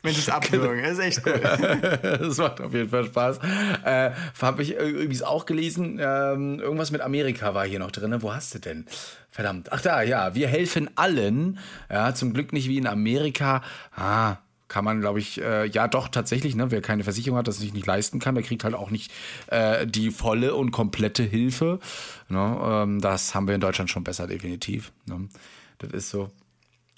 [0.02, 0.84] Wenn sie es abwürgen.
[0.84, 1.40] Das ist echt cool.
[2.20, 3.40] Das macht auf jeden Fall Spaß.
[3.86, 4.12] Äh,
[4.42, 8.22] Habe ich übrigens auch gelesen, ähm, irgendwas mit Amerika war hier noch drin.
[8.22, 8.86] Wo hast du denn?
[9.32, 9.72] Verdammt.
[9.72, 10.36] Ach da, ja.
[10.36, 11.60] Wir helfen allen.
[11.90, 13.62] Ja, zum Glück nicht wie in Amerika.
[13.96, 14.38] Ah,
[14.74, 17.76] kann man, glaube ich, äh, ja doch tatsächlich, ne, wer keine Versicherung hat, das sich
[17.76, 19.12] nicht leisten kann, der kriegt halt auch nicht
[19.46, 21.80] äh, die volle und komplette Hilfe.
[22.28, 24.92] Ne, ähm, das haben wir in Deutschland schon besser, definitiv.
[25.06, 25.30] Ne.
[25.78, 26.32] Das ist so.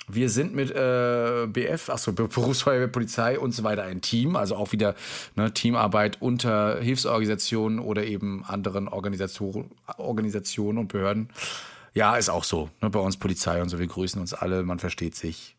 [0.07, 4.71] Wir sind mit äh, BF, achso, Berufsfeuerwehr, Polizei und so weiter ein Team, also auch
[4.71, 4.95] wieder
[5.36, 11.28] ne, Teamarbeit unter Hilfsorganisationen oder eben anderen Organisation, Organisationen und Behörden.
[11.93, 12.69] Ja, ist auch so.
[12.82, 15.57] Ne, bei uns Polizei und so, wir grüßen uns alle, man versteht sich.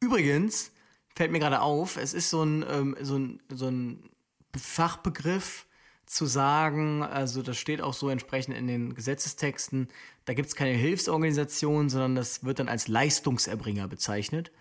[0.00, 0.73] Übrigens
[1.14, 4.10] fällt mir gerade auf, es ist so ein, ähm, so ein, so ein
[4.56, 5.66] Fachbegriff
[6.06, 9.88] zu sagen, also das steht auch so entsprechend in den Gesetzestexten,
[10.24, 14.52] da gibt es keine Hilfsorganisation, sondern das wird dann als Leistungserbringer bezeichnet.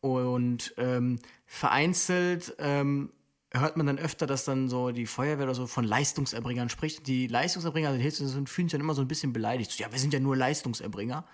[0.00, 3.10] Und ähm, vereinzelt ähm,
[3.52, 7.06] hört man dann öfter, dass dann so die Feuerwehr oder so von Leistungserbringern spricht.
[7.06, 9.72] Die Leistungserbringer, also die Hilfsorganisationen, fühlen sich dann immer so ein bisschen beleidigt.
[9.72, 11.24] So, ja, wir sind ja nur Leistungserbringer.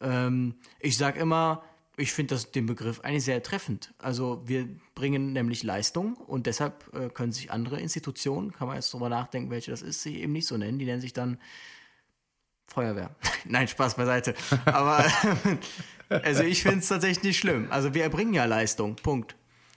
[0.00, 1.62] Ähm, ich sag immer,
[1.98, 3.92] ich finde den Begriff eigentlich sehr treffend.
[3.98, 8.92] Also wir bringen nämlich Leistung und deshalb äh, können sich andere Institutionen, kann man jetzt
[8.92, 10.78] drüber nachdenken, welche das ist, sich eben nicht so nennen.
[10.78, 11.38] Die nennen sich dann
[12.66, 13.14] Feuerwehr.
[13.44, 14.34] Nein, Spaß beiseite.
[14.64, 15.04] Aber
[16.08, 17.66] also ich finde es tatsächlich nicht schlimm.
[17.70, 18.96] Also wir erbringen ja Leistung.
[18.96, 19.34] Punkt.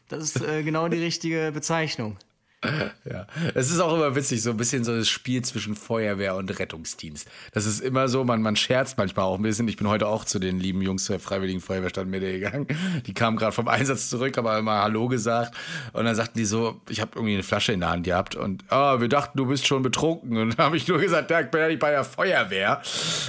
[0.08, 2.18] Das ist äh, genau die richtige Bezeichnung.
[3.10, 6.60] Ja, es ist auch immer witzig, so ein bisschen so das Spiel zwischen Feuerwehr und
[6.60, 7.28] Rettungsdienst.
[7.52, 9.68] Das ist immer so, man, man scherzt manchmal auch ein bisschen.
[9.68, 12.68] Ich bin heute auch zu den lieben Jungs der Freiwilligen Feuerwehrstandmette gegangen.
[13.08, 15.56] Die kamen gerade vom Einsatz zurück, aber immer Hallo gesagt.
[15.94, 18.64] Und dann sagten die so, ich habe irgendwie eine Flasche in der Hand gehabt und
[18.70, 20.38] oh, wir dachten, du bist schon betrunken.
[20.38, 22.82] Und dann habe ich nur gesagt, ja, ich bin ja nicht bei der Feuerwehr.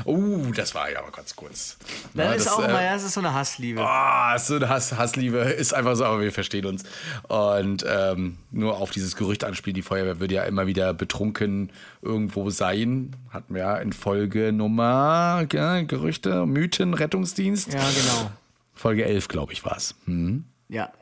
[0.05, 1.79] Uh, das war ja aber ganz kurz.
[2.13, 3.81] Das ja, ist das, auch äh, immer, ja, das ist so eine Hassliebe.
[3.81, 6.85] Oh, so eine Hass, Hassliebe ist einfach so, aber wir verstehen uns.
[7.29, 11.71] Und ähm, nur auf dieses Gerücht anspielen, die Feuerwehr würde ja immer wieder betrunken
[12.03, 13.15] irgendwo sein.
[13.31, 17.73] Hatten wir ja in Folge Nummer, ja, Gerüchte, Mythen, Rettungsdienst.
[17.73, 18.31] Ja, genau.
[18.75, 19.95] Folge 11, glaube ich, war es.
[20.07, 20.45] Hm.
[20.69, 20.93] Ja.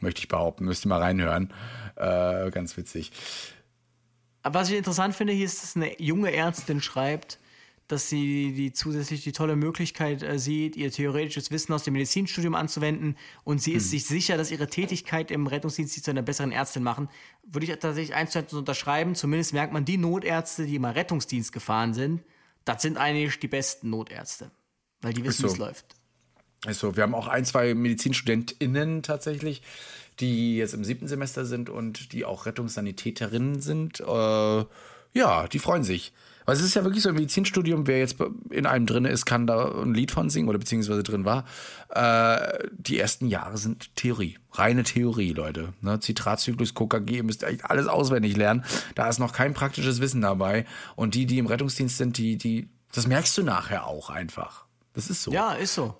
[0.00, 0.66] Möchte ich behaupten.
[0.66, 1.52] Müsst ihr mal reinhören.
[1.96, 3.10] Äh, ganz witzig.
[4.42, 7.38] Aber was ich interessant finde, hier ist, dass eine junge Ärztin schreibt,
[7.88, 12.54] dass sie die zusätzlich die tolle Möglichkeit äh, sieht, ihr theoretisches Wissen aus dem Medizinstudium
[12.54, 13.90] anzuwenden und sie ist Hm.
[13.90, 17.08] sich sicher, dass ihre Tätigkeit im Rettungsdienst sie zu einer besseren Ärztin machen.
[17.42, 19.14] Würde ich tatsächlich eins zu eins unterschreiben.
[19.14, 22.22] Zumindest merkt man, die Notärzte, die mal Rettungsdienst gefahren sind,
[22.66, 24.50] das sind eigentlich die besten Notärzte,
[25.00, 25.48] weil die wissen, so.
[25.48, 25.86] wie es läuft.
[26.66, 29.62] Also, wir haben auch ein, zwei MedizinstudentInnen tatsächlich,
[30.20, 34.00] die jetzt im siebten Semester sind und die auch Rettungssanitäterinnen sind.
[34.00, 34.64] Äh,
[35.14, 36.12] ja, die freuen sich.
[36.48, 38.16] Weil es ist ja wirklich so im Medizinstudium, wer jetzt
[38.48, 41.44] in einem drin ist, kann da ein Lied von singen oder beziehungsweise drin war.
[41.90, 44.38] Äh, die ersten Jahre sind Theorie.
[44.52, 45.74] Reine Theorie, Leute.
[45.82, 46.00] Ne?
[46.00, 48.64] Zitratzyklus, KKG, ihr müsst echt alles auswendig lernen.
[48.94, 50.64] Da ist noch kein praktisches Wissen dabei.
[50.96, 54.64] Und die, die im Rettungsdienst sind, die, die, das merkst du nachher auch einfach.
[54.94, 55.30] Das ist so.
[55.30, 55.98] Ja, ist so.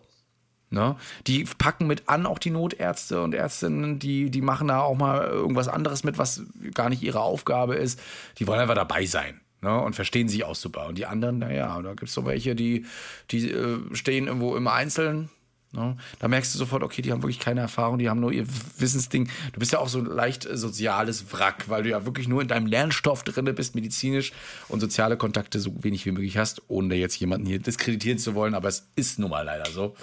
[0.70, 0.96] Ne?
[1.26, 5.26] Die packen mit an, auch die Notärzte und Ärztinnen, die, die machen da auch mal
[5.28, 6.40] irgendwas anderes mit, was
[6.72, 8.00] gar nicht ihre Aufgabe ist.
[8.38, 9.42] Die wollen einfach dabei sein.
[9.60, 9.80] Ne?
[9.80, 10.86] Und verstehen sich auch super.
[10.86, 12.86] Und die anderen, naja, da gibt es so welche, die,
[13.30, 15.30] die äh, stehen irgendwo immer einzeln.
[15.72, 15.96] Ne?
[16.18, 18.46] Da merkst du sofort, okay, die haben wirklich keine Erfahrung, die haben nur ihr
[18.78, 19.28] Wissensding.
[19.52, 22.40] Du bist ja auch so ein leicht äh, soziales Wrack, weil du ja wirklich nur
[22.40, 24.32] in deinem Lernstoff drin bist, medizinisch
[24.68, 28.54] und soziale Kontakte so wenig wie möglich hast, ohne jetzt jemanden hier diskreditieren zu wollen,
[28.54, 29.94] aber es ist nun mal leider so.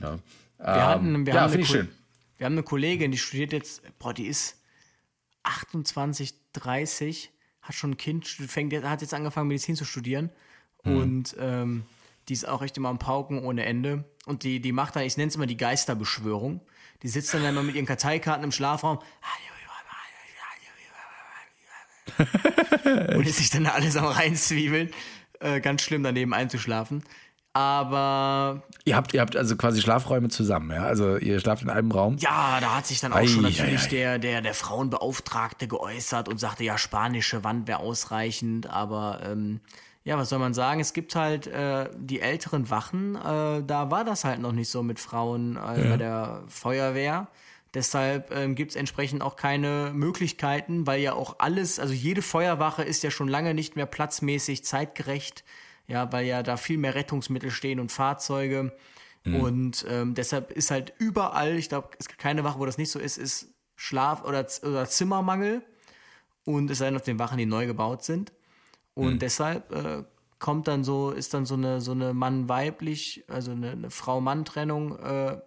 [0.00, 0.18] Ja,
[0.58, 1.88] Wir hatten, wir ja haben finde ich schön.
[2.38, 4.56] Wir haben eine Kollegin, die studiert jetzt, boah, die ist
[5.42, 7.30] 28, 30,
[7.66, 10.30] hat schon ein Kind, fängt, jetzt- hat jetzt angefangen, Medizin zu studieren.
[10.84, 10.96] Hm.
[10.96, 11.84] Und ähm,
[12.28, 14.04] die ist auch echt immer am Pauken ohne Ende.
[14.24, 16.60] Und die, die macht dann, ich nenne es immer die Geisterbeschwörung.
[17.02, 18.98] Die sitzt dann immer mit ihren Karteikarten im Schlafraum.
[23.16, 24.90] und ist sich dann alles am reinzwiebeln.
[25.40, 27.02] Äh, ganz schlimm daneben einzuschlafen.
[27.56, 30.84] Aber Ihr habt, ihr habt also quasi Schlafräume zusammen, ja?
[30.84, 32.18] Also ihr schlaft in einem Raum.
[32.18, 33.88] Ja, da hat sich dann auch Ei, schon ei, natürlich ei.
[33.88, 39.60] Der, der, der Frauenbeauftragte geäußert und sagte, ja, spanische Wand wäre ausreichend, aber ähm,
[40.04, 40.80] ja, was soll man sagen?
[40.80, 44.82] Es gibt halt äh, die älteren Wachen, äh, da war das halt noch nicht so
[44.82, 47.28] mit Frauen äh, bei der Feuerwehr.
[47.72, 52.82] Deshalb ähm, gibt es entsprechend auch keine Möglichkeiten, weil ja auch alles, also jede Feuerwache
[52.82, 55.42] ist ja schon lange nicht mehr platzmäßig zeitgerecht,
[55.88, 58.72] ja, weil ja da viel mehr Rettungsmittel stehen und Fahrzeuge.
[59.26, 62.92] Und ähm, deshalb ist halt überall, ich glaube, es gibt keine Wache, wo das nicht
[62.92, 65.62] so ist, ist Schlaf- oder, oder Zimmermangel.
[66.44, 68.32] Und es sei denn auf den Wachen, die neu gebaut sind.
[68.94, 70.04] Und deshalb äh,
[70.38, 75.40] kommt dann so, ist dann so eine, so eine Mann-weiblich, also eine, eine Frau-Mann-Trennung äh,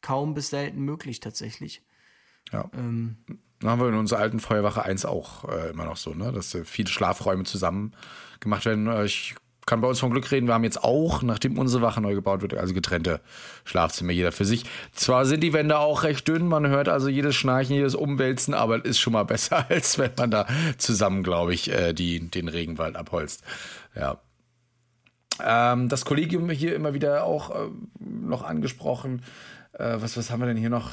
[0.00, 1.82] kaum bis selten möglich tatsächlich.
[2.52, 2.70] Ja.
[2.72, 3.18] Ähm,
[3.60, 6.32] Dann haben wir in unserer alten Feuerwache 1 auch äh, immer noch so, ne?
[6.32, 7.92] dass äh, viele Schlafräume zusammen
[8.40, 8.86] gemacht werden.
[8.86, 9.34] Äh, Ich
[9.70, 12.42] kann bei uns vom Glück reden, wir haben jetzt auch, nachdem unsere Wache neu gebaut
[12.42, 13.20] wird, also getrennte
[13.64, 14.64] Schlafzimmer, jeder für sich.
[14.92, 18.78] Zwar sind die Wände auch recht dünn, man hört also jedes Schnarchen, jedes Umwälzen, aber
[18.78, 20.46] es ist schon mal besser, als wenn man da
[20.76, 23.44] zusammen, glaube ich, äh, die, den Regenwald abholzt.
[23.94, 24.18] Ja.
[25.40, 27.68] Ähm, das Kollegium hier immer wieder auch äh,
[28.00, 29.22] noch angesprochen.
[29.72, 30.90] Äh, was, was haben wir denn hier noch?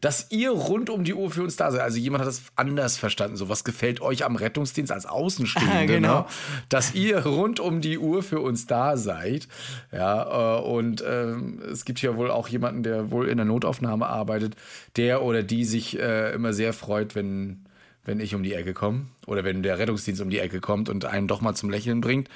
[0.00, 1.80] Dass ihr rund um die Uhr für uns da seid.
[1.80, 3.36] Also jemand hat das anders verstanden.
[3.36, 5.84] So, was gefällt euch am Rettungsdienst als Außenstehende?
[5.94, 6.20] Genau.
[6.20, 6.26] Ne?
[6.68, 9.48] Dass ihr rund um die Uhr für uns da seid.
[9.92, 14.06] Ja, äh, und ähm, es gibt hier wohl auch jemanden, der wohl in der Notaufnahme
[14.06, 14.56] arbeitet,
[14.96, 17.64] der oder die sich äh, immer sehr freut, wenn
[18.04, 21.04] wenn ich um die Ecke komme oder wenn der Rettungsdienst um die Ecke kommt und
[21.04, 22.28] einen doch mal zum Lächeln bringt.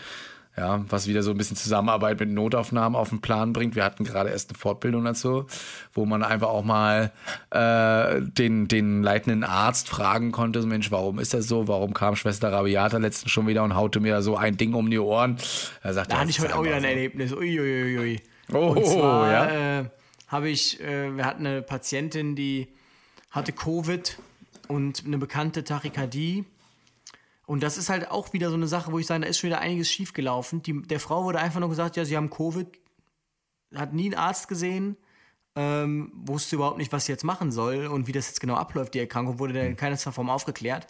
[0.59, 3.77] Ja, was wieder so ein bisschen Zusammenarbeit mit Notaufnahmen auf den Plan bringt.
[3.77, 5.47] Wir hatten gerade erst eine Fortbildung dazu,
[5.95, 7.13] wo man einfach auch mal
[7.51, 11.69] äh, den, den leitenden Arzt fragen konnte, Mensch, warum ist das so?
[11.69, 14.99] Warum kam Schwester Rabiata letztens schon wieder und haute mir so ein Ding um die
[14.99, 15.37] Ohren?
[15.85, 16.89] Er sagt, da hatte ich heute auch wieder ein so.
[16.89, 17.33] Erlebnis.
[17.33, 17.97] Uiuiui.
[17.97, 18.21] Ui, ui.
[18.53, 19.81] Oh, und zwar, ja.
[19.81, 19.85] Äh,
[20.27, 22.67] habe ich, äh, wir hatten eine Patientin, die
[23.31, 24.19] hatte Covid
[24.67, 26.45] und eine bekannte Tachykardie
[27.49, 29.49] und das ist halt auch wieder so eine Sache, wo ich sage, da ist schon
[29.49, 30.63] wieder einiges schiefgelaufen.
[30.63, 32.67] Die, der Frau wurde einfach nur gesagt, ja, sie haben Covid,
[33.75, 34.99] hat nie einen Arzt gesehen,
[35.57, 38.93] ähm, wusste überhaupt nicht, was sie jetzt machen soll und wie das jetzt genau abläuft,
[38.93, 40.89] die Erkrankung, wurde dann in keiner Form aufgeklärt.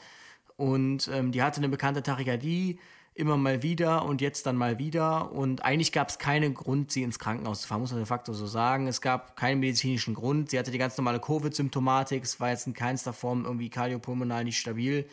[0.57, 2.81] Und ähm, die hatte eine bekannte Tachykardie,
[3.15, 5.31] immer mal wieder und jetzt dann mal wieder.
[5.31, 8.33] Und eigentlich gab es keinen Grund, sie ins Krankenhaus zu fahren, muss man de facto
[8.33, 8.89] so sagen.
[8.89, 10.51] Es gab keinen medizinischen Grund.
[10.51, 14.59] Sie hatte die ganz normale Covid-Symptomatik, es war jetzt in keinster Form irgendwie kardiopulmonal nicht
[14.59, 15.07] stabil.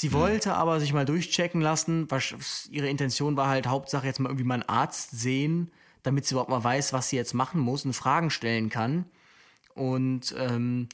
[0.00, 2.08] Sie wollte aber sich mal durchchecken lassen.
[2.08, 5.72] Was, ihre Intention war halt Hauptsache jetzt mal irgendwie mal einen Arzt sehen,
[6.04, 9.06] damit sie überhaupt mal weiß, was sie jetzt machen muss und Fragen stellen kann.
[9.74, 10.88] Und ähm,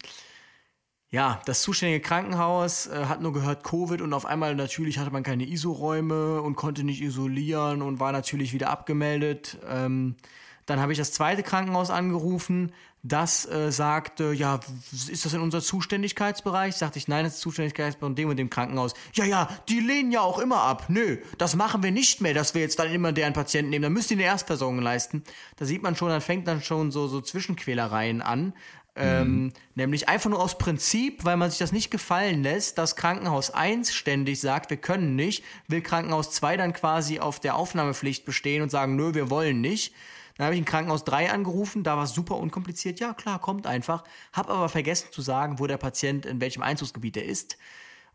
[1.11, 5.23] ja, das zuständige Krankenhaus äh, hat nur gehört Covid und auf einmal natürlich hatte man
[5.23, 9.59] keine ISO-Räume und konnte nicht isolieren und war natürlich wieder abgemeldet.
[9.69, 10.17] Ähm,
[10.65, 12.73] dann habe ich das zweite Krankenhaus angerufen,
[13.07, 14.59] das äh, sagte, ja,
[14.91, 16.75] ist das in unser Zuständigkeitsbereich?
[16.75, 18.95] Sagte ich, nein, das ist Zuständigkeitsbereich von dem und dem Krankenhaus.
[19.13, 20.87] Ja, ja, die lehnen ja auch immer ab.
[20.89, 23.83] Nö, das machen wir nicht mehr, dass wir jetzt dann immer deren Patienten nehmen.
[23.83, 25.23] Dann müsst ihr eine Erstversorgung leisten.
[25.57, 28.55] Da sieht man schon, dann fängt dann schon so, so Zwischenquälereien an.
[28.97, 29.53] Ähm, mhm.
[29.75, 33.93] Nämlich einfach nur aus Prinzip, weil man sich das nicht gefallen lässt, dass Krankenhaus 1
[33.93, 38.71] ständig sagt, wir können nicht, will Krankenhaus 2 dann quasi auf der Aufnahmepflicht bestehen und
[38.71, 39.93] sagen, nö, wir wollen nicht.
[40.37, 42.99] Dann habe ich in Krankenhaus 3 angerufen, da war es super unkompliziert.
[42.99, 44.03] Ja, klar, kommt einfach.
[44.33, 47.57] Hab aber vergessen zu sagen, wo der Patient, in welchem Einzugsgebiet er ist.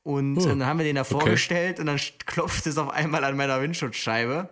[0.03, 0.45] Und hm.
[0.45, 1.81] dann haben wir den da vorgestellt okay.
[1.81, 4.49] und dann klopft es auf einmal an meiner Windschutzscheibe.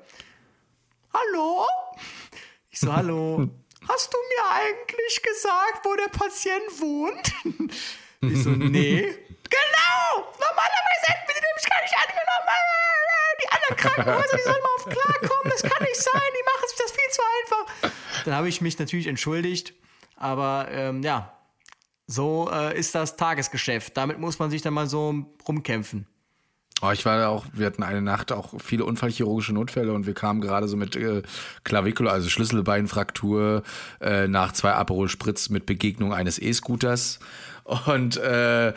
[1.13, 1.65] Hallo?
[2.70, 3.49] Ich so, hallo.
[3.88, 7.72] Hast du mir eigentlich gesagt, wo der Patient wohnt?
[8.20, 9.13] Ich so, nee.
[9.50, 10.28] Genau!
[10.39, 12.48] Normalerweise hätten wir den nämlich gar nicht angenommen.
[13.41, 15.52] Die anderen Krankenhäuser, die sollen mal auf klarkommen.
[15.52, 16.32] Das kann nicht sein.
[16.38, 18.24] Die machen sich das viel zu einfach.
[18.26, 19.74] Dann habe ich mich natürlich entschuldigt.
[20.16, 21.34] Aber ähm, ja,
[22.08, 23.95] so äh, ist das Tagesgeschäft.
[23.98, 26.08] Damit muss man sich dann mal so rumkämpfen.
[26.82, 30.41] Oh, ich war auch, wir hatten eine Nacht auch viele unfallchirurgische Notfälle und wir kamen
[30.41, 31.24] gerade so mit äh,
[31.64, 33.64] Klavikula, also Schlüsselbeinfraktur,
[34.00, 37.20] äh, nach zwei Aperol Spritz mit Begegnung eines E-Scooters.
[37.88, 38.74] Und äh,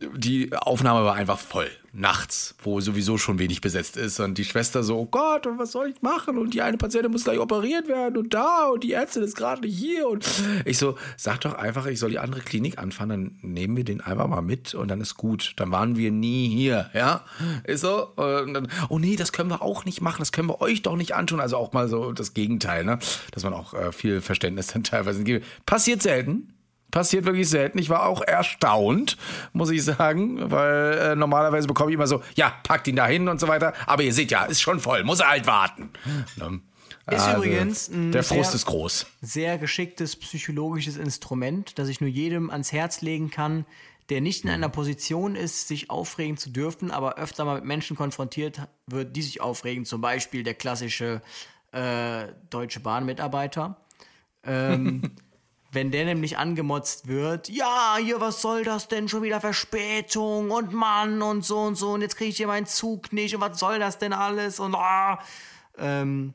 [0.00, 1.70] die Aufnahme war einfach voll.
[1.96, 4.18] Nachts, wo sowieso schon wenig besetzt ist.
[4.18, 6.38] Und die Schwester so, oh Gott, und was soll ich machen?
[6.38, 9.60] Und die eine Patientin muss gleich operiert werden und da und die Ärztin ist gerade
[9.60, 10.08] nicht hier.
[10.08, 10.26] Und
[10.64, 14.00] ich so, sag doch einfach, ich soll die andere Klinik anfahren, dann nehmen wir den
[14.00, 15.52] einfach mal mit und dann ist gut.
[15.56, 17.24] Dann waren wir nie hier, ja?
[17.62, 18.08] Ist so.
[18.16, 20.96] Und dann, oh nee, das können wir auch nicht machen, das können wir euch doch
[20.96, 21.38] nicht antun.
[21.38, 22.98] Also auch mal so das Gegenteil, ne?
[23.30, 25.46] Dass man auch äh, viel Verständnis dann teilweise gibt.
[25.64, 26.53] Passiert selten,
[26.90, 27.78] Passiert wirklich selten.
[27.78, 29.16] Ich war auch erstaunt,
[29.52, 33.28] muss ich sagen, weil äh, normalerweise bekomme ich immer so, ja, packt ihn da hin
[33.28, 33.72] und so weiter.
[33.86, 35.90] Aber ihr seht ja, ist schon voll, muss er halt warten.
[36.36, 36.60] Ne?
[37.10, 39.06] Ist also, übrigens ein der Frust sehr, ist groß.
[39.20, 43.66] Sehr geschicktes psychologisches Instrument, das ich nur jedem ans Herz legen kann,
[44.08, 47.96] der nicht in einer Position ist, sich aufregen zu dürfen, aber öfter mal mit Menschen
[47.96, 49.84] konfrontiert wird, die sich aufregen.
[49.84, 51.22] Zum Beispiel der klassische
[51.72, 53.76] äh, Deutsche Bahn-Mitarbeiter.
[54.44, 55.12] Ähm,
[55.74, 59.08] Wenn der nämlich angemotzt wird, ja, hier, was soll das denn?
[59.08, 62.66] Schon wieder Verspätung und Mann und so und so und jetzt kriege ich hier meinen
[62.66, 65.18] Zug nicht und was soll das denn alles und ah,
[65.78, 66.34] ähm,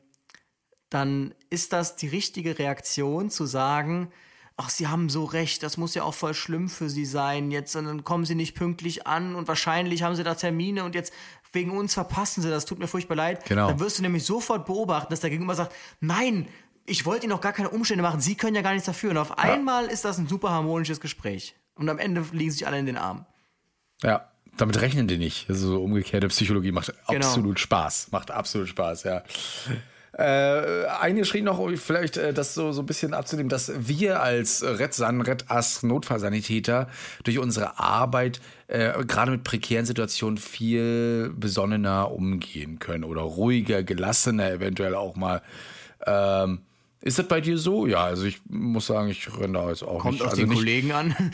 [0.90, 4.12] dann ist das die richtige Reaktion zu sagen,
[4.56, 7.74] ach, sie haben so recht, das muss ja auch voll schlimm für sie sein jetzt
[7.76, 11.14] und dann kommen sie nicht pünktlich an und wahrscheinlich haben sie da Termine und jetzt
[11.52, 13.44] wegen uns verpassen sie das, tut mir furchtbar leid.
[13.46, 13.68] Genau.
[13.68, 16.46] Dann wirst du nämlich sofort beobachten, dass der Gegenüber sagt, nein,
[16.90, 19.10] ich wollte Ihnen auch gar keine Umstände machen, Sie können ja gar nichts dafür.
[19.10, 19.36] Und auf ja.
[19.36, 21.54] einmal ist das ein super harmonisches Gespräch.
[21.74, 23.24] Und am Ende liegen sich alle in den Armen.
[24.02, 25.48] Ja, damit rechnen die nicht.
[25.48, 27.26] Also so umgekehrte Psychologie macht genau.
[27.26, 28.08] absolut Spaß.
[28.10, 29.22] Macht absolut Spaß, ja.
[30.12, 35.20] Äh, eingeschrieben noch, vielleicht äh, das so, so ein bisschen abzunehmen, dass wir als Rettsan,
[35.20, 36.88] Rettass, Notfallsanitäter
[37.22, 44.50] durch unsere Arbeit äh, gerade mit prekären Situationen viel besonnener umgehen können oder ruhiger, gelassener
[44.50, 45.42] eventuell auch mal.
[46.04, 46.62] Ähm,
[47.02, 47.86] Ist das bei dir so?
[47.86, 50.22] Ja, also ich muss sagen, ich renne da jetzt auch Kommt nicht.
[50.22, 51.16] auf also den nicht, Kollegen an.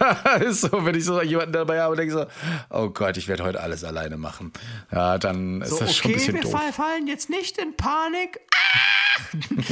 [0.00, 2.26] ja, ist so, wenn ich so jemanden dabei habe und denke so,
[2.70, 4.52] oh Gott, ich werde heute alles alleine machen.
[4.92, 6.52] Ja, dann ist So, das schon ein okay, bisschen wir doof.
[6.52, 8.40] fall- fallen jetzt nicht in Panik.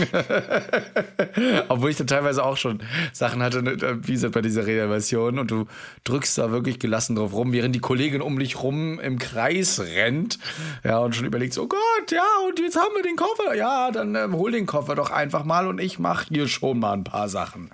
[1.68, 2.82] Obwohl ich da teilweise auch schon
[3.12, 5.66] Sachen hatte, ne, wie gesagt, bei dieser Reanimation und du
[6.04, 10.38] drückst da wirklich gelassen drauf rum, während die Kollegin um dich rum im Kreis rennt,
[10.84, 13.54] ja, und schon überlegt, so, oh Gott, ja, und jetzt haben wir den Koffer.
[13.54, 16.92] Ja, dann ähm, hol den Koffer doch einfach mal und ich mache hier schon mal
[16.92, 17.70] ein paar Sachen.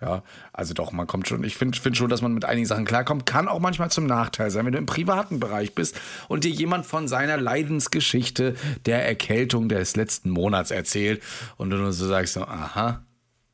[0.00, 2.84] Ja, also doch, man kommt schon, ich finde find schon, dass man mit einigen Sachen
[2.84, 3.26] klarkommt.
[3.26, 6.86] Kann auch manchmal zum Nachteil sein, wenn du im privaten Bereich bist und dir jemand
[6.86, 8.54] von seiner Leidensgeschichte
[8.86, 11.22] der Erkältung des letzten Monats erzählt
[11.56, 13.04] und du nur so sagst, so, aha,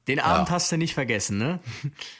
[0.06, 1.60] Den Abend hast du nicht vergessen, ne?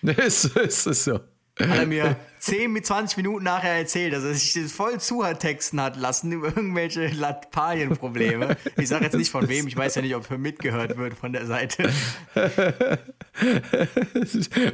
[0.17, 1.21] es ist so.
[1.61, 5.97] Hat er mir 10 bis 20 Minuten nachher erzählt, dass er sich voll zuhörtexten hat
[5.97, 8.57] lassen über irgendwelche Lappalienprobleme.
[8.77, 11.33] Ich sage jetzt nicht von wem, ich weiß ja nicht, ob er mitgehört wird von
[11.33, 11.89] der Seite.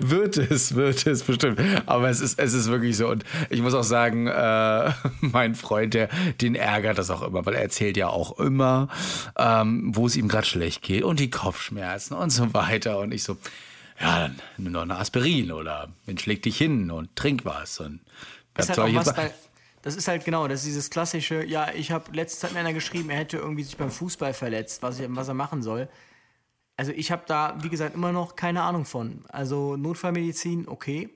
[0.00, 1.60] wird es, wird es bestimmt.
[1.84, 3.08] Aber es ist, es ist wirklich so.
[3.08, 4.90] Und ich muss auch sagen, äh,
[5.20, 6.08] mein Freund, der,
[6.40, 8.88] den ärgert das auch immer, weil er erzählt ja auch immer,
[9.38, 13.00] ähm, wo es ihm gerade schlecht geht und die Kopfschmerzen und so weiter.
[13.00, 13.36] Und ich so,
[14.00, 17.80] ja, dann nimm doch eine Aspirin oder Mensch, leg dich hin und trink was.
[17.80, 18.00] Und
[18.54, 19.30] Das ist, halt was, da,
[19.82, 22.72] das ist halt genau, das ist dieses klassische, ja, ich habe letztens hat mir einer
[22.72, 25.88] geschrieben, er hätte irgendwie sich beim Fußball verletzt, was, ich, was er machen soll.
[26.76, 29.24] Also ich habe da, wie gesagt, immer noch keine Ahnung von.
[29.28, 31.10] Also Notfallmedizin, okay.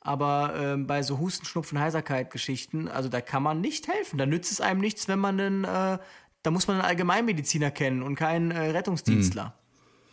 [0.00, 4.18] Aber ähm, bei so Husten, Schnupfen, Heiserkeit-Geschichten, also da kann man nicht helfen.
[4.18, 5.98] Da nützt es einem nichts, wenn man einen, äh,
[6.42, 9.54] da muss man einen Allgemeinmediziner kennen und keinen äh, Rettungsdienstler.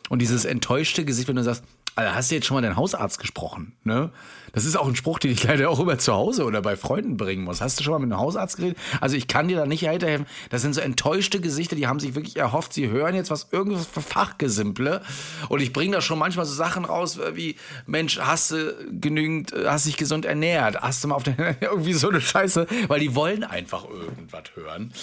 [0.09, 1.63] Und dieses enttäuschte Gesicht, wenn du sagst,
[1.95, 3.73] Alter, hast du jetzt schon mal deinen Hausarzt gesprochen?
[3.83, 4.11] Ne?
[4.53, 7.17] Das ist auch ein Spruch, den ich leider auch immer zu Hause oder bei Freunden
[7.17, 7.59] bringen muss.
[7.61, 8.77] Hast du schon mal mit einem Hausarzt geredet?
[9.01, 10.25] Also ich kann dir da nicht weiterhelfen.
[10.49, 13.85] Das sind so enttäuschte Gesichter, die haben sich wirklich erhofft, sie hören jetzt was irgendwas
[13.85, 15.01] für Fachgesimple.
[15.49, 17.55] Und ich bringe da schon manchmal so Sachen raus wie,
[17.85, 20.81] Mensch, hast du genügend, äh, hast dich gesund ernährt?
[20.81, 22.67] Hast du mal auf der, irgendwie so eine Scheiße?
[22.87, 24.93] Weil die wollen einfach irgendwas hören.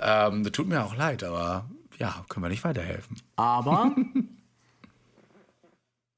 [0.00, 1.66] Ähm, das tut mir auch leid, aber
[1.98, 3.16] ja, können wir nicht weiterhelfen.
[3.36, 3.94] Aber,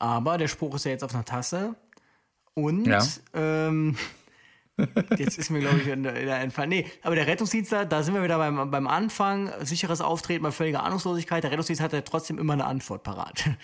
[0.00, 1.76] aber der Spruch ist ja jetzt auf einer Tasse.
[2.54, 3.06] Und Ja.
[3.34, 3.96] ähm,
[5.18, 6.66] jetzt ist mir, glaube ich, in der, in der Entfall.
[6.66, 9.52] Nee, aber der Rettungsdienst, da da sind wir wieder beim, beim Anfang.
[9.62, 11.44] Sicheres Auftreten bei völliger Ahnungslosigkeit.
[11.44, 13.44] Der Rettungsdienst hat ja trotzdem immer eine Antwort parat.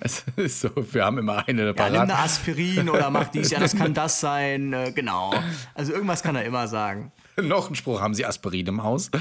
[0.00, 1.94] Es ist so, wir haben immer eine Ja, nimm parat.
[2.00, 5.32] eine Aspirin oder mach dies, ja, das kann das sein, äh, genau.
[5.72, 7.12] Also irgendwas kann er immer sagen.
[7.42, 9.10] Noch ein Spruch, haben Sie Aspirin im Haus?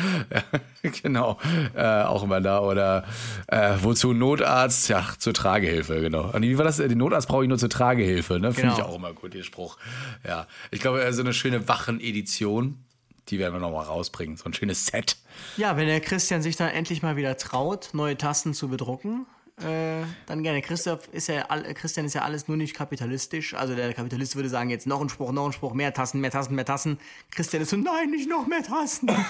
[1.01, 1.39] Genau,
[1.75, 2.59] äh, auch immer da.
[2.59, 3.05] Oder
[3.47, 4.89] äh, wozu Notarzt?
[4.89, 6.29] Ja, zur Tragehilfe, genau.
[6.31, 6.77] Und wie war das?
[6.77, 8.51] Den Notarzt brauche ich nur zur Tragehilfe, ne?
[8.53, 8.75] Finde Genau.
[8.77, 9.77] ich auch immer gut, der Spruch.
[10.27, 12.83] Ja, ich glaube, äh, so eine schöne Wachen-Edition,
[13.29, 14.35] die werden wir nochmal rausbringen.
[14.35, 15.15] So ein schönes Set.
[15.55, 19.25] Ja, wenn der Christian sich dann endlich mal wieder traut, neue Tasten zu bedrucken,
[19.61, 20.61] äh, dann gerne.
[20.61, 21.43] Christoph ist ja,
[21.73, 23.53] Christian ist ja alles nur nicht kapitalistisch.
[23.53, 26.31] Also der Kapitalist würde sagen, jetzt noch ein Spruch, noch ein Spruch, mehr Tassen, mehr
[26.31, 26.99] Tassen, mehr Tassen.
[27.31, 29.09] Christian ist so, nein, nicht noch mehr Tassen.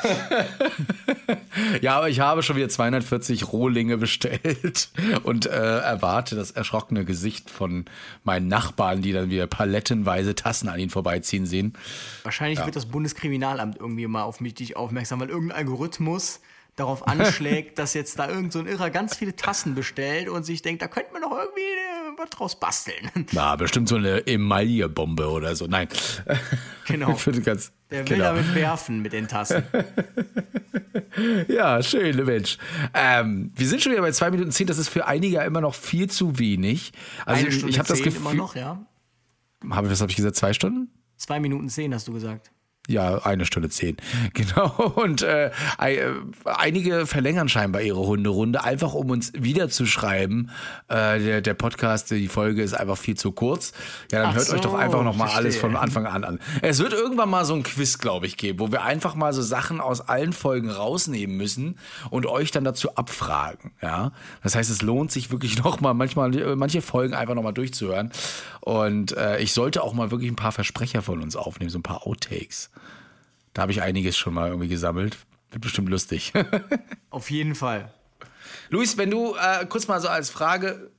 [1.82, 4.90] Ja, aber ich habe schon wieder 240 Rohlinge bestellt
[5.24, 7.86] und äh, erwarte das erschrockene Gesicht von
[8.24, 11.74] meinen Nachbarn, die dann wieder palettenweise Tassen an ihnen vorbeiziehen sehen.
[12.24, 16.42] Wahrscheinlich wird das Bundeskriminalamt irgendwie mal auf mich dich aufmerksam, weil irgendein Algorithmus
[16.76, 20.62] darauf anschlägt, dass jetzt da irgend so ein Irrer ganz viele Tassen bestellt und sich
[20.62, 23.12] denkt, da könnte man doch irgendwie äh, was draus basteln.
[23.32, 25.68] Na, bestimmt so eine Emaille-Bombe oder so.
[25.68, 25.88] Nein.
[26.88, 27.16] Genau.
[27.44, 28.26] Ganz, Der will genau.
[28.26, 29.64] damit werfen mit den Tassen.
[31.48, 32.58] Ja, schön, Mensch.
[32.94, 34.68] Ähm, wir sind schon wieder bei zwei Minuten zehn.
[34.68, 36.92] Das ist für einige ja immer noch viel zu wenig.
[37.26, 38.22] Also Eine Stunde ich habe das Gefühl.
[38.22, 38.84] immer noch, ja.
[39.70, 40.36] Hab, was habe ich gesagt?
[40.36, 40.90] Zwei Stunden?
[41.18, 42.52] Zwei Minuten zehn hast du gesagt.
[42.90, 43.96] Ja, eine Stunde zehn.
[44.34, 44.94] Genau.
[44.96, 46.10] Und äh, äh,
[46.44, 50.50] einige verlängern scheinbar ihre Hunderunde, einfach um uns wiederzuschreiben.
[50.90, 53.74] Äh, der, der Podcast, die Folge ist einfach viel zu kurz.
[54.12, 56.40] Ja, dann Ach hört euch doch so, einfach noch mal alles von Anfang an an.
[56.62, 59.42] Es wird irgendwann mal so ein Quiz, glaube ich, geben, wo wir einfach mal so
[59.42, 61.78] Sachen aus allen Folgen rausnehmen müssen
[62.10, 63.72] und euch dann dazu abfragen.
[63.82, 64.12] Ja,
[64.42, 68.12] das heißt, es lohnt sich wirklich noch mal manchmal manche Folgen einfach noch mal durchzuhören.
[68.64, 71.84] Und äh, ich sollte auch mal wirklich ein paar Versprecher von uns aufnehmen, so ein
[71.84, 72.72] paar Outtakes.
[73.54, 75.18] Da habe ich einiges schon mal irgendwie gesammelt.
[75.52, 76.32] Wird bestimmt lustig.
[77.10, 77.94] Auf jeden Fall.
[78.70, 80.92] Luis, wenn du äh, kurz mal so als Frage,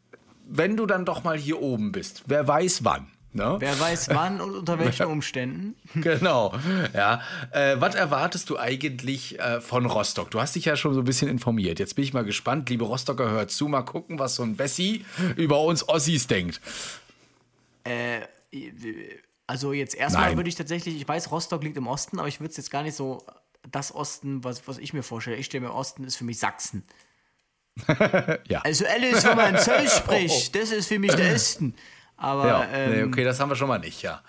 [0.46, 3.06] wenn du dann doch mal hier oben bist, wer weiß wann?
[3.32, 3.56] Ne?
[3.58, 5.74] Wer weiß wann und unter welchen Umständen.
[5.94, 6.52] Genau.
[6.92, 7.22] Ja.
[7.50, 10.30] Äh, was erwartest du eigentlich äh, von Rostock?
[10.30, 11.78] Du hast dich ja schon so ein bisschen informiert.
[11.78, 12.68] Jetzt bin ich mal gespannt.
[12.68, 16.60] Liebe Rostocker, hört zu, mal gucken, was so ein Wessi über uns Ossis denkt.
[19.46, 22.50] Also jetzt erstmal würde ich tatsächlich, ich weiß, Rostock liegt im Osten, aber ich würde
[22.50, 23.24] es jetzt gar nicht so
[23.70, 25.36] das Osten, was, was ich mir vorstelle.
[25.36, 26.84] Ich stelle mir Osten ist für mich Sachsen.
[28.48, 28.60] ja.
[28.62, 31.74] Also Alice, wenn man Zeug spricht, das ist für mich der Esten.
[32.16, 32.68] Aber ja.
[32.72, 34.22] ähm, nee, okay, das haben wir schon mal nicht, ja.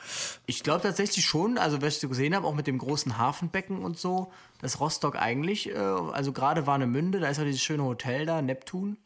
[0.48, 3.84] ich glaube tatsächlich schon, also was ich so gesehen habe, auch mit dem großen Hafenbecken
[3.84, 8.26] und so, dass Rostock eigentlich, äh, also gerade Warnemünde, da ist ja dieses schöne Hotel
[8.26, 8.98] da, Neptun,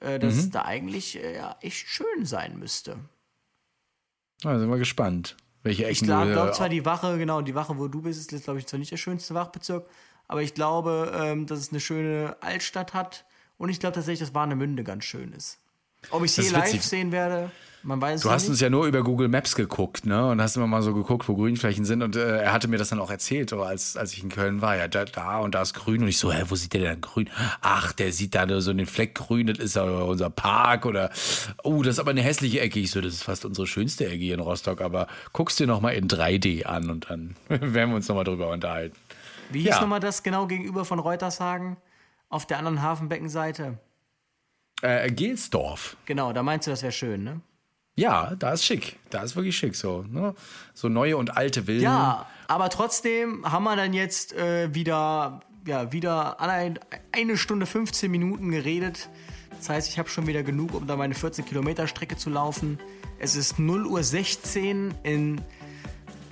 [0.00, 0.50] äh, dass Mhm.
[0.52, 2.96] da eigentlich äh, ja, echt schön sein müsste.
[4.42, 7.40] Da sind wir gespannt, welche Ich Ecken glaube du glaub äh, zwar die Wache, genau,
[7.42, 9.86] die Wache, wo du bist, ist, glaube ich, zwar nicht der schönste Wachbezirk,
[10.26, 13.24] aber ich glaube, ähm, dass es eine schöne Altstadt hat
[13.58, 15.58] und ich glaube tatsächlich, dass Warnemünde ganz schön ist.
[16.10, 17.50] Ob ich ist live sehen werde,
[17.84, 18.50] man weiß es Du hast nicht.
[18.50, 20.28] uns ja nur über Google Maps geguckt, ne?
[20.28, 22.02] Und hast immer mal so geguckt, wo Grünflächen sind.
[22.02, 24.60] Und äh, er hatte mir das dann auch erzählt, so, als, als ich in Köln
[24.62, 24.76] war.
[24.76, 26.02] Ja, da, da und da ist grün.
[26.02, 27.28] Und ich so, hä, wo sieht der denn grün?
[27.60, 30.86] Ach, der sieht da so den Fleck grün, das ist ja unser Park.
[30.86, 31.10] Oder,
[31.64, 32.78] oh, das ist aber eine hässliche Ecke.
[32.78, 34.80] Ich so, das ist fast unsere schönste Ecke hier in Rostock.
[34.80, 38.94] Aber guckst dir nochmal in 3D an und dann werden wir uns nochmal drüber unterhalten.
[39.50, 39.80] Wie hieß Ja.
[39.80, 41.76] nochmal das genau gegenüber von Reutershagen?
[42.28, 43.78] Auf der anderen Hafenbeckenseite.
[44.82, 45.96] Äh, Gelsdorf.
[46.04, 47.40] Genau, da meinst du, das wäre schön, ne?
[47.94, 48.98] Ja, da ist schick.
[49.10, 50.04] Da ist wirklich schick so.
[50.08, 50.34] Ne?
[50.74, 51.82] So neue und alte Villen.
[51.82, 56.74] Ja, aber trotzdem haben wir dann jetzt äh, wieder, ja, wieder eine,
[57.12, 59.08] eine Stunde 15 Minuten geredet.
[59.58, 62.78] Das heißt, ich habe schon wieder genug, um da meine 14 Kilometer Strecke zu laufen.
[63.18, 64.94] Es ist 0 Uhr 16.
[65.02, 65.40] In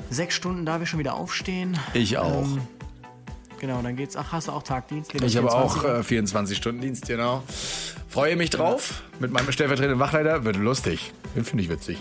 [0.08, 1.78] sechs Stunden darf ich schon wieder aufstehen.
[1.94, 2.42] Ich auch.
[2.42, 2.62] Ähm,
[3.60, 4.16] genau, dann geht's.
[4.16, 5.14] Ach, hast du auch Tagdienst?
[5.14, 6.00] Ich habe auch 24er.
[6.00, 7.44] äh, 24 Stunden Dienst, genau.
[8.08, 9.02] Freue mich drauf.
[9.20, 11.12] Mit meinem stellvertretenden Wachleiter wird lustig.
[11.36, 11.98] Den finde ich witzig.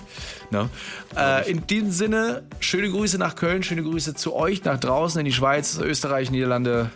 [0.50, 0.70] Ne?
[1.16, 5.26] Äh, in diesem Sinne, schöne Grüße nach Köln, schöne Grüße zu euch, nach draußen in
[5.26, 6.90] die Schweiz, Österreich, Niederlande,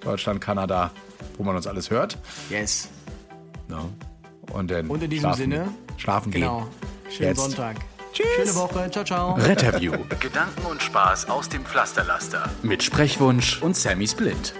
[0.00, 0.90] Deutschland, Kanada,
[1.38, 2.18] wo man uns alles hört.
[2.50, 2.88] Yes.
[3.68, 3.78] Ne?
[4.52, 6.60] Und, dann Und in diesem schlafen, Sinne, Schlafen Genau.
[6.60, 7.12] gehen.
[7.12, 7.40] Schönen Jetzt.
[7.40, 7.76] Sonntag.
[8.18, 8.90] Schöne Woche.
[8.90, 9.34] Ciao, ciao.
[9.34, 9.92] Retterview.
[10.18, 12.50] Gedanken und Spaß aus dem Pflasterlaster.
[12.62, 14.54] Mit Sprechwunsch und Sammy Split.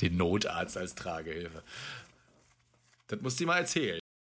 [0.00, 1.62] Den Notarzt als Tragehilfe.
[3.06, 3.99] Das musst du dir mal erzählen.